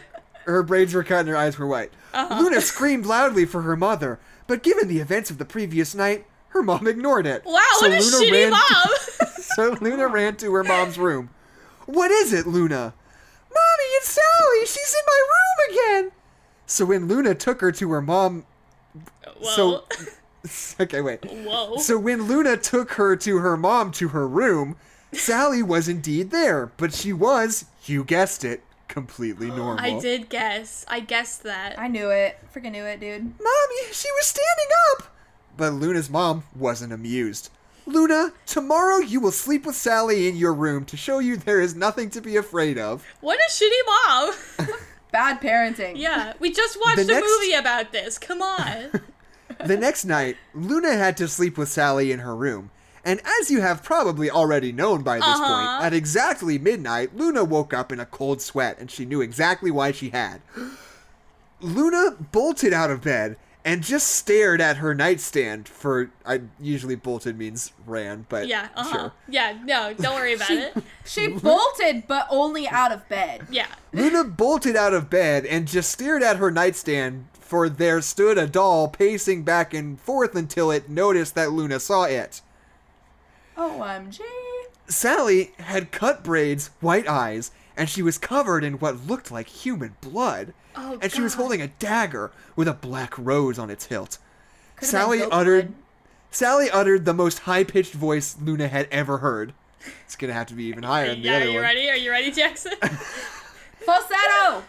[0.46, 1.92] her braids were cut and her eyes were white.
[2.14, 2.40] Uh-huh.
[2.42, 6.64] Luna screamed loudly for her mother, but given the events of the previous night, her
[6.64, 7.44] mom ignored it.
[7.46, 9.28] Wow, So what a Luna shitty ran- mom.
[9.38, 11.30] so Luna ran to her mom's room.
[11.86, 12.94] What is it, Luna?
[13.96, 14.66] Mommy, it's Sally.
[14.66, 16.12] She's in my room again.
[16.66, 18.46] So when Luna took her to her mom,
[19.40, 19.84] Whoa.
[19.84, 19.84] so
[20.80, 21.24] okay, wait.
[21.26, 21.78] Whoa.
[21.78, 24.76] So when Luna took her to her mom to her room,
[25.14, 29.80] Sally was indeed there, but she was, you guessed it, completely normal.
[29.80, 30.86] I did guess.
[30.88, 31.80] I guessed that.
[31.80, 32.38] I knew it.
[32.54, 33.22] Freaking knew it, dude.
[33.24, 35.08] Mommy, she was standing up.
[35.58, 37.50] But Luna's mom wasn't amused.
[37.86, 41.76] Luna, tomorrow you will sleep with Sally in your room to show you there is
[41.76, 43.06] nothing to be afraid of.
[43.22, 44.78] What a shitty mom.
[45.12, 45.94] Bad parenting.
[45.96, 48.18] yeah, we just watched The a next- movie about this.
[48.18, 49.02] Come on.
[49.64, 52.72] The next night, Luna had to sleep with Sally in her room.
[53.06, 55.78] And as you have probably already known by this Uh-huh.
[55.78, 59.70] point, at exactly midnight, Luna woke up in a cold sweat and she knew exactly
[59.72, 60.42] why she had.
[61.62, 67.38] Luna bolted out of bed and just stared at her nightstand for I usually bolted
[67.38, 68.92] means ran, but Yeah, uh huh.
[68.92, 69.12] sure.
[69.28, 70.78] Yeah, no, don't worry about it.
[71.04, 73.48] She bolted, but only out of bed.
[73.50, 73.68] Yeah.
[73.92, 78.48] Luna bolted out of bed and just stared at her nightstand, for there stood a
[78.48, 82.42] doll pacing back and forth until it noticed that Luna saw it.
[83.58, 84.20] OMG.
[84.88, 89.96] Sally had cut braids, white eyes, and she was covered in what looked like human
[90.02, 90.54] blood.
[90.78, 94.18] Oh, and she was holding a dagger with a black rose on its hilt.
[94.76, 95.76] Could've Sally been goat uttered blood.
[96.32, 99.54] Sally uttered the most high-pitched voice Luna had ever heard.
[100.06, 101.62] It's gonna have to be even higher than the Yeah, other are you one.
[101.64, 101.90] ready?
[101.90, 102.74] Are you ready, Jackson?
[103.86, 104.64] Falsetto.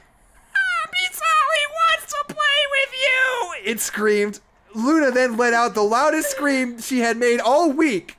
[0.52, 2.34] Happy Sally wants to play
[2.70, 3.54] with you!
[3.72, 4.40] It screamed.
[4.74, 8.16] Luna then let out the loudest scream she had made all week.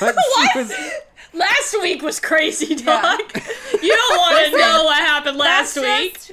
[0.00, 0.72] But she was
[1.34, 3.18] last week was crazy, Yeah.
[3.82, 6.14] You don't want to know what happened last That's week.
[6.14, 6.32] just-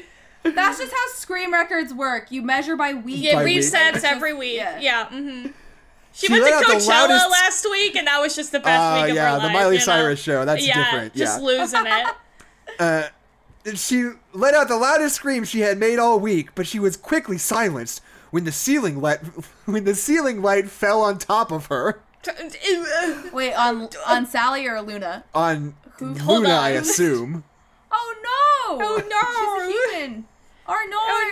[0.56, 2.32] That's just how Scream records work.
[2.32, 3.18] You measure by week.
[3.24, 4.03] Yeah, By resets week.
[4.03, 4.56] Every week.
[4.57, 4.80] yeah.
[4.80, 5.06] Yeah.
[5.07, 5.48] mm-hmm.
[6.14, 8.80] She, She went to out Coachella loudest- last week, and that was just the best
[8.82, 9.53] Ah, week of yeah, her the life.
[9.53, 9.86] Miley you know?
[9.86, 10.45] Cyrus show.
[10.45, 11.14] That's yeah, different.
[11.15, 12.07] Just losing it.
[12.80, 13.03] Uh,
[13.76, 17.38] she let out the loudest scream she had made all week, but she was quickly
[17.38, 19.18] silenced when the ceiling light
[19.65, 22.02] when the ceiling light fell on top of her
[23.34, 25.24] Wait, on on Sally or Luna?
[25.34, 27.44] on Hold Luna, I assume.
[27.91, 28.86] Oh no!
[28.86, 29.65] Oh, no.
[29.68, 30.26] She's a human.
[30.68, 31.30] Or oh, no, Oh,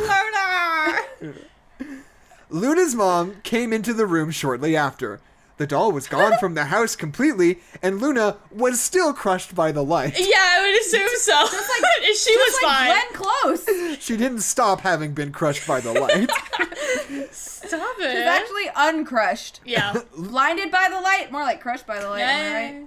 [0.00, 1.04] lunar.
[1.20, 1.44] Luna.
[2.50, 5.20] Luna's mom came into the room shortly after.
[5.56, 9.84] The doll was gone from the house completely, and Luna was still crushed by the
[9.84, 10.14] light.
[10.18, 11.32] Yeah, I would assume so.
[11.48, 12.88] Just like, she was Just like fine.
[12.88, 13.98] Glenn Close.
[14.04, 16.28] She didn't stop having been crushed by the light.
[17.30, 18.10] Stop it.
[18.12, 19.60] She's actually uncrushed.
[19.64, 19.94] yeah.
[20.16, 21.30] Blinded by the light.
[21.30, 22.86] More like crushed by the light, am right?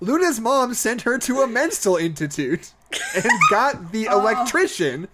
[0.00, 2.72] Luna's mom sent her to a mental institute
[3.14, 4.20] and got the Oh.
[4.20, 5.08] electrician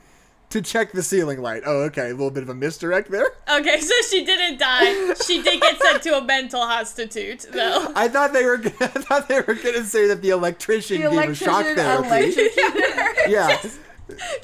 [0.50, 1.62] to check the ceiling light.
[1.64, 3.30] Oh, okay, a little bit of a misdirect there.
[3.50, 5.14] Okay, so she didn't die.
[5.14, 7.90] She did get sent to a mental hostitute, though.
[7.96, 8.58] I thought they were.
[8.58, 12.50] g- I thought they were gonna say that the electrician The gave a shock electrician
[12.54, 12.96] therapy.
[13.00, 13.28] her.
[13.30, 13.56] yeah,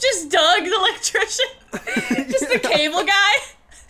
[0.01, 2.29] Just Doug, the electrician.
[2.31, 3.33] just the cable guy.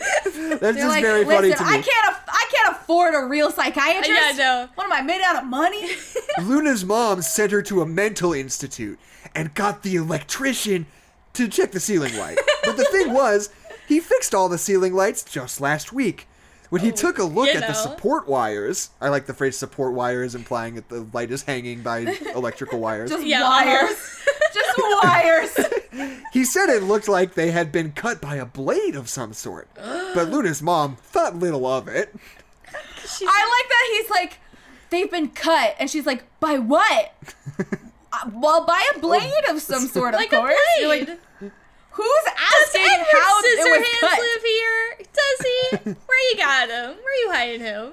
[0.01, 1.69] That's They're just like, very funny to me.
[1.71, 4.09] I can't, aff- I can't afford a real psychiatrist.
[4.11, 4.69] Yeah, no.
[4.77, 5.89] What am I made out of money?
[6.43, 8.97] Luna's mom sent her to a mental institute
[9.35, 10.87] and got the electrician
[11.35, 12.39] to check the ceiling light.
[12.65, 13.51] But the thing was,
[13.87, 16.27] he fixed all the ceiling lights just last week.
[16.71, 19.57] When he oh, took a look you at the support wires, I like the phrase
[19.57, 22.01] support wires implying that the light is hanging by
[22.35, 23.11] electrical wires.
[23.11, 24.21] Just Yeah, wires.
[24.55, 25.59] Just wires.
[26.33, 29.69] He said it looked like they had been cut by a blade of some sort.
[29.75, 32.15] But Luna's mom thought little of it.
[33.01, 34.39] She's I like that he's like,
[34.91, 37.15] they've been cut, and she's like, by what?
[38.13, 40.55] Uh, well, by a blade of some sort, of like a course.
[40.81, 41.09] You're blade.
[41.09, 41.53] like,
[41.91, 44.19] who's asking Edward how it was Scissorhands cut?
[44.19, 44.99] live here?
[45.13, 45.91] Does he?
[46.07, 46.97] Where you got him?
[47.03, 47.93] Where you hiding him?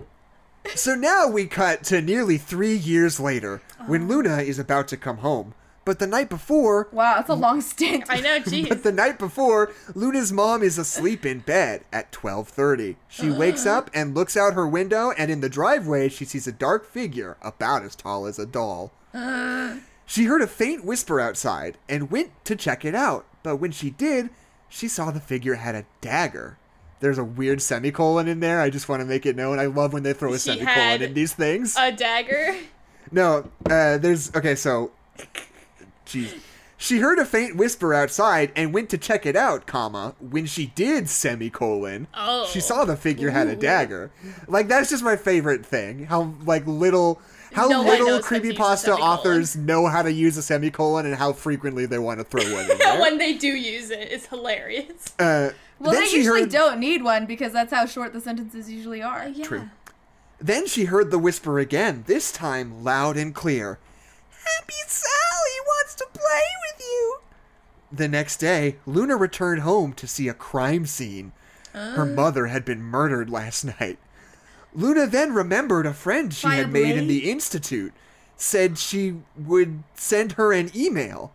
[0.75, 5.17] So now we cut to nearly three years later, when Luna is about to come
[5.17, 5.53] home.
[5.83, 8.05] But the night before, Wow, that's a long stint.
[8.09, 8.67] I know, geez.
[8.69, 12.95] But the night before, Luna's mom is asleep in bed at 12:30.
[13.07, 16.51] She wakes up and looks out her window and in the driveway she sees a
[16.51, 18.91] dark figure about as tall as a doll.
[20.06, 23.26] She heard a faint whisper outside and went to check it out.
[23.44, 24.30] But when she did,
[24.69, 26.57] she saw the figure had a dagger.
[26.99, 28.61] There's a weird semicolon in there.
[28.61, 29.60] I just want to make it known.
[29.60, 31.76] I love when they throw a She semicolon in these things.
[31.77, 32.56] A dagger.
[33.11, 34.56] No, uh, there's okay.
[34.56, 34.91] So,
[36.06, 36.40] jeez,
[36.77, 40.15] she heard a faint whisper outside and went to check it out, comma.
[40.19, 42.48] When she did, semicolon, Oh.
[42.48, 44.11] she saw the figure had a dagger.
[44.48, 46.06] Like that's just my favorite thing.
[46.06, 47.22] How like little.
[47.56, 50.41] How No little knows how to use a creepypasta authors know how to use a
[50.41, 52.99] semicolon and how frequently they want to throw one in there.
[52.99, 55.14] when they do use it, it's hilarious.
[55.19, 59.02] uh, well, they usually heard, don't need one because that's how short the sentences usually
[59.02, 59.27] are.
[59.30, 59.45] Yeah.
[59.45, 59.69] True.
[60.40, 63.80] Then she heard the whisper again, this time loud and clear.
[64.44, 66.41] Happy Sally wants to play
[66.73, 67.19] with you.
[67.91, 71.32] The next day, Luna returned home to see a crime scene.
[71.73, 73.98] Her mother had been murdered last night.
[74.76, 77.93] Luna then remembered a friend she By had made in the institute
[78.38, 81.31] said she would send her an email.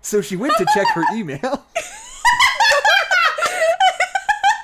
[0.00, 1.66] So she went to check her email.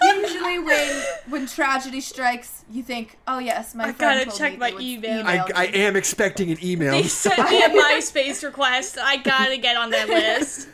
[0.02, 3.94] Usually, when when tragedy strikes, you think, "Oh yes, my friend.
[3.94, 5.26] I friend gotta told check me my they would email.
[5.26, 6.93] I, email I me." am expecting an email.
[6.93, 8.97] They sent me a MySpace request.
[8.98, 10.68] I gotta get on that list.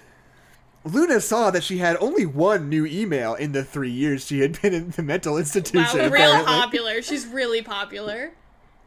[0.84, 4.60] Luna saw that she had only one new email in the three years she had
[4.60, 5.98] been in the mental Wow, institution.
[5.98, 6.44] real apparently.
[6.44, 7.02] popular.
[7.02, 8.32] She's really popular.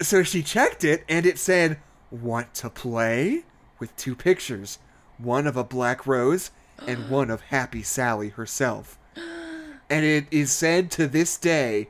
[0.02, 1.80] So she checked it, and it said,
[2.12, 3.44] "Want to play?"
[3.80, 4.80] with two pictures,
[5.18, 6.52] one of a black rose
[6.86, 8.98] and one of Happy Sally herself.
[9.90, 11.90] And it is said to this day,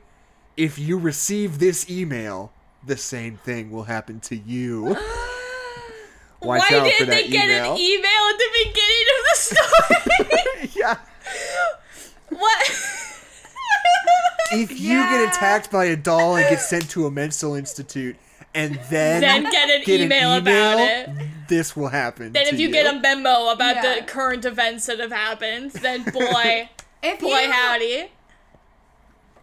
[0.56, 2.52] if you receive this email,
[2.84, 4.96] the same thing will happen to you.
[6.42, 7.74] Watch Why out did for they get email.
[7.74, 10.70] an email at the beginning of the story?
[10.76, 10.96] yeah.
[12.30, 12.70] what?
[14.52, 15.10] if you Yeah.
[15.26, 18.16] get attacked by a doll and get sent to a mental institute
[18.54, 21.10] and then Then get an email about it.
[21.48, 22.32] this will happen.
[22.32, 23.96] Then to if you get a memo about Yeah.
[23.96, 26.68] the current events that have happened, then boy,
[27.02, 28.10] If boy you, howdy.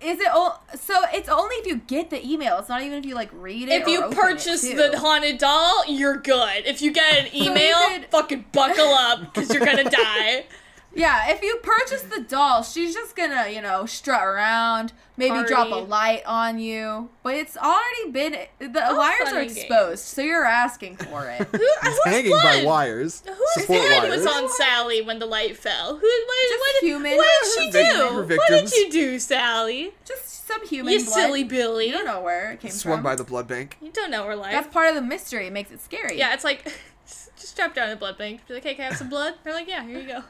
[0.04, 0.94] Is it o- so?
[1.14, 2.58] It's only if you get the email.
[2.60, 3.82] It's not even if you like read it.
[3.82, 6.66] If you purchase the haunted doll, you're good.
[6.66, 10.46] If you get an email, could- fucking buckle up because you're gonna die.
[10.96, 15.72] Yeah, if you purchase the doll, she's just gonna you know strut around, maybe drop
[15.72, 17.10] a light on you.
[17.24, 19.58] But it's already been the All wires are and games.
[19.58, 21.48] exposed, so you're asking for it.
[21.48, 22.66] Who, It's whose hanging by blood?
[22.66, 23.24] wires.
[23.26, 24.18] Whose support blood wires.
[24.24, 25.98] was on Sally when the light fell?
[25.98, 26.08] Who?
[26.08, 27.18] What, Just what, human.
[27.18, 28.00] what did she do?
[28.16, 28.74] What did victims.
[28.76, 29.94] you do, Sally?
[30.06, 30.94] just some human.
[30.94, 31.14] You blood.
[31.14, 31.86] silly Billy.
[31.88, 32.78] You don't know where it came from.
[32.80, 33.04] Swung from.
[33.04, 33.78] by the blood bank.
[33.82, 34.52] You don't know her life.
[34.52, 35.48] That's part of the mystery.
[35.48, 36.18] It makes it scary.
[36.18, 36.66] yeah, it's like
[37.08, 38.46] just, just drop down the blood bank.
[38.48, 39.36] Be like, hey, can I have some blood?
[39.44, 40.24] They're like, yeah, here you go.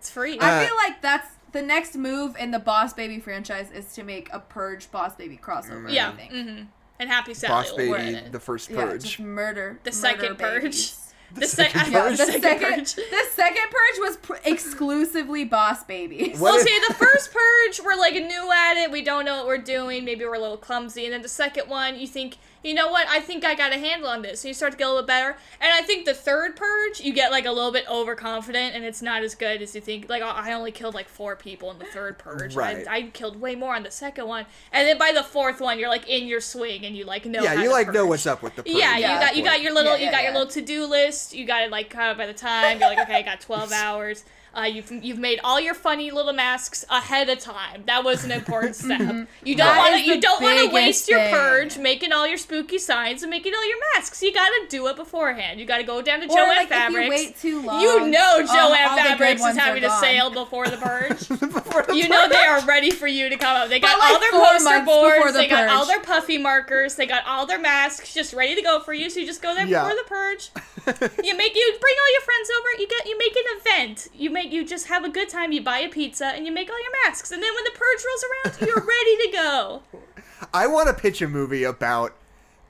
[0.00, 0.38] It's free.
[0.38, 4.02] Uh, I feel like that's the next move in the Boss Baby franchise is to
[4.02, 5.92] make a Purge Boss Baby crossover.
[5.92, 6.08] yeah.
[6.10, 6.32] I think.
[6.32, 6.62] hmm
[6.98, 9.02] And Happy Sally Boss will wear Baby, the first Yeah, purge.
[9.02, 9.78] just murder.
[9.84, 10.62] The murder second purge.
[10.62, 10.96] babies.
[11.32, 12.18] The, sec- second Yeah, Purge?
[12.18, 12.94] the second second, purge.
[12.94, 16.40] the second purge was pr- exclusively boss babies.
[16.40, 18.90] What Well, if- see, the first purge, we're like new at it.
[18.90, 20.04] We don't know what we're doing.
[20.04, 21.04] Maybe we're a little clumsy.
[21.04, 23.08] And then the second one, you think, you know what?
[23.08, 24.40] I think I got a handle on this.
[24.40, 25.36] So you start to get a little bit better.
[25.60, 29.00] And I think the third purge, you get like a little bit overconfident, and it's
[29.00, 30.08] not as good as you think.
[30.08, 32.54] Like I only killed like four people in the third purge.
[32.54, 32.86] Right.
[32.86, 34.46] I, I killed way more on the second one.
[34.72, 37.42] And then by the fourth one, you're like in your swing, and you like know.
[37.42, 38.72] yeah, you like know what's up with the purge.
[38.74, 40.60] Yeah, Yeah, you got you got your little Yeah, you yeah, got your little to
[40.60, 41.34] do list.
[41.34, 43.72] You got it like kind of by the time you're like, okay, I got twelve
[43.72, 44.24] hours.
[44.56, 47.84] Uh, you've you've made all your funny little masks ahead of time.
[47.86, 49.28] That was an important step.
[49.44, 51.32] You don't want to you don't want to waste your thing.
[51.34, 54.22] purge making all your spooky signs and making all your masks.
[54.22, 55.60] You gotta do it beforehand.
[55.60, 58.46] You gotta go down to Joanne like, if you wait too long, You know um,
[58.46, 61.28] Joanne all the good Fabrics is having a sale before the purge.
[61.50, 63.68] Before the you know they are ready for you to come out.
[63.68, 67.06] They got like, all their poster boards, the they got all their puffy markers, they
[67.06, 69.10] got all their masks just ready to go for you.
[69.10, 69.82] So you just go there Yeah.
[69.82, 70.50] before the purge.
[71.24, 72.80] you make you bring all your friends over.
[72.80, 74.08] You get you make an event.
[74.14, 75.52] You make you just have a good time.
[75.52, 77.30] You buy a pizza and you make all your masks.
[77.30, 79.82] And then when the purge rolls around, you're ready to go.
[80.54, 82.14] I want to pitch a movie about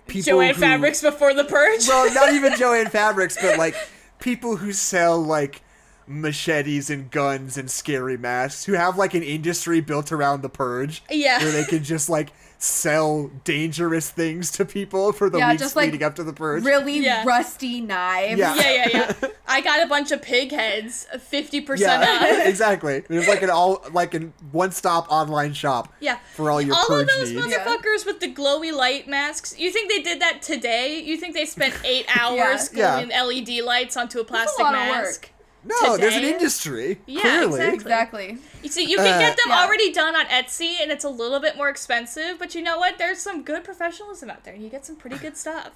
[0.06, 1.86] people Joanne who, Fabrics before the purge.
[1.88, 3.74] Well, not even Joanne Fabrics, but like
[4.18, 5.62] people who sell like
[6.06, 11.02] machetes and guns and scary masks, who have like an industry built around the purge,
[11.10, 11.38] Yeah.
[11.38, 12.32] where they can just like
[12.62, 16.32] sell dangerous things to people for the Yeah, weeks just, like, leading up to the
[16.34, 16.62] purge.
[16.62, 17.24] Really Yeah.
[17.26, 18.38] rusty knives.
[18.38, 18.54] Yeah.
[18.54, 19.28] yeah, yeah, yeah.
[19.48, 22.22] I got a bunch of pig heads, fifty percent off.
[22.46, 23.02] exactly.
[23.08, 25.92] There's like an all like an one-stop online shop.
[26.00, 26.18] Yeah.
[26.34, 27.46] For all your All purge of those needs.
[27.46, 29.58] motherfuckers with the glowy light masks.
[29.58, 31.00] You think they did that today?
[31.02, 33.02] You think they spent eight hours Yeah.
[33.02, 35.30] gluing LED lights onto a plastic lot of mask?
[35.64, 35.72] Work.
[35.82, 37.00] No, there's an industry.
[37.06, 37.60] Yeah, clearly.
[37.68, 38.24] exactly.
[38.30, 38.38] Exactly.
[38.62, 39.64] You see, you can Uh, get them Yeah.
[39.64, 42.38] already done on Etsy, and it's a little bit more expensive.
[42.38, 42.98] But you know what?
[42.98, 45.72] There's some good professionalism out there, and you get some pretty good stuff.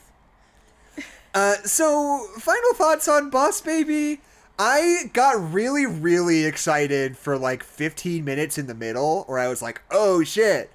[1.35, 4.20] Uh, so final thoughts on Boss Baby.
[4.56, 9.61] I got really, really excited for like 15 minutes in the middle, where I was
[9.61, 10.70] like, "Oh shit,"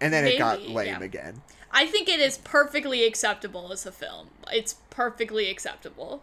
[0.00, 1.02] and then it got lame yeah.
[1.02, 1.42] again.
[1.72, 4.28] I think it is perfectly acceptable as a film.
[4.52, 6.22] It's perfectly acceptable.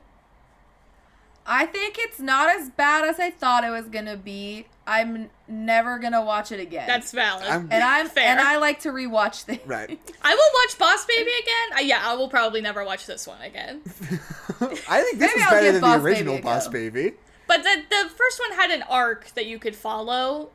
[1.45, 4.67] I think it's not as bad as I thought it was gonna be.
[4.85, 6.87] I'm never gonna watch it again.
[6.87, 7.45] That's valid.
[7.47, 8.25] I'm- and I'm fair.
[8.27, 9.61] and I like to rewatch things.
[9.65, 9.89] Right.
[10.21, 11.77] I will watch Boss Baby again.
[11.77, 13.81] Uh, yeah, I will probably never watch this one again.
[14.89, 16.67] I think this is better than Boss the original Baby Boss.
[16.67, 17.13] Baby.
[17.47, 20.49] But the the first one had an arc that you could follow.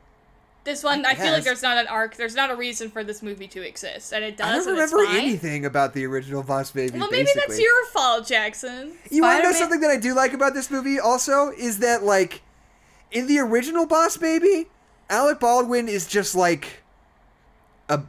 [0.67, 2.17] This one, I, feel like there's not an arc.
[2.17, 4.47] There's not a reason for this movie to exist, and it does.
[4.47, 6.99] I don't remember anything about the original Boss Baby.
[6.99, 7.43] Well, maybe basically.
[7.47, 8.91] that's your fault, Jackson.
[9.09, 10.99] You want to know something that I do like about this movie?
[10.99, 12.41] Also, is that like
[13.13, 14.67] in the original Boss Baby,
[15.09, 16.83] Alec Baldwin is just like
[17.87, 18.01] a,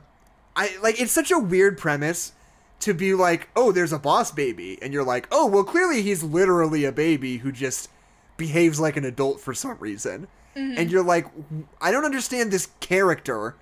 [0.56, 2.32] I like it's such a weird premise
[2.80, 6.24] to be like, oh, there's a Boss Baby, and you're like, oh, well, clearly he's
[6.24, 7.88] literally a baby who just
[8.36, 10.26] behaves like an adult for some reason,
[10.56, 10.78] Mm-hmm.
[10.78, 11.26] and you're like,
[11.80, 13.54] I don't understand this character.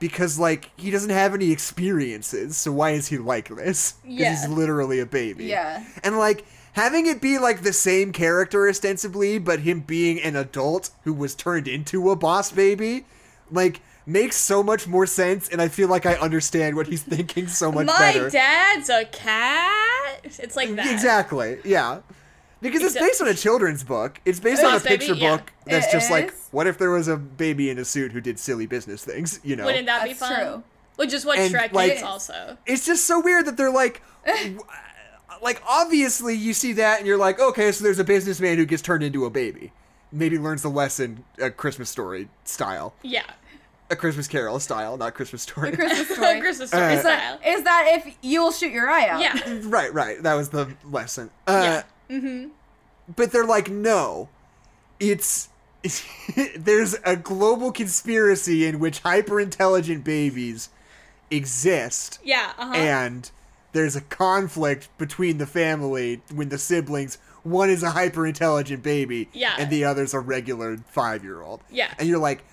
[0.00, 3.92] Because like he doesn't have any experiences, so why is he like this?
[3.92, 4.30] 'Cause Yeah.
[4.30, 5.46] he's literally a baby.
[5.46, 5.82] Yeah.
[6.04, 10.90] And like having it be like the same character ostensibly, but him being an adult
[11.02, 13.06] who was turned into a boss baby,
[13.50, 17.48] like makes so much more sense and I feel like I understand what he's thinking
[17.48, 18.30] so much My better.
[18.30, 20.20] dad's a cat.
[20.22, 20.86] It's like that.
[20.92, 21.58] Exactly.
[21.64, 22.02] Yeah.
[22.60, 24.20] Because it's Except- based on a children's book.
[24.24, 25.36] It's based on a Boss Baby, picture yeah.
[25.36, 28.20] book that's It just like, what if there was a baby in a suit who
[28.20, 29.64] did silly business things, you know?
[29.64, 30.34] Wouldn't that be fun?
[30.34, 30.62] true.
[30.96, 32.58] Which is what And, Shrek like- is also.
[32.66, 34.58] it's just so weird that they're like w-
[35.42, 38.82] like obviously you see that and you're like okay so there's a businessman who gets
[38.82, 39.70] turned into a baby
[40.10, 43.22] maybe learns the lesson a christmas story style Yeah.
[43.90, 46.40] a christmas carol style not christmas story The Christmas story.
[46.40, 47.38] Christmas story Uh, style.
[47.46, 49.20] Is that if you will shoot your eye out?
[49.20, 49.38] Yeah.
[49.66, 51.82] right right that was the lesson uh Yeah.
[52.10, 52.48] Mm-hmm.
[53.14, 54.28] but they're like no
[55.00, 55.48] it's
[56.56, 60.70] there's a global conspiracy in which hyper intelligent babies
[61.30, 62.52] exist Yeah.
[62.58, 62.74] Uh huh.
[62.74, 63.30] and
[63.72, 69.28] there's a conflict between the family when the siblings one is a hyper intelligent baby
[69.32, 69.54] Yeah.
[69.58, 71.92] and the other's a regular five year old Yeah.
[71.98, 72.44] and you're like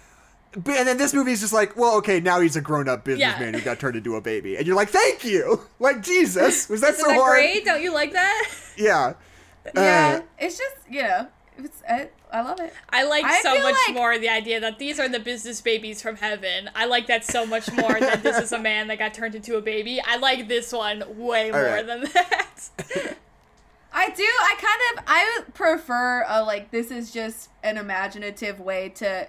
[0.53, 3.59] and then this movie's just like well okay now he's a grown-up businessman Yeah.
[3.59, 6.91] who got turned into a baby and you're like thank you like jesus was that
[6.93, 7.65] Isn't so that hard great?
[7.65, 8.49] Don't you like that?
[8.77, 9.13] yeah
[9.73, 10.19] Yeah.
[10.21, 11.27] Uh, It's just you know,
[11.57, 12.73] it's I, I love it.
[12.89, 16.01] I like I so much like- more the idea that these are the business babies
[16.01, 16.69] from heaven.
[16.75, 19.55] I like that so much more than this is a man that got turned into
[19.55, 20.01] a baby.
[20.05, 21.85] I like this one way more right.
[21.85, 22.55] than that.
[23.93, 24.23] I do.
[24.23, 25.03] I kind of.
[25.07, 26.71] I prefer a like.
[26.71, 29.27] This is just an imaginative way to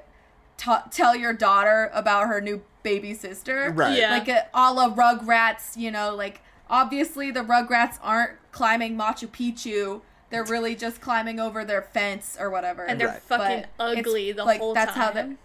[0.56, 3.72] ta tell your daughter about her new baby sister.
[3.74, 3.96] Right.
[3.96, 4.10] Yeah.
[4.10, 5.76] Like a, a la Rugrats.
[5.76, 10.00] You know, like obviously the Rugrats aren't climbing Machu Picchu.
[10.36, 12.84] They're really just climbing over their fence or whatever.
[12.84, 13.22] and they're Right.
[13.22, 15.02] fucking But ugly the like, whole that's time.
[15.02, 15.36] how they-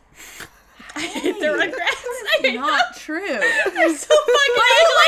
[0.95, 1.79] I hate the Rugrats.
[1.79, 3.25] I hate not true.
[3.25, 3.39] them.
[3.73, 4.63] They're so fucking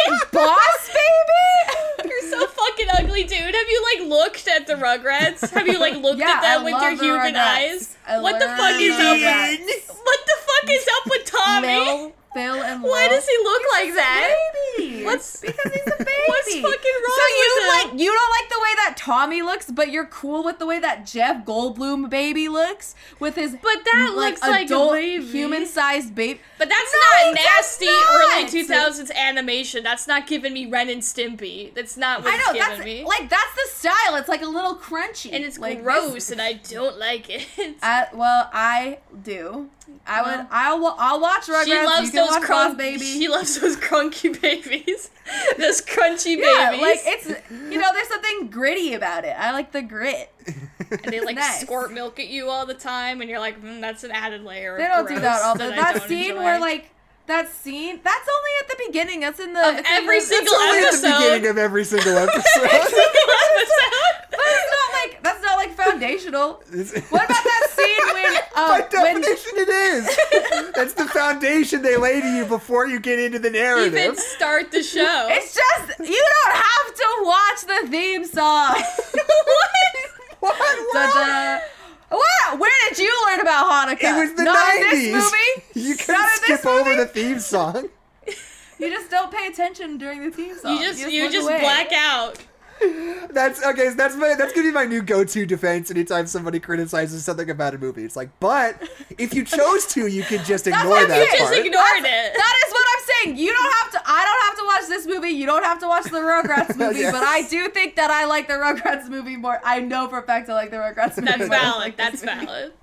[0.08, 0.20] ugly.
[0.32, 2.10] Boss baby.
[2.10, 3.38] You're so fucking ugly, dude.
[3.54, 5.50] Have you like looked at the Rugrats?
[5.50, 7.38] Have you like looked Yeah, at them I with your the human Rugrats.
[7.38, 7.98] eyes?
[8.08, 9.60] I what the fuck is up?
[9.66, 11.68] With, what the fuck is up with Tommy?
[11.68, 14.36] Lil, And Why does he look like that?
[14.78, 15.04] baby.
[15.06, 16.12] What's- because he's a baby?
[16.28, 17.68] What's fucking wrong So you him?
[17.92, 20.80] like you don't like the way that Tommy looks, but you're cool with the way
[20.80, 25.26] that Jeff Goldblum baby looks with his But that looks like a baby.
[25.26, 26.40] human-sized baby.
[26.58, 28.16] But that's No, not that's nasty not.
[28.16, 29.84] early 2000s animation.
[29.84, 31.74] That's not giving me Ren and Stimpy.
[31.74, 33.04] That's not what I it's know that's me.
[33.04, 34.16] like that's the style.
[34.16, 37.48] It's like a little crunchy, and it's like gross, this- and I don't like it.
[37.84, 39.70] Uh, well, I do.
[40.06, 40.48] I Well, would.
[40.52, 40.96] I'll.
[41.00, 41.64] I'll watch Rugrats.
[41.66, 43.06] she loves you those watch Boss crunk Baby.
[43.06, 45.10] She loves those crunky babies,
[45.58, 46.82] those crunchy yeah, babies.
[46.82, 49.36] like it's you know, there's something gritty about it.
[49.40, 50.30] I like the grit.
[50.92, 51.62] and they like nice.
[51.62, 54.78] squirt milk at you all the time, and you're like, mm, that's an added layer.
[54.78, 56.44] They of don't do that gross all the I That don't scene enjoy.
[56.44, 56.90] where like
[57.28, 58.02] that scene.
[58.04, 59.20] That's only at the beginning.
[59.22, 61.18] That's in the Of it's in every the- single It's only at the episode.
[61.30, 62.44] beginning of every single episode.
[64.34, 66.64] But it's not like that's not like foundational.
[67.10, 70.72] What about that scene when By uh, when definition, it is.
[70.76, 74.20] That's the foundation they lay to you before you get into the Even narrative.
[74.20, 75.28] start the show.
[75.32, 78.82] it's just you don't have to watch the theme song.
[80.40, 80.58] What?
[80.94, 81.60] Da-da.
[82.10, 82.60] What?
[82.60, 84.04] Where did you learn about Hanukkah?
[84.04, 84.94] It was the Not 90s.
[84.94, 85.88] in this movie.
[85.88, 86.98] You can in this skip over movie?
[87.04, 87.90] the theme song.
[88.80, 90.76] You just don't pay attention during the theme song.
[90.76, 92.38] you just you look just black out.
[93.32, 93.90] That's okay.
[93.90, 97.74] So that's my that's gonna be my new go-to defense anytime somebody criticizes something about
[97.74, 98.04] a movie.
[98.04, 98.82] It's like, but
[99.18, 101.54] if you chose to, you could just ignore what that you Just part.
[101.66, 102.34] ignored it.
[102.36, 103.38] That is what I'm saying.
[103.38, 104.02] You don't have to.
[104.06, 105.30] I don't have to watch this movie.
[105.30, 107.00] You don't have to watch the Rugrats movie.
[107.00, 107.12] Yes.
[107.12, 109.60] But I do think that I like the Rugrats movie more.
[109.64, 111.28] I know for a fact I like the Rugrats movie.
[111.28, 111.80] That's more valid.
[111.80, 112.74] like That's valid.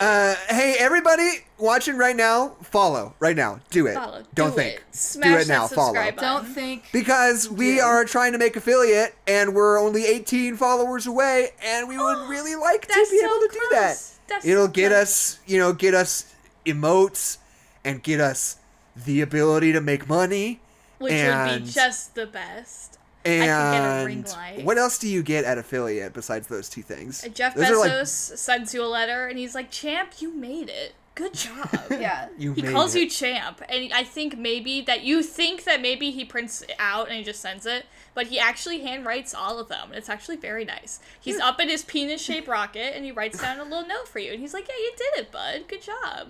[0.00, 1.28] Uh, hey, everybody
[1.58, 3.60] watching right now, follow right now.
[3.70, 3.94] Do it.
[3.94, 4.22] Follow.
[4.34, 4.74] Don't Do think.
[4.74, 4.78] it.
[4.78, 5.66] Do Smash it now.
[5.66, 5.94] Follow.
[5.94, 6.16] button.
[6.16, 6.84] Don't think.
[6.92, 7.80] Because we Do.
[7.80, 12.54] are trying to make affiliate, and we're only 18 followers away, and we would really
[12.54, 14.02] like to be so able to do that.
[14.28, 15.00] That's It'll so get close.
[15.02, 16.34] us, you know, get us
[16.66, 17.38] emotes,
[17.84, 18.56] and get us
[18.94, 20.60] the ability to make money.
[20.98, 22.97] Which would be just the best.
[23.28, 24.24] And could get a ring
[24.56, 24.64] light.
[24.64, 27.24] what else do you get at affiliate besides those two things?
[27.24, 30.32] Uh, Jeff Those are, like, Bezos sends you a letter and he's like, Champ, you
[30.34, 30.94] made it.
[31.14, 31.68] Good job.
[31.90, 32.28] Yeah.
[32.38, 33.00] you He made calls it.
[33.00, 37.08] you champ, and I think maybe that you think that maybe he prints it out
[37.08, 39.88] and he just sends it, but he actually handwrites all of them.
[39.88, 41.00] and It's actually very nice.
[41.20, 44.30] He's up in his penis-shaped rocket, and he writes down a little note for you,
[44.30, 45.64] and he's like, "Yeah, you did it, bud.
[45.66, 46.28] Good job."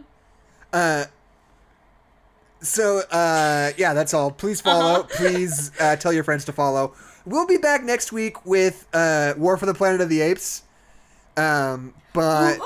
[0.72, 1.04] Uh,
[2.60, 4.30] so uh, yeah, that's all.
[4.30, 5.00] Please follow.
[5.00, 5.08] Uh-huh.
[5.16, 6.94] Please uh, tell your friends to follow.
[7.26, 10.62] We'll be back next week with uh, War for the Planet of the Apes.
[11.36, 12.58] Um, but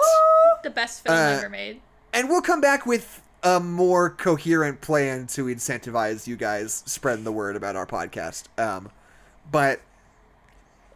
[0.62, 1.80] The best film Uh, ever made.
[2.12, 7.32] and we'll come back with a more coherent plan to incentivize you guys spreading the
[7.32, 8.44] word about our podcast.
[8.56, 8.90] Um,
[9.50, 9.80] but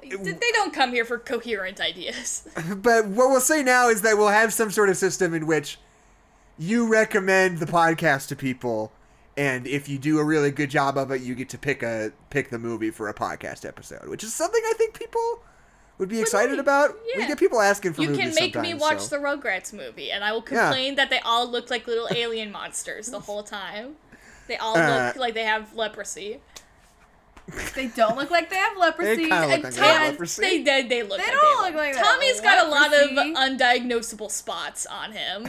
[0.01, 2.47] They don't come here for coherent ideas.
[2.77, 5.79] but what we'll say now is that we'll have some sort of system in which
[6.59, 8.93] you recommend the podcast to people
[9.37, 12.13] and if you do a really good job of it you get to pick a
[12.31, 15.41] pick the movie for a podcast episode which is something i think people
[15.99, 19.01] would be excited about we get people asking for You movies can make me watch
[19.01, 19.17] so.
[19.17, 20.67] the Rugrats movie, and I will Yeah.
[20.69, 23.97] complain that they all look like little alien monsters the whole time.
[24.47, 26.43] They all Uh, look like they have leprosy.
[27.75, 29.29] They don't look like they have leprosy.
[29.29, 30.43] kinda look and like they Tom- have leprosy.
[30.43, 30.89] they did.
[30.89, 31.19] They look.
[31.19, 35.13] They like don't they look like they Tommy's got a lot of undiagnosable spots on
[35.13, 35.49] him.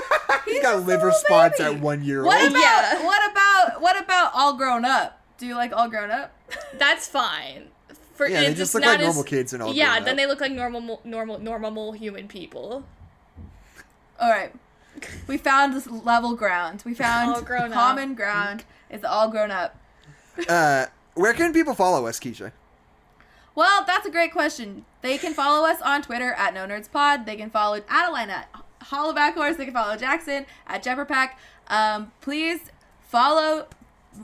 [0.44, 1.74] he's got liver spots baby.
[1.76, 3.04] at one year What old about Yeah.
[3.04, 5.20] what about what about all grown up?
[5.38, 6.32] Do you like all grown up?
[6.78, 7.68] That's fine.
[8.14, 10.12] For Yeah, they just look not like as- normal kids and all Yeah, grown then
[10.14, 10.16] up.
[10.16, 12.84] they look like normal, normal, normal human people.
[14.18, 14.52] All right.
[15.26, 16.82] We found this level ground.
[16.86, 17.72] We found All grown up.
[17.72, 18.64] common ground.
[18.90, 19.76] It's all grown up.
[20.48, 20.86] uh
[21.16, 22.52] where can people follow us keisha
[23.54, 24.84] Well, that's a great question.
[25.00, 27.24] They can follow us on Twitter at No Nerds Pod.
[27.26, 28.48] They can follow Adeline at
[28.82, 29.56] Hollowback Horse.
[29.56, 31.30] They can follow Jackson at Jepperpack.
[31.68, 32.70] Um, please
[33.08, 33.66] follow,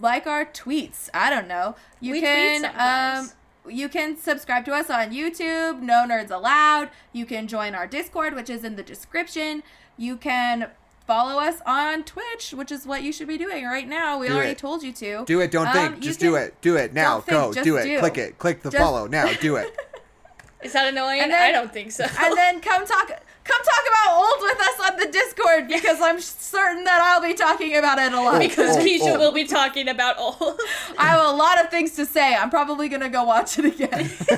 [0.00, 1.08] like our tweets.
[1.14, 1.76] I don't know.
[2.00, 3.30] You We tweet can um,
[3.68, 5.80] you can subscribe to us on YouTube.
[5.80, 6.90] No Nerds Allowed.
[7.12, 9.62] You can join our Discord, which is in the description.
[9.96, 10.70] You can
[11.06, 14.18] follow us on Twitch, which is what you should be doing right now.
[14.18, 14.58] We Do already it.
[14.58, 15.24] told you to.
[15.26, 17.76] do it don't Um, think just do it do it now think, go just do
[17.76, 17.98] it do.
[17.98, 19.74] click it click the Just- follow now do it
[20.62, 21.20] Is that annoying?
[21.20, 22.04] And then- I don't think so.
[22.04, 26.20] and then come talk come talk about old with us on the Discord because I'm
[26.20, 28.38] certain that I'll be talking about it a lot.
[28.38, 29.18] because Oh, Keisha oh.
[29.18, 30.60] will be talking about old.
[30.96, 32.36] I have a lot of things to say.
[32.36, 34.08] I'm probably gonna go watch it again.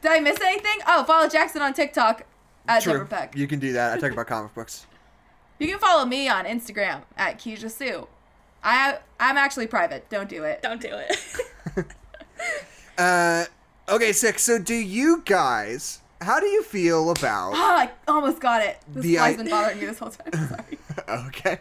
[0.00, 0.78] Did I miss anything?
[0.86, 2.24] Oh, follow Jackson on TikTok
[2.68, 2.92] at True.
[3.06, 3.34] Jepperpeck.
[3.36, 4.86] you can do that i talk about comic books
[5.58, 8.06] You can follow me on Instagram at Keisha Sue.
[8.62, 10.08] I I'm actually private.
[10.08, 10.62] Don't do it.
[10.62, 11.16] don't do it.
[12.96, 13.44] Uh,
[13.88, 14.38] okay, sick.
[14.38, 16.00] So, do you guys?
[16.20, 17.52] How do you feel about?
[17.54, 18.76] Oh, I almost got it.
[18.88, 20.48] This The fly's I- been bothering me this whole time.
[20.48, 20.78] Sorry.
[21.28, 21.58] okay.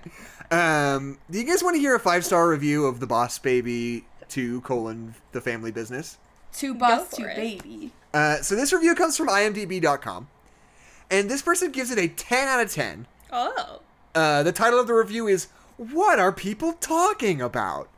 [0.49, 4.05] Um, do you guys want to hear a five star review of the Boss Baby
[4.29, 6.17] Two colon the Family Business?
[6.53, 7.35] Two Boss, Two it.
[7.35, 7.91] Baby.
[8.13, 10.27] Uh, so this review comes from IMDb.com,
[11.09, 13.07] and this person gives it a 10 out of 10.
[13.31, 13.81] Oh.
[14.15, 15.47] Uh, the title of the review is
[15.77, 17.89] "What Are People Talking About?"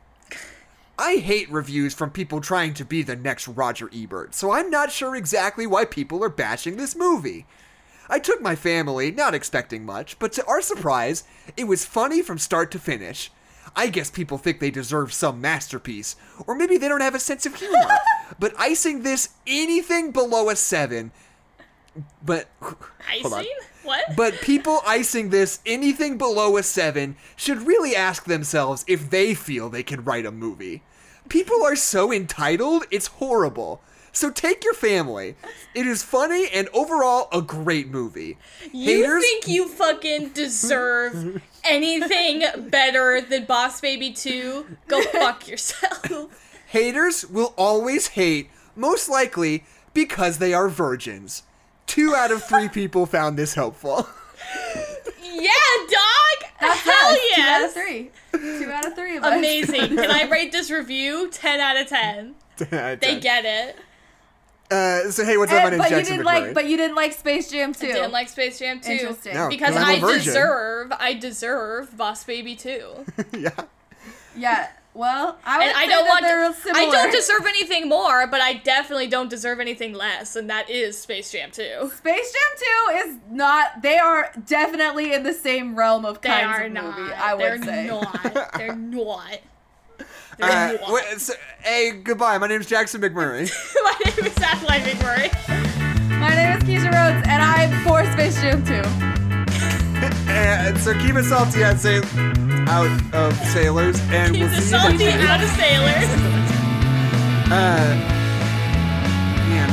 [0.98, 4.92] I hate reviews from people trying to be the next Roger Ebert, so I'm not
[4.92, 7.46] sure exactly why people are bashing this movie.
[8.10, 11.24] I took my family, not expecting much, but to our surprise,
[11.56, 13.30] it was funny from start to finish.
[13.74, 16.16] I guess people think they deserve some masterpiece,
[16.46, 17.96] or maybe they don't have a sense of humor.
[18.38, 21.12] but icing this anything below a 7.
[22.24, 22.48] But.
[23.08, 23.48] Icing?
[23.82, 24.16] What?
[24.16, 29.68] But people icing this anything below a 7 should really ask themselves if they feel
[29.68, 30.82] they can write a movie.
[31.28, 33.82] People are so entitled, it's horrible.
[34.12, 35.36] So take your family.
[35.74, 38.38] It is funny and overall a great movie.
[38.72, 44.76] you think you fucking deserve anything better than Boss Baby 2?
[44.88, 46.28] Go fuck yourself.
[46.68, 49.64] haters will always hate, most likely
[49.94, 51.44] because they are virgins.
[51.90, 54.08] Two out of three people found this helpful.
[55.22, 55.50] yeah,
[55.90, 56.50] dog!
[56.60, 57.18] That's Hell us.
[57.34, 58.10] Two out of three.
[58.32, 59.36] Two out of three of us.
[59.38, 59.96] Amazing.
[59.96, 62.34] Can I rate this review 10 out of 10?
[62.58, 63.76] They get it.
[64.70, 65.64] Uh, so hey, what's up?
[65.64, 66.24] My name's but you didn't McMurray.
[66.24, 67.86] like, but you didn't like Space Jam 2.
[67.88, 68.92] Didn't like Space Jam 2.
[68.92, 69.34] Interesting.
[69.34, 70.24] No, Because 'cause I'm a I virgin.
[70.26, 73.04] deserve, I deserve Boss Baby 2.
[73.36, 73.50] yeah.
[74.36, 74.68] Yeah.
[74.92, 78.40] Well, I would And I don't that want they're I don't deserve anything more, but
[78.40, 81.92] I definitely don't deserve anything less, and that is Space Jam 2.
[81.96, 83.82] Space Jam 2 is not.
[83.82, 86.98] They are definitely in the same realm of They kinds are of not.
[86.98, 87.12] movie.
[87.12, 87.86] I They're say.
[87.86, 88.52] not.
[88.56, 89.38] They're not.
[90.38, 90.92] They're Uh, not.
[90.92, 92.38] wait, so- hey, goodbye.
[92.38, 93.48] My name is Jackson McMurray.
[93.84, 96.18] My name is Adeline McMurray.
[96.18, 98.64] My name is Keisha Rhodes, and I'm for Space Jam
[99.14, 99.19] 2.
[100.30, 102.00] And so keep it salty out, say,
[102.68, 106.10] out of sailors, and He's we'll you salty out of sailors.
[107.50, 107.96] Uh,
[109.50, 109.68] man,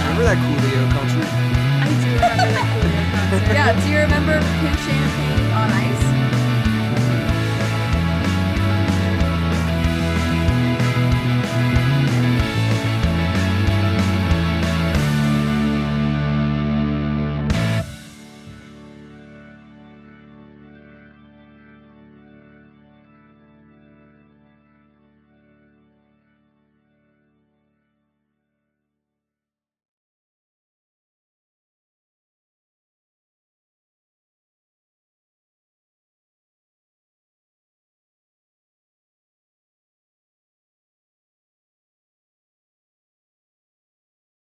[0.00, 1.28] remember that Coolio concert?
[1.28, 2.88] I do remember that cool
[3.30, 3.52] concert.
[3.52, 6.07] Yeah, do you remember Pink Champagne on Ice?